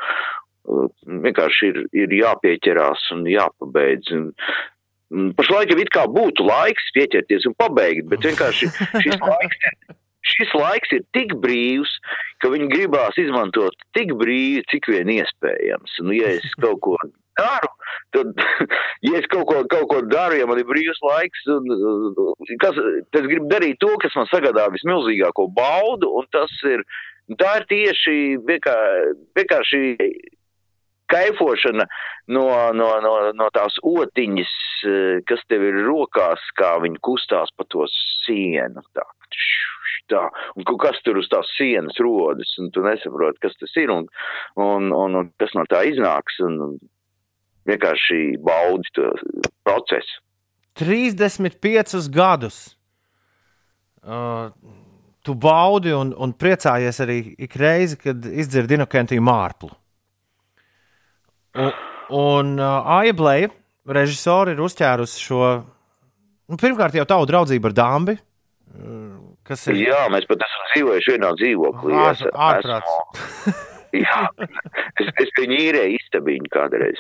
[1.27, 4.11] Vienkārši ir, ir jāpieķerās un jāpabeidz.
[4.17, 8.69] Un, pašlaik jau it kā būtu laiks pieķerties un pabeigt, bet vienkārši
[9.05, 9.65] šis laiks
[10.29, 11.95] šis laiks ir tik brīvs,
[12.43, 15.99] ka viņi gribās izmantot tik brīvi, cik vien iespējams.
[16.03, 16.97] Un, ja es kaut ko
[17.39, 17.71] daru,
[18.17, 18.33] tad,
[19.07, 21.69] ja es kaut ko, kaut ko daru, ja man ir brīvs laiks, un,
[22.63, 22.79] kas,
[23.13, 26.85] tad es gribu darīt to, kas man sagādā vismilzīgāko baudu, un tas ir,
[27.41, 28.19] tā ir tieši
[28.49, 28.77] vienkā,
[29.39, 29.85] vienkārši
[31.13, 31.87] kaifošana
[32.35, 34.53] no, no, no, no tās otiņas,
[34.89, 38.85] eh, kas tev ir rokās, kā viņi kustās pa to sienu.
[38.97, 39.07] Tā,
[40.13, 40.27] tā.
[40.57, 44.09] Un kas tur uz tās sienas rodas, un tu nesaproti, kas tas ir un,
[44.57, 46.41] un, un, un kas no tā iznāks.
[46.45, 46.79] Un
[47.69, 49.13] vienkārši baudi to
[49.67, 50.23] procesu.
[50.79, 52.59] 35 gadus.
[53.99, 54.49] Uh,
[55.27, 59.73] tu baudi un, un priecājies arī ik reizi, kad izdzirdi inokentiju mārplu.
[61.59, 61.73] Un,
[62.19, 63.51] un uh, Aija Blēja,
[63.99, 65.43] režisori, ir uzķērusi šo.
[66.49, 68.15] Nu, pirmkārt, jau tavu draudzību ar Dāmbi.
[69.49, 69.79] Kas ir?
[69.89, 71.95] Jā, mēs pat esam dzīvojuši vienā dzīvoklī.
[71.97, 72.93] Ār- Es ārprāts.
[72.93, 73.57] esmu-
[74.05, 74.19] Jā,
[75.01, 76.99] es, es viņu īrēju istabiņu kādreiz.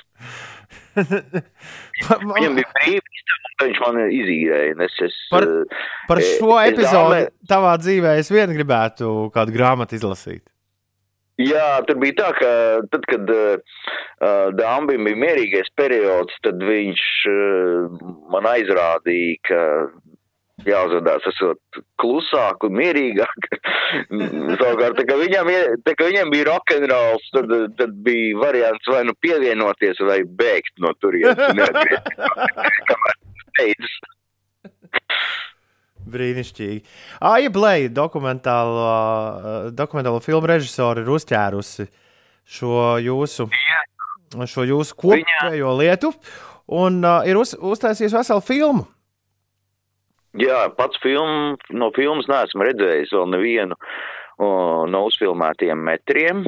[0.96, 4.74] Viņam bija un viņš man izīrēja.
[4.86, 5.46] Es, es, Par,
[6.08, 10.44] par eh, šo es epizodi dāmai- tavā dzīvē es vien gribētu kādu grāmatu izlasīt.
[11.38, 12.50] Jā, tur bija tā, ka
[12.90, 13.76] tad, kad uh,
[14.58, 18.00] Dāmbim bija mierīgais periods, tad viņš uh,
[18.34, 19.60] man aizrādīja, ka
[20.66, 23.48] jāuzvedās esot klusāk un mierīgāk.
[24.60, 25.50] Savukārt, kā viņam,
[25.86, 30.90] tā kā viņam bija rokenrols, tad, tad bija variants vai nu pievienoties vai bēgt no
[30.98, 31.38] turienes.
[32.90, 33.20] Kamēr
[33.58, 33.98] beidzas.
[36.12, 36.82] Brīnišķīgi.
[37.30, 41.88] Aija Blēja, dokumentālo, uh, dokumentālo filmu režisori, ir uzķērusi
[42.58, 43.48] šo jūsu,
[44.48, 46.12] šo jūsu kopējo lietu
[46.68, 48.86] un uh, ir uz, uztaisījusi veselu filmu.
[50.38, 53.76] Jā, pats film, no filmas neesmu redzējis vēl nevienu
[54.38, 54.48] o,
[54.90, 56.44] no uzfilmētiem metriem.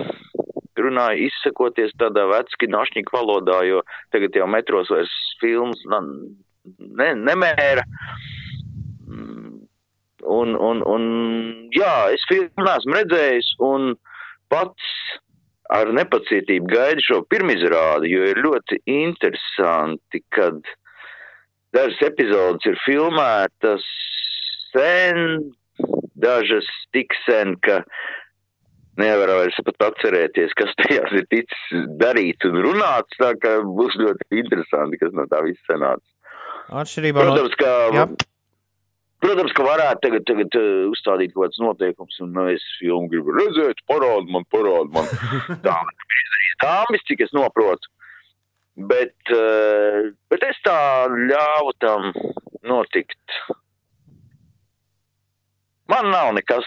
[0.81, 3.81] Runāju izsakoties tādā vecki našņika valodā, jo
[4.15, 7.85] tagad jau metros vairs filmas ne, nemēra.
[7.89, 8.40] Mm,
[10.29, 11.05] Un, un, un,
[11.75, 13.95] jā, es filmu neesmu redzējis un
[14.53, 14.93] pats
[15.71, 20.59] ar nepacietību gaidu šo pirmizrādi, jo ir ļoti interesanti, kad
[21.77, 23.87] dažas epizodes ir filmētas
[24.75, 25.53] sen,
[26.21, 27.81] dažas tik sen, ka
[29.01, 34.43] nevar vairs pat atcerēties, kas tajās ir ticis darīts un runāts, tā ka būs ļoti
[34.43, 36.05] interesanti, kas no tā viss sanāca.
[36.83, 38.05] Atšķirībā no Protams, ka, Jā.
[39.23, 43.35] Protams, ka varētu tagad, tagad uh, uzstādīt kaut kāds noteikums, un nu, es filmu gribu
[43.37, 45.09] redzēt, parādu man, parādu man.
[45.67, 47.93] Tā ir dāmas, cik es noprotu.
[48.91, 50.79] Bet, uh, bet es tā
[51.11, 52.13] ļāvu tam
[52.65, 53.41] notikt.
[55.91, 56.67] Man nav nekas,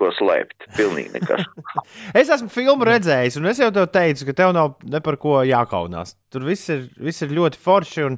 [0.00, 0.70] ko slēpt.
[0.78, 1.44] Pilnīgi nekas.
[2.20, 5.40] Es esmu filmu redzējis, un es jau tev teicu, ka tev nav ne par ko
[5.46, 6.16] jākaunās.
[6.32, 8.06] Tur viss ir, viss ir ļoti forši.
[8.08, 8.16] Un,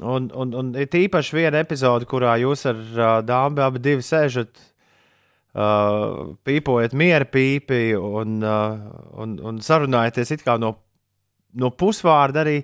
[0.00, 4.62] un, un, un ir tīpaši viena epizode, kurā jūs ar uh, dāmu abi divi sēžat,
[5.54, 8.78] uh, pīpojat miera pīpi un, uh,
[9.20, 10.72] un, un kā no,
[11.52, 12.62] no pusvārda arī,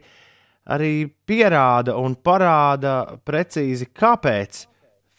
[0.66, 0.92] arī
[1.26, 4.66] pierāda un parāda precīzi, kāpēc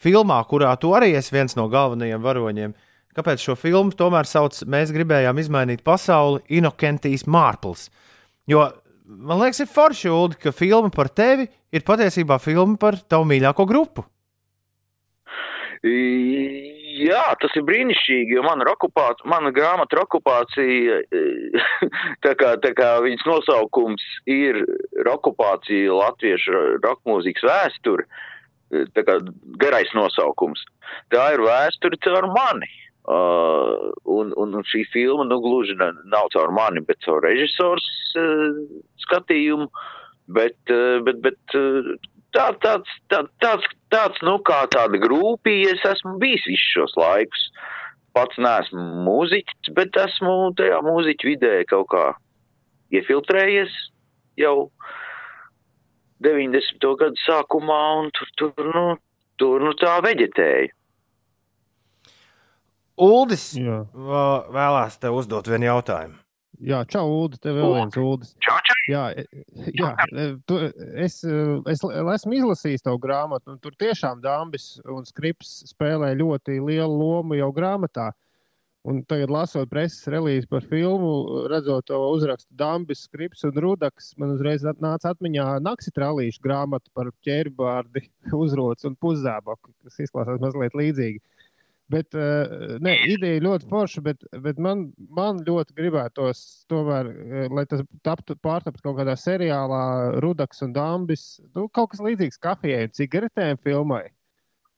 [0.00, 2.74] filmā, kurā tu arī esi viens no galvenajiem varoņiem,
[3.14, 7.90] kāpēc šo filmu tomēr sauc, mēs gribējām izmainīt pasauli Inokentijas Mārpls.
[8.48, 8.66] Jo
[9.10, 13.66] man liekas, ir forši, Ulu, ka filma par tevi ir patiesībā filma par tavu mīļāko
[13.68, 14.06] grupu.
[17.00, 20.98] Jā, tas ir brīnišķīgi, jo mana, okupācija, mana grāmata okupācija,
[22.26, 24.60] tā kā, tā kā viņas nosaukums ir
[25.08, 28.04] okupācija latviešu rokmūzikas vēsture,
[28.92, 29.16] tā kā
[29.62, 30.66] garais nosaukums.
[31.14, 32.68] Tā ir vēsture caur mani.
[33.08, 37.86] Uh, un, un, un šī filma, nu, gluži nav caur mani, bet caur režisors
[38.20, 38.60] uh,
[39.06, 39.70] skatījumu.
[40.30, 41.94] Bet, uh, bet, bet uh,
[42.36, 47.46] tā, tāds, tā, tāds, tāds, nu, kā tāda grūpija es esmu bijis visus šos laikus.
[48.14, 52.04] Pats neesmu mūziķis, bet esmu tajā mūziķu vidē kaut kā
[52.94, 53.74] iefiltrējies
[54.40, 54.70] jau
[56.26, 56.90] 90.
[57.00, 58.84] gadu sākumā un tur, tur, nu,
[59.40, 60.74] tur nu tā veģetēju.
[63.00, 63.84] Uldis Jā.
[63.94, 66.18] vēlās tev uzdot vienu jautājumu.
[66.60, 67.38] Jā, čau, Ulu.
[67.40, 68.34] Tev vēl viens Uldis.
[68.44, 68.76] Čau, čau.
[68.90, 69.04] Jā,
[69.76, 69.90] jā
[70.48, 70.58] tu,
[71.00, 76.58] es, es, es esmu izlasījis tavu grāmatu, un tur tiešām Dāmbis un Skrips spēlē ļoti
[76.60, 78.10] lielu lomu jau grāmatā.
[78.88, 81.10] Un tagad, lasot preses relīzi par filmu,
[81.52, 88.06] redzot to uzrakstu Dāmbis, Skrips un Rudaks, man uzreiz nāca atmiņā Naksitrālīšu grāmata par ķērbārdi,
[88.44, 91.20] uzrots un puszēbaku, kas izklausās mazliet līdzīgi.
[91.90, 97.64] Bet, uh, ne, ideja ļoti forša, bet, bet man, man ļoti gribētos, tomēr, uh, lai
[97.70, 99.82] tas taptu pārtaptu kaut kādā seriālā,
[100.22, 101.24] Rudaks un Dambis.
[101.56, 104.04] Nu, kaut kas līdzīgs kafijai un cigaretēm filmai.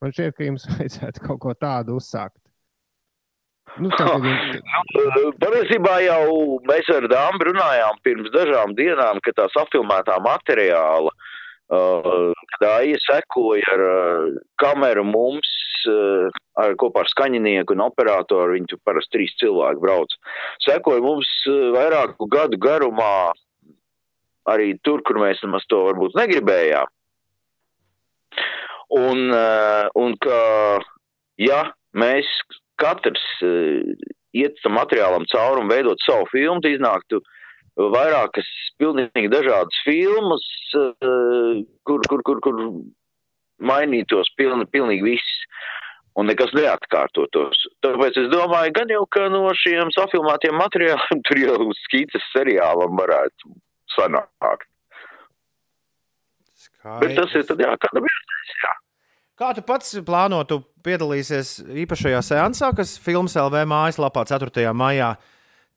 [0.01, 2.39] Man šķiet, ka jums vajadzētu kaut ko tādu uzsākt.
[3.81, 3.89] Nu,
[5.17, 6.25] nu, patiesībā jau
[6.69, 11.12] mēs ar Dāmbu runājām pirms dažām dienām, ka tā safilmētā materiāla,
[11.73, 15.49] kad Aija sekoja ar uh, kameru mums
[15.89, 18.57] Eh, ar, kopā ar skaņinieku un operatoru.
[18.57, 20.15] Viņi tur parasti trīs cilvēki brauc.
[20.65, 23.33] Sekoja mums eh, vairāku gadu garumā
[24.53, 26.91] arī tur, kur mēs nemaz to varbūt negribējām.
[28.93, 29.31] Un,
[29.97, 30.39] un ka,
[31.41, 31.61] ja
[31.97, 32.29] mēs
[32.83, 37.23] katrs iet tam materiālam cauri un veidot savu filmu, iznāktu
[37.79, 38.49] vairākas
[38.81, 42.61] pilnīgi dažādas filmas, kur, kur, kur, kur
[43.63, 45.39] mainītos pilni, pilnīgi viss
[46.19, 47.63] un nekas neatkārtotos.
[47.85, 53.55] Tāpēc es domāju, gan jau, ka no šiem safilmētiem materiāliem tur jau skices seriālam varētu
[53.95, 54.69] sanākt.
[56.63, 57.01] Skaidrs.
[57.03, 58.73] Bet tas ir tad jā, kāda vērtēs, jā.
[59.41, 64.69] Kā tu pats plāno, tu piedalīsies īpašajā seansā, kas filmas LV mājaslapā 4.
[64.77, 65.15] maijā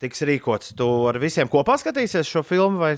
[0.01, 0.73] tiks rīkots?
[0.77, 2.95] Tu ar visiem kopā skatīsies šo filmu, vai,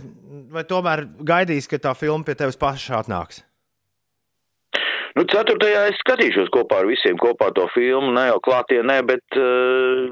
[0.53, 3.43] vai tomēr gaidīs, ka tā filma pie tevis pašā atnāks?
[5.17, 10.11] Nu, ceturtajā es skatīšos kopā ar visiem kopā to filmu, ne jau klātienē, bet uh,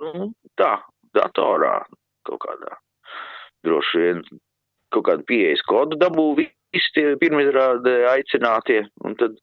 [0.00, 0.72] nu, tā,
[1.14, 1.76] datorā
[2.26, 2.78] kaut kādā.
[3.66, 4.24] Droši vien
[4.90, 9.36] kaut kādu pieejas kodu dabū visi tie pirmizrāde aicinātie, un tad,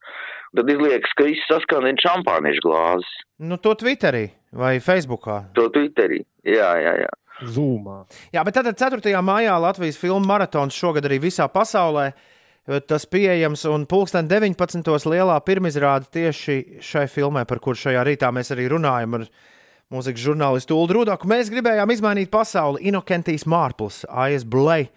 [0.57, 3.15] tad izliekas, ka viss saskandina šampāniešu glāzes.
[3.39, 4.25] Nu, to Twitterī
[4.57, 5.43] vai Facebookā?
[5.57, 7.13] To Twitterī, jā, jā, jā.
[7.45, 7.99] Zūmā.
[8.33, 9.13] Jā, bet tad 4.
[9.21, 12.09] maijā Latvijas filmu maratons šogad arī visā pasaulē.
[12.89, 13.61] Tas pieejams.
[13.71, 14.81] Un pulksten 19.
[15.07, 19.27] lielā pirmizrāde tieši šai filmai, par kuru šajā rītā mēs arī runājam ar
[19.93, 21.29] mūzikas žurnālistu Ulu Rudaku.
[21.31, 22.83] Mēs gribējām izmainīt pasauli.
[22.89, 24.89] Inokentijas Mārpls, AS Blay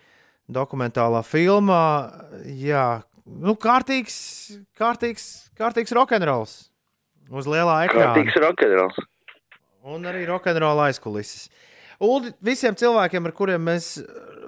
[0.50, 1.84] dokumentālā filmā.
[2.42, 4.16] Jā, nu, kārtīgs,
[4.80, 5.28] kārtīgs,
[5.60, 6.58] kārtīgs rokenrols
[7.30, 8.16] uz lielā ekrāna.
[8.16, 8.98] Kārtīgs rokenrols.
[9.88, 11.48] Un arī rokenrola aizkulises.
[12.00, 13.94] Ulu, visiem cilvēkiem, ar kuriem mēs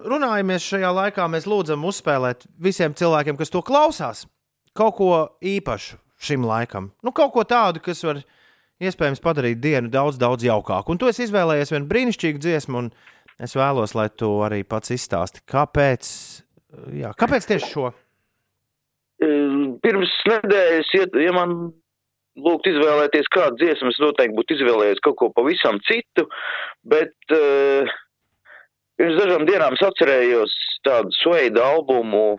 [0.08, 4.26] runājamies šajā laikā, mēs lūdzam uzspēlēt visiem cilvēkiem, kas to klausās,
[4.76, 5.10] kaut ko
[5.40, 6.90] īpašu šim laikam.
[7.04, 8.22] Nu, kaut ko tādu, kas var
[8.82, 10.94] iespējams padarīt dienu daudz, daudz jaukāku.
[10.94, 15.44] Un tu esi izvēlējies vienu brīnišķīgu dziesmu, un es vēlos, lai tu arī pats izstāsti,
[15.48, 16.08] kāpēc,
[16.98, 17.92] jā, kāpēc tieši šo?
[19.82, 21.56] Pirms nedēļas, ja, ja man
[22.38, 26.24] lūgt izvēlēties kādu dziesmu, es noteikti būtu izvēlējies kaut ko pavisam citu,
[26.88, 27.90] bet uh,
[29.02, 30.52] Pirms dažām dienām es atcerējos
[30.86, 32.36] tādu sveidu albumu.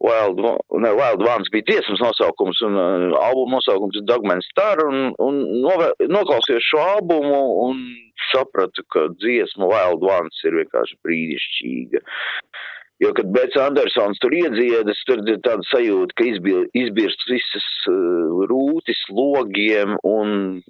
[0.00, 0.38] Wild,
[0.80, 5.42] ne, Wild Ones bija dziesmas nosaukums, un uh, albuma nosaukums ir Dogman Star, un, un
[5.60, 7.82] nove, noklausījos šo albumu un
[8.30, 12.00] sapratu, ka dziesma Wild Ones ir vienkārši brīnišķīga.
[13.00, 18.44] Jo, kad Bets Andersons tur iedziedas, tur ir tāda sajūta, ka izbir, izbirst visas uh,
[18.50, 20.60] rūtis logiem, un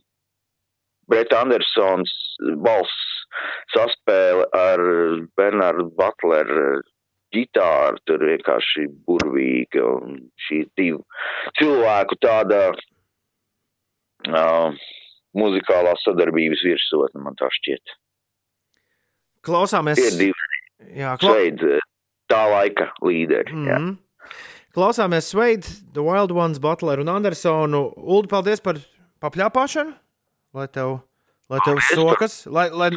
[1.10, 2.12] Breta Andersons
[2.62, 2.94] balss
[3.74, 4.82] saspēle ar
[5.38, 6.84] Bernardu Butleru
[7.34, 10.16] ģitāru, tur vienkārši burvīga un
[10.46, 11.02] šī divu
[11.58, 12.62] cilvēku tāda
[14.30, 14.70] uh,
[15.38, 17.94] muzikālā sadarbības virsotne, man tā šķiet.
[19.46, 19.98] Klausāmies.
[19.98, 20.48] Tie divi.
[20.96, 21.34] Jā, kla...
[21.34, 21.62] Sveid,
[22.30, 23.52] tā laika līderi.
[23.52, 23.96] Mm -hmm.
[24.70, 27.92] Klausāmies Sveid, The Wild Ones, Butler un Andersonu.
[27.96, 28.78] Ulu, paldies par,
[29.20, 29.94] papļāpāšanu,
[30.54, 31.00] lai tev,
[31.50, 32.90] lai tev sokas, lai, lai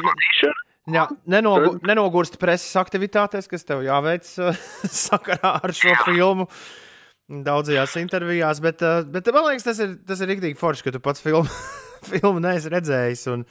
[0.94, 4.54] jā, nenogu, nenogurst preses aktivitātēs, kas tev jāveic uh,
[5.06, 6.48] sakarā ar šo filmu.
[7.44, 11.00] Daudzajās intervijās, bet, uh, bet man liekas, tas ir, tas ir rīktīgi forši, ka tu
[11.00, 11.48] pats filmu,
[12.12, 13.26] filmu neesi redzējis.
[13.32, 13.46] Un,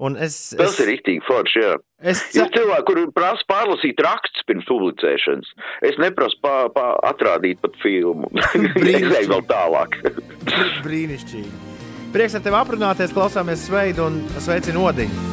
[0.00, 1.74] un es, Tas es, ir rīktīgi forši, jā.
[2.00, 5.50] Es Ir cilvēki, kuri prasa pārlasīt rakstus pirms publicēšanas.
[5.90, 8.32] Es neprasu pa, pa atrādīt pat filmu.
[8.80, 10.00] eju vēl tālāk.
[10.86, 11.68] brīnišķīgi.
[12.10, 15.28] Prieks ar tevi aprunāties, klausāmies sveidu un sveicinu odiņu.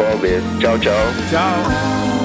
[0.00, 0.52] Paldies!
[0.64, 1.00] Čau, čau!
[1.30, 2.21] Čau!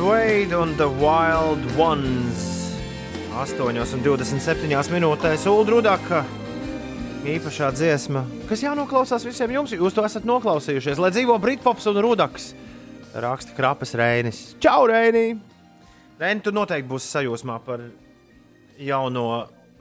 [0.00, 2.44] Suede un The Wild Ones.
[3.36, 6.22] 8,27 minūtēs Ulu Rudaka.
[7.28, 10.96] Īpašā dziesma, kas jānoklausās visiem jums, jūs to esat noklausījušies.
[11.04, 12.48] Lai dzīvo Britpops un Rudaks,
[13.12, 14.42] raksta Krapes Reinis.
[14.64, 15.36] Čau, Reini!
[16.16, 17.84] Reini, tu noteikti būsi sajūsmā par
[18.80, 19.28] jauno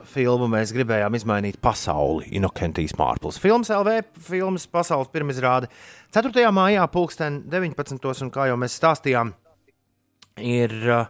[0.04, 0.52] filmu.
[0.52, 2.34] Mēs gribējām izmainīt pasauli.
[2.36, 3.40] Inokentijas Mārpils.
[3.40, 5.72] Filmas LV, filmas pasaules pirmizrāde
[6.12, 6.50] 4.
[6.52, 8.18] mājā, pulksten 19.
[8.28, 9.32] un kā jau mēs stāstījām,
[10.42, 11.10] ir uh,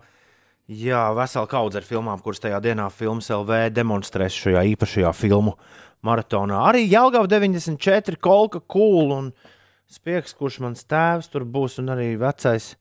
[0.69, 5.55] jā, vesela kaudze ar filmām, kuras tajā dienā filmas LV demonstrēs šajā īpašajā filmu
[6.05, 6.61] maratonā.
[6.69, 9.31] Arī Jālgava 94, Kolka Kūla un
[9.89, 12.75] Spiegs, kurš mans tēvs tur būs, un arī vecais,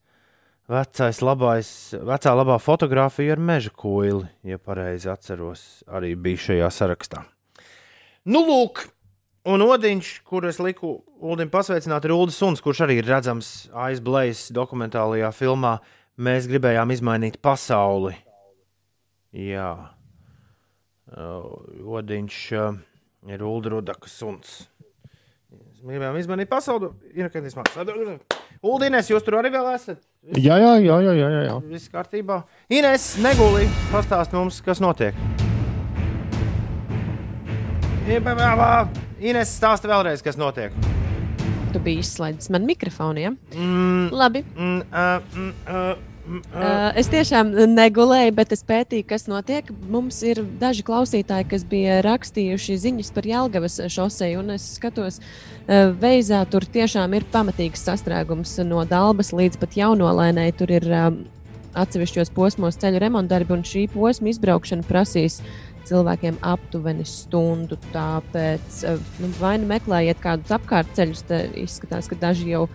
[0.69, 1.71] vecais labais,
[2.05, 7.25] vecā labā fotografija ar meža koili, ja pareizi atceros, arī bija šajā sarakstā.
[8.29, 8.83] Nu, lūk,
[9.49, 14.51] un odiņš, kur es liku Ulim pasveicināt, ir Ulas Suns, kurš arī ir redzams aizblējis
[14.55, 15.79] dokumentālajā filmā.
[16.19, 18.17] Mēs gribējām izmainīt pasauli.
[19.31, 19.71] Jā,
[21.09, 22.75] Uh, odiņš uh,
[23.33, 24.51] ir Ulu Rudakas suns.
[25.49, 26.91] Mēs gribējām izmainīt pasauli.
[27.17, 28.37] Kādreiz mākslinieks.
[28.61, 30.03] Uldīnēs, jūs tur arī vēl esat?
[30.37, 31.57] Jā, jā, jā, jā, jā, jā.
[31.71, 32.43] Viss kārtībā.
[32.69, 35.17] Ines, negulī, pastāst mums, kas notiek.
[38.05, 40.75] Ines, stāsta vēlreiz, kas notiek.
[41.73, 43.33] Tu biji izslēdzis man mikrofonu, ja?
[43.53, 44.43] Mm, Labi.
[44.55, 46.05] mm, uh, mm, uh, uh.
[46.29, 49.71] Uh, es tiešām negulēju, bet es pētīju, kas notiek.
[49.89, 55.89] Mums ir daži klausītāji, kas bija rakstījuši ziņas par Jālgavas šoseju, un es skatos, uh,
[55.97, 60.51] veizā tur tiešām ir pamatīgs sastrēgums no Dalbas līdz pat jaunolēnai.
[60.59, 61.23] Tur ir um,
[61.77, 65.39] atsevišķos posmos ceļu remontdarbi, un šī posma izbraukšana prasīs
[65.89, 67.79] cilvēkiem aptuveni stundu.
[67.93, 72.67] Tāpēc uh, nu, vai nu meklējiet kādus apkārtceļus, tad izskatās, ka daži jau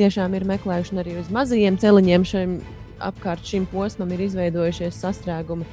[0.00, 2.60] tiešām ir meklējuši arī uz mazajiem celiņiem šim
[3.00, 5.68] apkārt šim posmam ir izveidojušies sastrēgumi.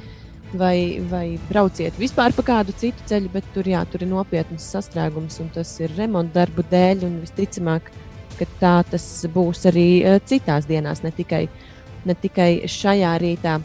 [0.56, 5.42] Vai, vai brauciet vispār pa kādu citu ceļu, bet tur, jā, tur ir nopietnas sastrēgums,
[5.44, 7.04] un tas ir remonta darbu dēļ.
[7.26, 7.90] Visticamāk,
[8.40, 11.42] ka tā tas būs arī eh, citās dienās, ne tikai,
[12.08, 13.58] ne tikai šajā rītā.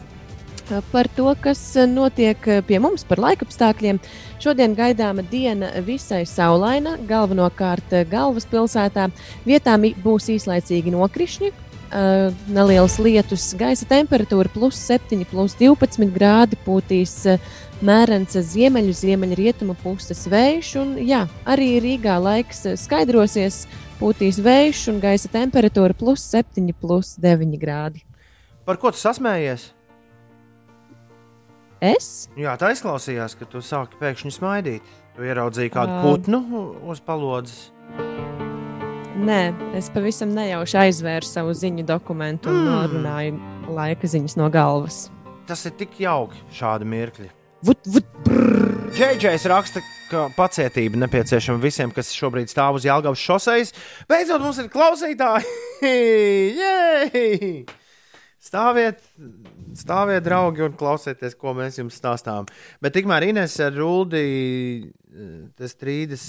[0.71, 3.99] Eh, Par to, kas notiek eh, pie mums, par laikapstākļiem.
[4.43, 9.09] Šodien gaidāma diena visai saulaina, galvenokārt eh, galvaspilsētā.
[9.47, 11.51] Vietām būs īslaicīgi nokrišņi,
[11.93, 17.51] eh, nelielas lietus, gaisa temperatūra plus 7, plus 12 grādi pūtīs eh,
[17.83, 20.73] mērens ziemeļu, ziemeļrietumu puses vējš.
[20.81, 23.65] Un, jā, arī Rīgā laiks eh, skaidrosies,
[24.01, 28.03] pūtīs vējš un gaisa temperatūra plus 7, plus 9 grādi.
[28.63, 29.73] Par ko tu sasmējies?
[31.83, 32.29] Es?
[32.39, 34.85] Jā, tā izklausījās, ka tu sāki pēkšņi smaidīt.
[35.17, 36.01] Tu ieraudzīji kādu Ā.
[36.05, 36.39] putnu
[36.89, 37.71] uz palodzes.
[39.23, 39.41] Nē,
[39.77, 42.69] es pavisam nejauši aizvēru savu ziņu dokumentu un Mm.
[42.71, 43.33] norunāju
[43.75, 45.09] laika ziņas no galvas.
[45.45, 47.29] Tas ir tik jauki, šādi mirkļi.
[48.93, 53.73] Džeidžers raksta, ka pacietība nepieciešama visiem, kas šobrīd stāv uz Jālgavas šoseis.
[54.09, 55.45] Beidzot, mums ir klausītāji!
[58.43, 58.99] Stāviet,
[59.77, 62.47] stāviet, draugi, un klausieties, ko mēs jums stāstām.
[62.83, 64.23] Bet tikmēr Inês ar Rūdi
[65.57, 66.25] tas strīdas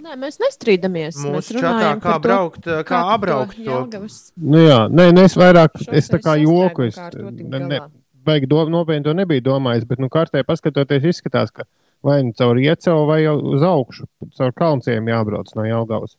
[0.00, 1.18] Nē, mēs nestrīdamies.
[1.20, 3.66] Mūsu mēs čatā, runājam kā par to, braukt, kā apbraukt to.
[3.66, 7.80] Jelgavas Nu, jā, nē, nē, es vairāk, es tā kā joku, es ne, ne,
[8.24, 11.68] baigi dom, nopietni to nebiju domājis, bet, nu, kartē paskatoties, izskatās, ka
[12.06, 14.08] vai nu caur iecevu vai jau uz augšu,
[14.38, 16.16] caur kalnciem jābrauc no Jelgavas.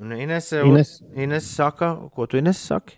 [0.00, 0.48] Un Ines.
[0.56, 0.96] Ines.
[1.14, 2.96] Ines saka, ko tu Ines saki?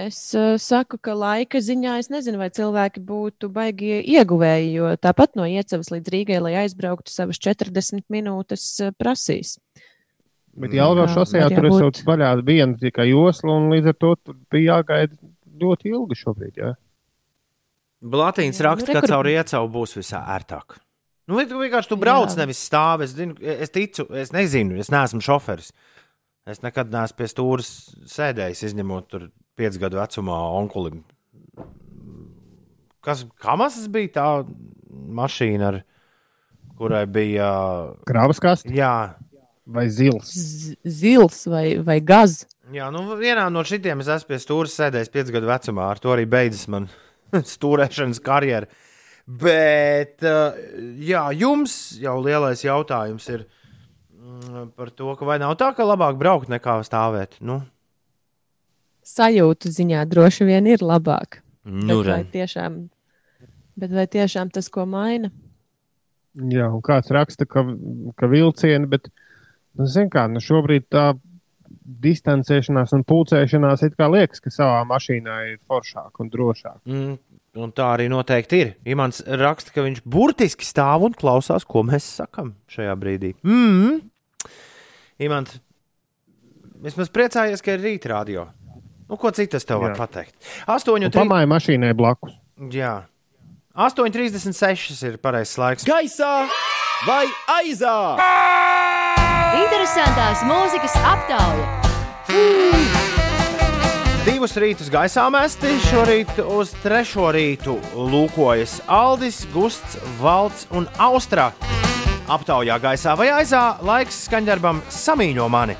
[0.00, 5.34] Es uh, saku, ka laika ziņā es nezinu, vai cilvēki būtu baigi ieguvēji, jo tāpat
[5.36, 9.58] no Iecavas līdz Rīgai, lai aizbrauktu savas 40 minūtes, uh, prasīs.
[10.60, 14.14] Bet Jelgavas Jā, šosejā tur ir kaut vaļā viena tikai josla, un līdz ar to
[14.18, 15.18] tur bija jāgaida
[15.60, 16.72] ļoti ilgi šobrīd, jā.
[18.00, 20.78] Blatīns Jā, raksta, nu, ka re, kur- caur iecavu būs visā ērtāk.
[21.30, 22.40] Nu, tu vienkārši tu brauc, Jā.
[22.40, 23.06] nevis stāvi.
[23.06, 25.70] Es, zinu, es ticu, es nezinu, es neesmu šoferis.
[26.48, 27.68] Es nekad neesmu pie stūres
[28.10, 29.28] sēdējis, izņemot tur
[29.60, 31.02] piecu gadu vecumā onkulim.
[33.04, 34.26] Kas kamas bija tā
[34.90, 35.80] mašīna, ar,
[36.80, 37.50] kurai bija.
[38.08, 39.16] Krāvas kaste Jā,
[39.68, 40.32] vai zils?
[40.32, 42.42] Z zils vai, vai gaz.
[42.70, 45.88] Jā, nu, vienā no šitiem es esmu pie stūres sēdējis piecu gadu vecumā.
[45.90, 46.86] Ar to arī beidzas man
[47.54, 48.70] stūrēšanas karjera.
[49.30, 50.56] Bet, uh,
[50.98, 56.18] jā, jums jau lielais jautājums ir mm, par to, ka vai nav tā, ka labāk
[56.18, 57.38] braukt nekā stāvēt.
[57.44, 57.60] Nu,
[59.10, 61.40] Sajūtu ziņā droši vien ir labāk.
[61.64, 62.76] Nu, bet, vai tiešām,
[63.80, 65.32] bet vai tiešām tas, ko maina?
[66.38, 67.64] Jā, un kāds raksta, ka,
[68.16, 69.10] ka vilcieni, bet,
[69.78, 71.10] nu, kā, nu šobrīd tā
[71.70, 76.78] distancēšanās un pulcēšanās it kā liekas, ka savā mašīnā ir foršāk un drošāk.
[76.86, 77.16] mm,
[77.62, 78.72] un tā arī noteikti ir.
[78.94, 83.34] Imants raksta, ka viņš burtiski stāv un klausās, ko mēs sakām šajā brīdī.
[83.46, 84.00] Mm.
[85.26, 85.58] Imants,
[86.80, 88.48] vismaz priecājies, ka ir rīta radio.
[89.10, 89.98] Nu, ko citu es tev varu Jā.
[89.98, 90.34] pateikt?
[90.70, 92.36] 8, Un pamāja mašīnai blakus.
[92.70, 93.08] Jā.
[93.74, 95.86] 8,36 ir pareizais laiks.
[95.88, 96.46] Gaisā
[97.08, 97.26] vai
[97.58, 97.96] aizā?
[99.58, 101.66] Interesantās mūzikas aptauja.
[104.26, 105.72] Divus rītus gaisā mesti.
[105.88, 111.50] Šorīt uz trešo rītu lūkojas Aldis, Gusts, Valds un Austra.
[112.30, 115.78] Aptaujā gaisā vai aizā laiks skaņdarbam samīļo mani.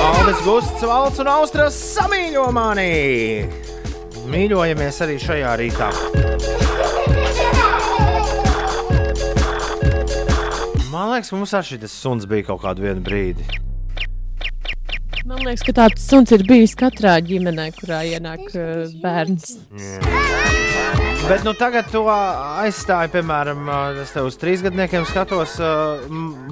[0.00, 2.92] Aldis, Gusts, Valds un Austra samīļo mani.
[4.32, 5.90] Mīļojamies arī šajā rītā.
[10.92, 13.44] Man liekas, mums arī šis suns bija kaut kādu brīdi.
[15.26, 19.56] Man liekas, ka tāds suns ir bijis katrā ģimenē, kurā ienāk uh, bērns.
[21.32, 23.64] Bet nu, tagad to aizstāja, piemēram,
[24.02, 26.02] es te uz trīs gadsimtiem skatos uh,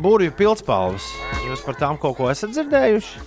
[0.01, 1.05] burbuļu pilspalvas.
[1.44, 3.20] Jūs par tām kaut ko esat dzirdējuši?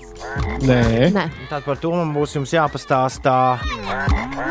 [0.66, 0.80] Nē,
[1.14, 1.28] Nē.
[1.52, 3.36] Tad par to man būs jums jāpastāstā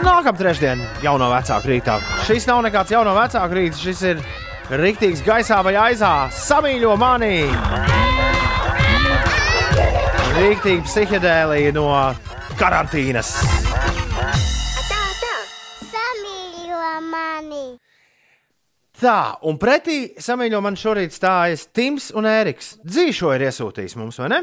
[0.06, 1.98] nākamā trešdiena, jauno vecāku rītā.
[2.28, 4.22] Šis nav nekāds jauno vecāku rīts, šis ir
[4.70, 6.12] rīktīgs gaisā vai aizā.
[6.38, 7.34] Samīļo mani!
[10.38, 11.90] Rīktīgi psihedēlija no
[12.62, 13.40] karantīnas.
[19.02, 19.18] Tā,
[19.48, 22.74] un pretī samīļo man šorīt stājas Tims un Ēriks.
[22.84, 24.42] Dzīšo ir iesūtījis mums, vai ne?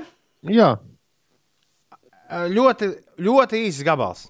[0.49, 0.73] jā,
[2.29, 2.91] Ļoti,
[3.25, 4.27] ļoti īsts gabals.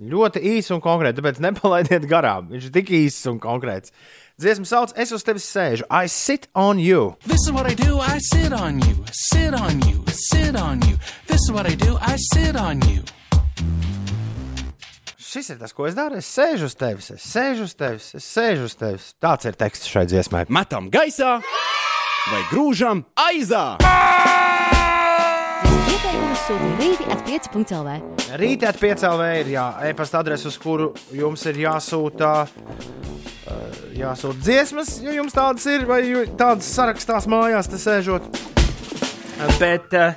[0.00, 2.46] Ļoti īss un konkrēts, tāpēc nepalaidiet garām.
[2.52, 3.92] Viņš ir tik īss un konkrēts.
[4.40, 5.84] Dziesmu sauc, es uz tevis sēžu.
[5.90, 7.16] I sit on you.
[7.26, 10.96] This is what I do, I sit on you, sit on you, sit on you.
[11.26, 13.02] This is what I do, I sit on you.
[15.30, 16.18] Šis ir tas, ko es daru.
[16.18, 19.12] Es sēžu uz tevis, es sēžu uz tevis, es sēžu uz tevis.
[19.22, 20.40] Tāds ir teksts šai dziesmai.
[20.50, 21.36] Metam gaisā
[22.32, 23.76] vai grūžam aizā?
[25.86, 27.94] Ieteikumus sūta rīti at 5.lv.
[28.42, 32.32] Rītā piecēlē ir jā, e-pasta adrese, uz kuru jums ir jāsūta.
[32.50, 36.00] eh, Jāsūta dziesmas, ja jums tādas ir, vai
[36.40, 38.26] tādas sarakstās mājās, te sēžot.
[39.60, 40.10] Bet uh,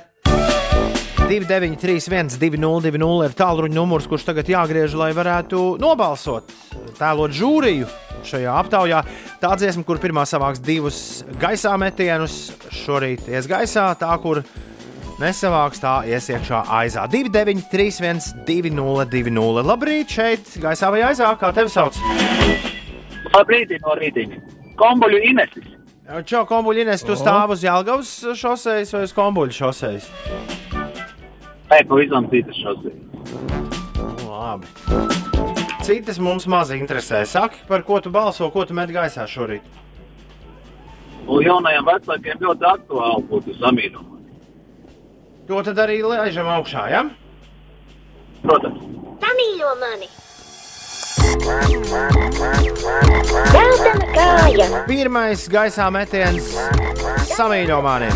[1.24, 6.52] 2931, 2020 ir tālruņa numurs, kurš tagad jāgriež, lai varētu nobalsot,
[6.98, 7.88] tēlot žūriju
[8.28, 8.98] šajā aptaujā.
[9.40, 10.98] Tā dziesma, kur pirmā savāks divus
[11.40, 14.42] gaisā metienus, šorīt ies gaisā, tā kur
[15.22, 17.06] nesavāks, tā ies iekšā aizā.
[17.08, 19.64] 2931, 2020.
[19.64, 21.96] Labrīt, šeit gaisā vai aizā, kā tevi sauc?
[23.32, 24.44] Labrīt, no rītdienas.
[24.76, 25.72] Kombuļu Inesis.
[26.28, 30.12] Čau, kombuļines, tu stāv uz Jālgavas šoseis vai uz kombuļu šoseis?
[31.70, 32.96] Nē, pavisam citas šosei.
[34.28, 34.66] Labi.
[35.84, 37.24] Citas mums maz interesē.
[37.28, 39.64] Saki, par ko tu balso, ko tu met gaisā šorīt?
[41.24, 44.10] Un jaunajiem vecākiem ļoti aktuāli būtu samīļot.
[45.48, 47.02] To tad arī laižam augšā, ja?
[48.44, 48.84] Protams.
[49.24, 50.08] Samīļo mani!
[53.52, 54.68] Zeltana kāja!
[54.88, 56.48] Pirmais gaisā metiens
[57.34, 58.12] samīļo mani.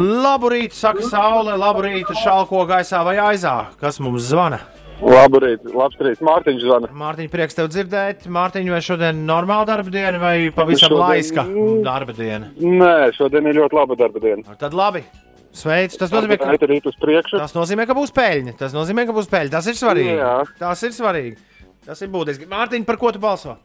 [0.00, 3.54] Labu rītu, saka saule, labu rītu, šalko gaisā vai aizā.
[3.80, 4.60] Kas mums zvana?
[5.00, 6.88] Labrīt, labs rīts, Mārtiņš zvana.
[6.96, 8.26] Mārtiņ, prieks tev dzirdēt.
[8.32, 11.44] Mārtiņ, vai šodien normāla darba diena vai pavisam Šodien- laiska
[11.84, 12.50] darba diena?
[12.60, 14.56] Nē, šodien ir ļoti laba darba diena.
[14.58, 15.04] Tad labi.
[15.52, 17.38] Sveic, tas nozīmē, ka rīt uz priekšu.
[17.38, 18.56] Tas nozīmē, ka būs peļņa.
[18.56, 19.50] Tas nozīmē, ka būs peļņa.
[19.50, 20.16] Tas ir svarīgi.
[20.16, 20.44] Jā.
[20.58, 21.36] Tas ir svarīgi.
[21.84, 22.46] Tas ir būtiski.
[22.46, 23.56] Mārtiņ, par ko tu balso?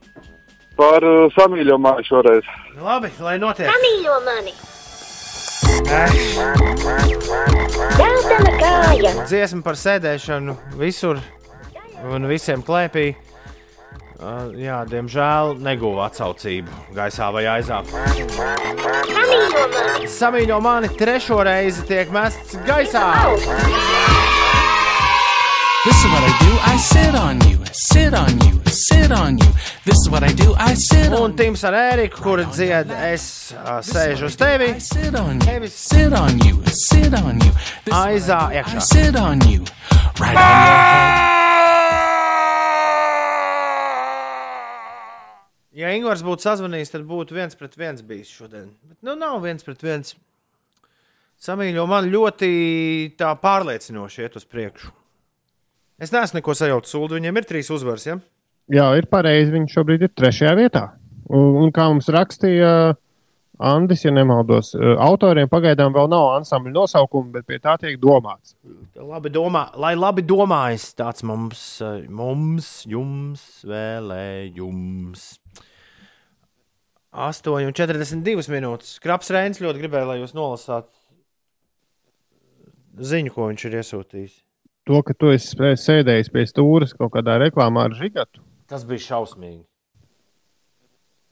[0.75, 2.43] Par uh, samīļojumu šoreiz.
[2.81, 3.69] Labi, lai notiek.
[3.69, 4.74] Samīļo mani!
[7.95, 9.11] Zeltaina kāja.
[9.27, 11.19] Dziesma par sēdēšanu visur
[12.11, 13.15] un visiem klēpī.
[14.15, 17.81] Uh, jā, diemžēl neguva atsaucību gaisā vai aizā.
[20.15, 23.03] Samīļo mani trešo reizi tiek mests gaisā.
[25.85, 26.51] This is what I do.
[26.63, 29.51] I sit on you, sit on you, sit on you.
[29.83, 30.55] This is what I do.
[30.57, 34.71] I sit on Un Tims ar Ēriku, kur dzied, es uh, sēžu uz tevi.
[34.79, 37.51] sit on you, sit on you, sit on you.
[37.91, 38.81] Aizā iekšā.
[38.81, 39.65] sit on you,
[40.19, 41.25] right on your head.
[45.75, 48.69] Ja Ingūns būtu sazvanījis, tad būtu viens pret viens bijis šodien.
[48.87, 50.15] Bet nu nav viens pret viens.
[51.43, 52.51] Samīļo man ļoti
[53.19, 54.93] tā pārliecinoši iet uz priekšu.
[56.01, 57.19] Es neesmu neko sajaucis sūdu.
[57.19, 58.05] Viņiem ir trīs uzvaras.
[58.07, 58.19] Ja?
[58.71, 59.53] Jā, ir pareizi.
[59.55, 60.85] Viņš šobrīd ir trešajā vietā.
[61.31, 62.71] Un, un kā mums rakstīja
[63.57, 68.55] Andris, ja nemaldos, eh, autoriem pagaidām vēl nav ansambļa nosaukuma, bet pie tā tiek domāts.
[68.95, 75.39] Labi domā, lai labi domājas, tāds mums, eh, mums jums, vēlējums.
[77.15, 78.99] 8,42 minūtes.
[78.99, 80.91] Kraps Reins ļoti gribēja, lai jūs nolasāt
[82.99, 84.44] ziņu, ko viņš ir iesūtījis.
[84.85, 89.63] To, ka tu esi sēdējis pie stūres kaut kādā reklāmā ar žigatu, Tas bija šausmīgi.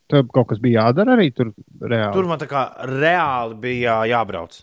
[0.09, 1.51] tev kaut kas bija jādara arī tur
[1.81, 2.13] reāli.
[2.13, 4.59] Tur man tā kā reāli bija jā, jābrauc.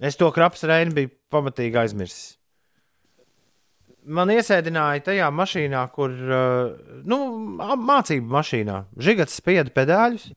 [0.00, 2.36] Es to kraps reini biju pamatīgi aizmirsis.
[4.04, 7.18] Man iesēdināja tajā mašīnā, kur, uh, nu,
[7.60, 8.78] mā- mācību mašīnā.
[8.96, 10.30] Žigats spieda pedāļus,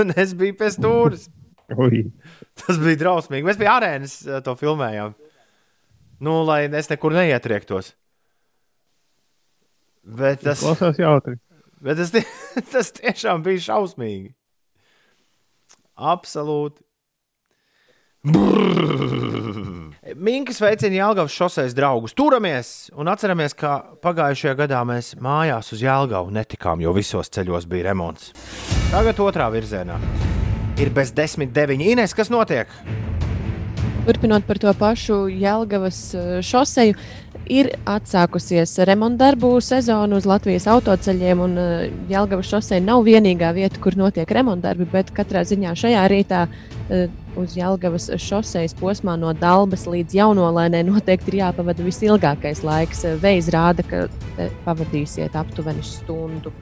[0.00, 1.28] un es biju pie stūres.
[1.68, 3.44] Tas bija drausmīgi.
[3.44, 5.12] Mēs pie arēnas uh, to filmējām.
[6.24, 7.92] Nu, lai es nekur neietriektos.
[10.04, 11.38] Bet tas, Klausās jautri.
[11.84, 12.24] bet tas, tie,
[12.72, 14.34] tas tiešām bija šausmīgi.
[15.94, 16.82] Absolūti.
[20.14, 22.14] Minkas veicina Jālgavas šoseis draugus.
[22.16, 27.90] Turamies un atceramies, ka pagājušajā gadā mēs mājās uz Jālgavu netikām, jo visos ceļos bija
[27.90, 28.32] remonts.
[28.92, 29.98] Tagad otrā virzienā.
[30.80, 31.92] Ir bez desmit deviņi.
[31.94, 32.70] Ines, kas notiek?
[34.04, 36.92] Turpinot par to pašu Jēlgavas eh, šoseju,
[37.48, 41.40] ir atsākusies remontdarbu sezona uz Latvijas autoceļiem.
[41.56, 47.06] eh, Jēlgavas šoseja nav vienīgā vieta, kur notiek remontdarbi, bet katrā ziņā šajā rītā eh,
[47.40, 53.06] uz Jēlgavas šosejas posmā no Dalbas līdz Jaunolēnai noteikti ir jāpavada visilgākais laiks.
[53.24, 54.04] Veids rāda, ka
[54.68, 56.52] pavadīsiet aptuveni stundu.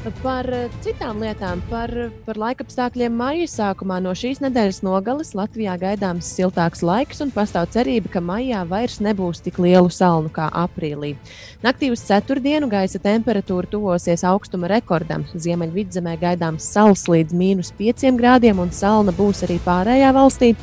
[0.00, 1.90] Par eh, citām lietām, par,
[2.24, 8.08] par laikapstākļiem maija sākumā no šīs nedēļas nogales Latvijā gaidāms siltāks laiks un pastāv cerība,
[8.14, 11.12] ka maijā vairs nebūs tik lielu salnu kā aprīlī.
[11.60, 15.26] Naktī uz ceturtdienu gaisa temperatūra tuvosies augstuma rekordam.
[15.36, 20.54] Ziemeļvidzemē gaidāms sals līdz mīnus 5 grādiem un salna būs arī pārējā valstī.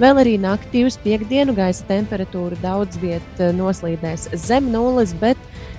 [0.00, 5.36] Vēl arī naktī uz piekdienu gaisa temperatūra daudz vietā noslīdēs zem nulles, bet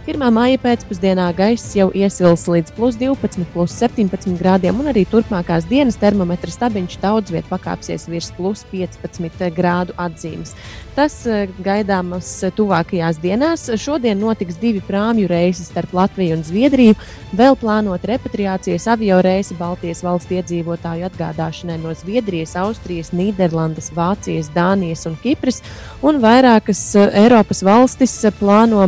[0.07, 0.21] 1.
[0.31, 5.97] maija pēcpusdienā gaiss jau iesils līdz plus 12, plus 17 grādiem, un arī turpmākās dienas
[5.99, 10.53] termometra stabiņš daudz vietā pakāpsies virs plus 15 grādu atzīmes.
[10.95, 13.65] Tas eh, gaidāms tuvākajās dienās.
[13.75, 16.95] Šodien notiks divi prāmju reisi starp Latviju un Zviedriju.
[17.35, 25.03] Vēl plānot repatriācijas avio reisi Baltijas valsts iedzīvotāju atgādāšanai no Zviedrijas, Austrijas, Nīderlandes, Vācijas, Dānijas
[25.11, 25.59] un Kipras,
[25.99, 28.87] un vairākas eh, Eiropas valstis eh, plāno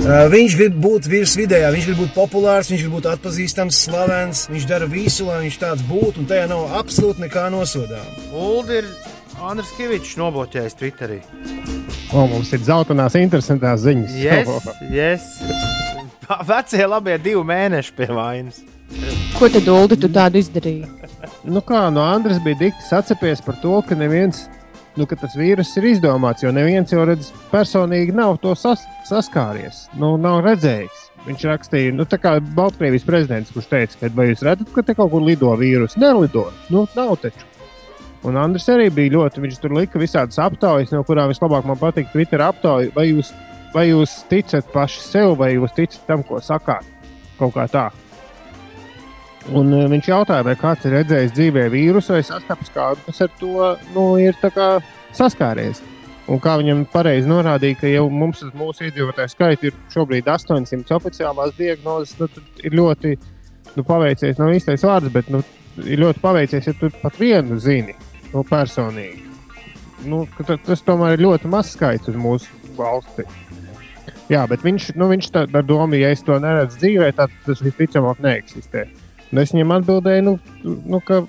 [0.00, 4.46] Uh, viņš grib būt virsvidējā, viņš grib būt populārs, viņš grib būt atpazīstams, slavens.
[4.48, 8.30] Viņš dara visu, lai viņš tāds būtu, un tajā nav absolūti nekā nosodāms.
[8.32, 8.88] Uldi ir
[9.44, 11.20] Andris Kavičs nobloķējis Twitterī.
[12.16, 14.16] O, mums ir zeltainās, interesantās ziņas.
[14.16, 14.70] Yes,
[15.00, 15.28] yes.
[16.48, 18.62] Vecie labie divi mēneši pie vainas.
[19.36, 20.88] Ko tad, Ulu, tu tādu izdarīji?
[21.44, 24.46] Nu kā, no Andres bija dikti sacepies par to, ka neviens,
[24.98, 29.86] nu, ka tas vīrus ir izdomāts, jo neviens jau redz, personīgi nav to sas, saskāries,
[30.00, 31.06] nu, nav redzējis.
[31.26, 34.96] Viņš rakstīja, nu, tā kā Baltkrievijas prezidents, kurš teica, ka vai jūs redzat, ka te
[34.96, 36.00] kaut kur lido vīrusu?
[36.00, 37.44] Nelido, nu, nav taču.
[38.24, 42.10] Un Andris arī bija ļoti, viņš tur lika visādas aptaujas, no kurām vislabāk man patīk
[42.12, 42.92] Twitter aptauja.
[42.96, 43.32] Vai jūs,
[43.72, 46.88] vai jūs ticat paši sev, vai jūs ticat tam, ko sakāt?
[47.40, 47.88] Kaut kā tā.
[49.48, 53.30] Un uh, viņš jautāja, vai kāds ir redzējis dzīvē vīrusu vai sastapis kādu, kas ar
[53.40, 54.36] to nu, ir
[55.16, 55.80] saskāries.
[56.30, 61.56] Un kā viņam pareizi norādīja, ka jau mums mūsu iedzīvotāju skaitu ir šobrīd 800 oficiālās
[61.56, 63.16] diagnozes, nu, tad ir ļoti
[63.74, 65.40] nu, paveicies, nav īstais vārds, bet nu,
[65.82, 67.96] ir ļoti paveicies, ja tu pat vienu zini
[68.30, 69.26] nu, personīgi.
[70.06, 73.26] Nu, tas tomēr ir ļoti mazs skaits uz mūsu valsti.
[74.30, 77.62] Jā, bet viņš, nu, viņš tā, ar domu, ja es to neredzu dzīvē, tad tas
[77.64, 78.86] visticamāk neeksistē.
[79.30, 80.32] Un es viņam atbildēju, nu,
[80.90, 81.20] nu, ka,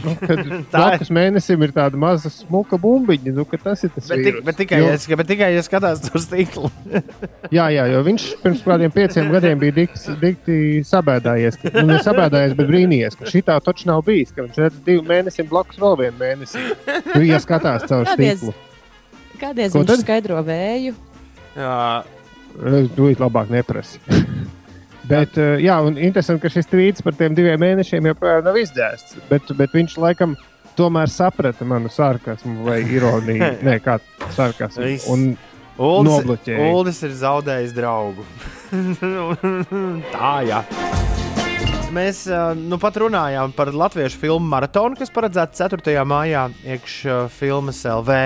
[0.00, 0.12] nu,
[0.72, 3.34] blakus mēnesim ir tāda maza smuka bumbiņa.
[3.36, 4.44] Nu, ka tas ir tas Bet, tik, vīrus.
[4.48, 6.70] bet, tikai, Jo- ja, bet tikai, ja skatās uz stikla.
[7.56, 10.56] Jā, jā, jo viņš pirms kādiem pieciem gadiem bija dikti, dikti
[10.88, 11.60] sabēdājies.
[11.62, 14.32] ka- Nu, ne sabēdājies, bet brīnījies, ka šī tā taču nav bijis.
[14.34, 16.64] Ka viņš redz divu mēnesi blakus vēl vienu mēnesi.
[17.12, 18.56] Nu, ja skatās caur Kādies, stiklu.
[19.36, 20.00] Ko viņš tad?
[20.02, 20.96] skaidro vēju?
[21.60, 21.78] Jā,
[22.96, 24.00] Tūlīt labāk neprasa.
[25.06, 29.20] Bet, eh, jā, un interesanti, ka šis tvīts par tiem diviem mēnešiem joprojām nav izdzēsts.
[29.30, 30.34] Bet, bet viņš laikam
[30.76, 33.52] tomēr saprata manu sarkasmu vai ironiju.
[33.66, 33.98] Nē, kā
[34.36, 34.96] sarkasmu.
[35.14, 35.28] Un
[35.76, 36.48] Uldis.
[36.56, 38.24] Uldis ir zaudējis draugu.
[40.14, 40.62] Tā, jā.
[41.96, 45.94] Mēs uh, nu pat runājām par latviešu filmu maratonu, kas paredzēta 4.
[46.08, 48.16] maijā iekšā filmas LV.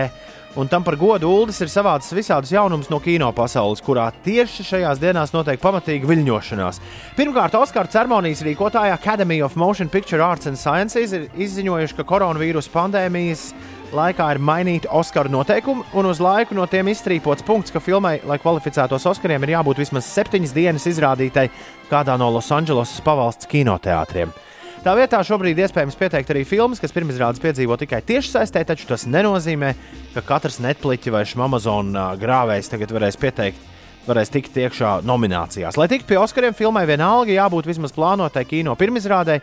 [0.59, 4.99] Un tam par godu Uldis ir savācis visādus jaunumus no kino pasaules, kurā tieši šajās
[4.99, 6.81] dienās notiek pamatīga viļņošanās.
[7.15, 12.75] Pirmkārt, Oskara ceremonijas rīkotāja Academy of Motion Picture Arts and Sciences ir izziņojuši, ka koronavīrusa
[12.75, 13.53] pandēmijas
[13.95, 18.43] laikā ir mainīti Oskaru noteikumi, un uz laiku no tiem izstrīpots punkts, ka filmai, lai
[18.43, 21.47] kvalificētos Oskariem, ir jābūt vismaz septiņas dienas izrādītai
[21.91, 24.35] kādā no Losandželosas pavalsts kinoteātriem.
[24.81, 29.75] Tā vietā šobrīd iespējams pieteikt arī filmas, kas pirmizrādes piedzīvo tikai tiešsaistē, taču tas nenozīmē,
[30.15, 33.67] ka katrs Netflix vai Amazon grāvējs tagad varēs pieteikt.
[34.07, 35.77] Varēs tikt iekšā nominācijās.
[35.77, 39.37] Lai tiktu pie Oskariem, filmai vienalga jābūt vismaz plānotai kino pirmizrādē,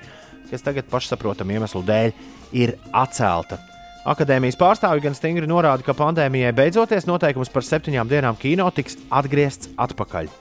[0.50, 2.18] kas tagad pašsaprotamu iemeslu dēļ
[2.58, 3.62] ir atcelta.
[4.10, 9.70] Akadēmijas pārstāvji gan stingri norāda, ka pandēmijai beidzoties noteikums par septiņām dienām kino tiks atgriezts
[9.78, 10.34] atpakaļ.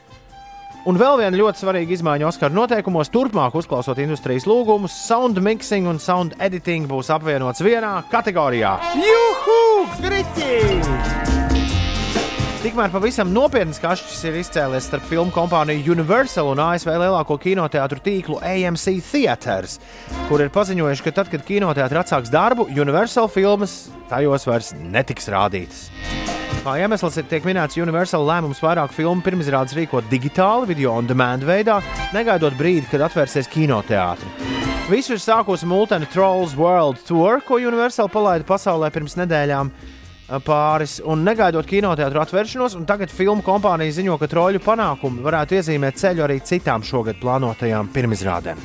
[0.87, 5.99] Un vēl viena ļoti svarīga izmaiņa Oskara noteikumos, turpmāk uzklausot industrijas lūgumus, sound mixing un
[5.99, 8.77] sound editing būs apvienots vienā kategorijā.
[8.95, 9.57] Juhu!
[10.05, 10.53] Griķi!
[12.63, 18.39] Tikmēr pavisam nopietns kašķis ir izcēlies starp filmu kompāniju Universal un ASV lielāko kinoteātru tīklu
[18.47, 19.81] AMC Theatres,
[20.31, 25.89] kur ir paziņojuši, ka tad, kad kinoteātris atsāks darbu, Universal filmas tajos vairs netiks rādītas.
[26.67, 31.45] Kā iemesls ir tiek minēts Universal lēmums vairāk filmu pirmizrādes rīkot digitāli, video on demand
[31.47, 31.77] veidā,
[32.11, 34.47] negaidot brīdi, kad atvērsies kinoteātris.
[34.91, 41.01] Visu ir sākusi Multena Trolls World Tour, ko Universal palaida pasaulē pirms nedēļām ā, pāris,
[41.03, 46.27] un negaidot kinoteātru atvēršanos, un tagad filmu kompānija ziņo, ka troļu panākumi varētu iezīmēt ceļu
[46.27, 48.63] arī citām šogad plānotajām pirmizrādēm.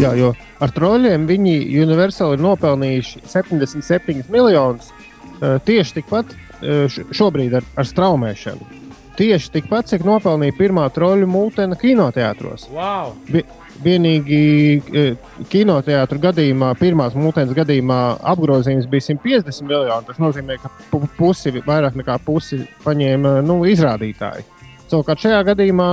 [0.00, 1.54] Jā, jo ar troļļiem viņi
[1.84, 8.82] Universal ir nopelnījuši 77 miljonus eh, tieši tikpat eh, šobrīd ar, ar straumēšanu.
[9.16, 12.66] Tieši tikpat, cik nopelnīja pirmā troļļu mūtene kinoteātros.
[12.74, 13.14] Wow!
[13.32, 13.40] Bi
[13.84, 14.40] vienīgi
[15.52, 18.00] kinoteātru gadījumā, pirmās mūtens gadījumā,
[18.32, 20.08] apgrozījums bija 150 miljoni.
[20.08, 24.44] Tas nozīmē, ka pu- pusi, vairāk nekā pusi paņēma nu, izrādītāji.
[24.86, 25.88] Savukārt šajā gadījumā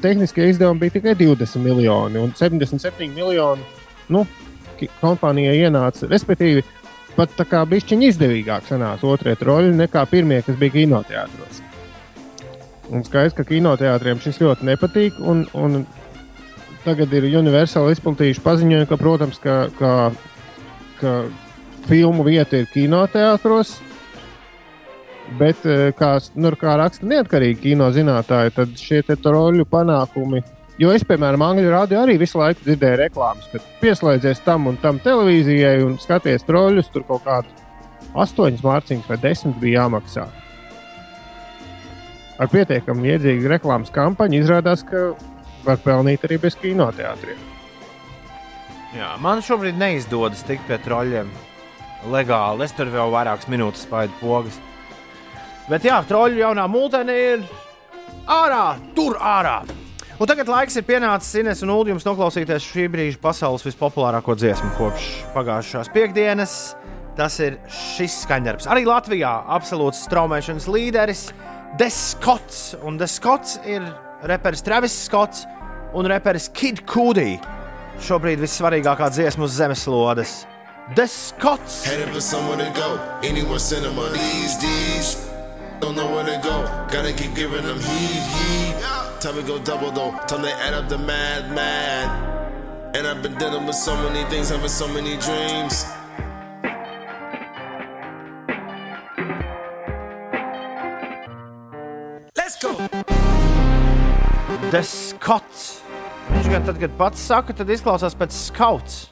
[0.00, 3.66] tehniskie izdevumi bija tikai 20 miljoni un 77 miljoni.
[4.08, 4.22] Nu,
[5.02, 6.62] kompānijai ienāca, respektīvi,
[7.18, 11.64] pat tā kā bišķiņa izdevīgāk sanāca otrie troļi nekā pirmie, kas bija kinoteātros.
[12.94, 15.18] Un skaidrs, ka kinoteātriem šis ļoti nepatīk.
[15.20, 15.82] Un, un
[16.86, 19.92] tagad ir universāli izplatījuši paziņojumu, ka, protams, ka, ka,
[21.02, 21.14] ka
[21.88, 23.76] filmu vieta ir kinoteātros.
[25.36, 30.40] Bet, eh, kā, nu, kā raksta neatkarīgi kino zinātnēji, tad šie te troļu panākumi.
[30.78, 35.00] Jo es, piemēram, angļu rādio arī visu laiku dzirdēju reklāmas, ka pieslēdzies tam un tam
[35.02, 36.92] televīzijai un skaties troļus.
[36.94, 37.50] Tur kaut kādu
[38.14, 40.28] astoņas mārciņas vai desmit bija jāmaksā.
[42.38, 45.10] Ar pietiekami iedzīgu reklāmas kampaņu izrādās, ka
[45.66, 47.40] var pelnīt arī bez kinoteātriem.
[48.94, 51.34] Jā, man šobrīd neizdodas tikt pie troļļiem
[52.14, 52.64] legāli.
[52.64, 54.62] Es tur vēl vairākas minūtes spaidu pogas.
[55.66, 57.44] Bet jā, troļļu jaunā mūtene ir
[58.30, 59.58] ārā, tur ārā.
[60.18, 64.72] Un tagad laiks ir pienācis Ines un Ulu jums noklausīties šī brīža pasaules vispopulārāko dziesmu
[64.74, 66.54] kopš pagājušās piekdienas.
[67.14, 68.66] Tas ir šis skaņdarbs.
[68.66, 71.22] Arī Latvijā absolūts straumēšanas līderis
[71.78, 72.74] Deskots.
[72.82, 73.86] Un Deskots ir
[74.26, 75.44] reperis Travis Skots
[75.94, 77.36] un reperis Kid Kudī.
[78.02, 80.32] Šobrīd vissvarīgākā dziesma uz zemeslodes.
[80.98, 81.84] Deskots!
[81.86, 82.98] Headed for somewhere to go.
[83.22, 85.30] Them on these D's.
[85.78, 86.66] Don't know where to go.
[86.90, 89.07] Gotta keep giving them heat, heat.
[89.20, 90.12] Time to go double though.
[90.28, 92.06] Time to add up the mad, mad.
[92.94, 95.84] And I've been dealing with so many things, having so many dreams.
[102.36, 102.78] Let's go!
[104.70, 105.82] The Scots.
[106.30, 109.08] Viņš gan tad, kad pats saka, tad izklausās pēc skauts.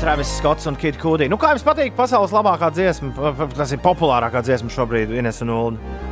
[0.00, 1.32] Travis Skots un Kit Kūdī.
[1.32, 3.32] Nu, kā jums patīk pasaules labākā dziesma?
[3.56, 6.09] Tas ir populārākā dziesma šobrīd, Ines un Ulu.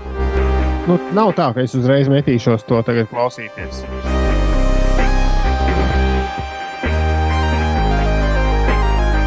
[0.89, 3.82] Nu, nav tā, ka es uzreiz metīšos to tagad klausīties.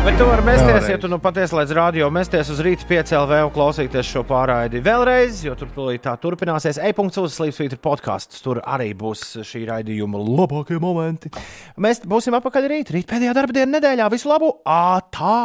[0.02, 3.54] Bet tu vari mesties, ja tu nu patiesi līdz rādio mesties uz rīta piecēlē un
[3.54, 5.70] klausīties šo pārraidi vēlreiz, jo tur
[6.02, 6.82] tā turpināsies.
[6.82, 8.42] E-punkts uz Slīpsvītra podkāsts.
[8.42, 11.30] Tur arī būs šī raidījuma labākie momenti.
[11.78, 14.10] Mēs būsim apakaļ rīt, rīt pēdējā darba diena nedēļā.
[14.18, 14.56] Visu labu!
[14.66, 15.42] Ā, tā!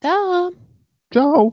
[0.00, 0.20] Tā!
[1.12, 1.50] Čau!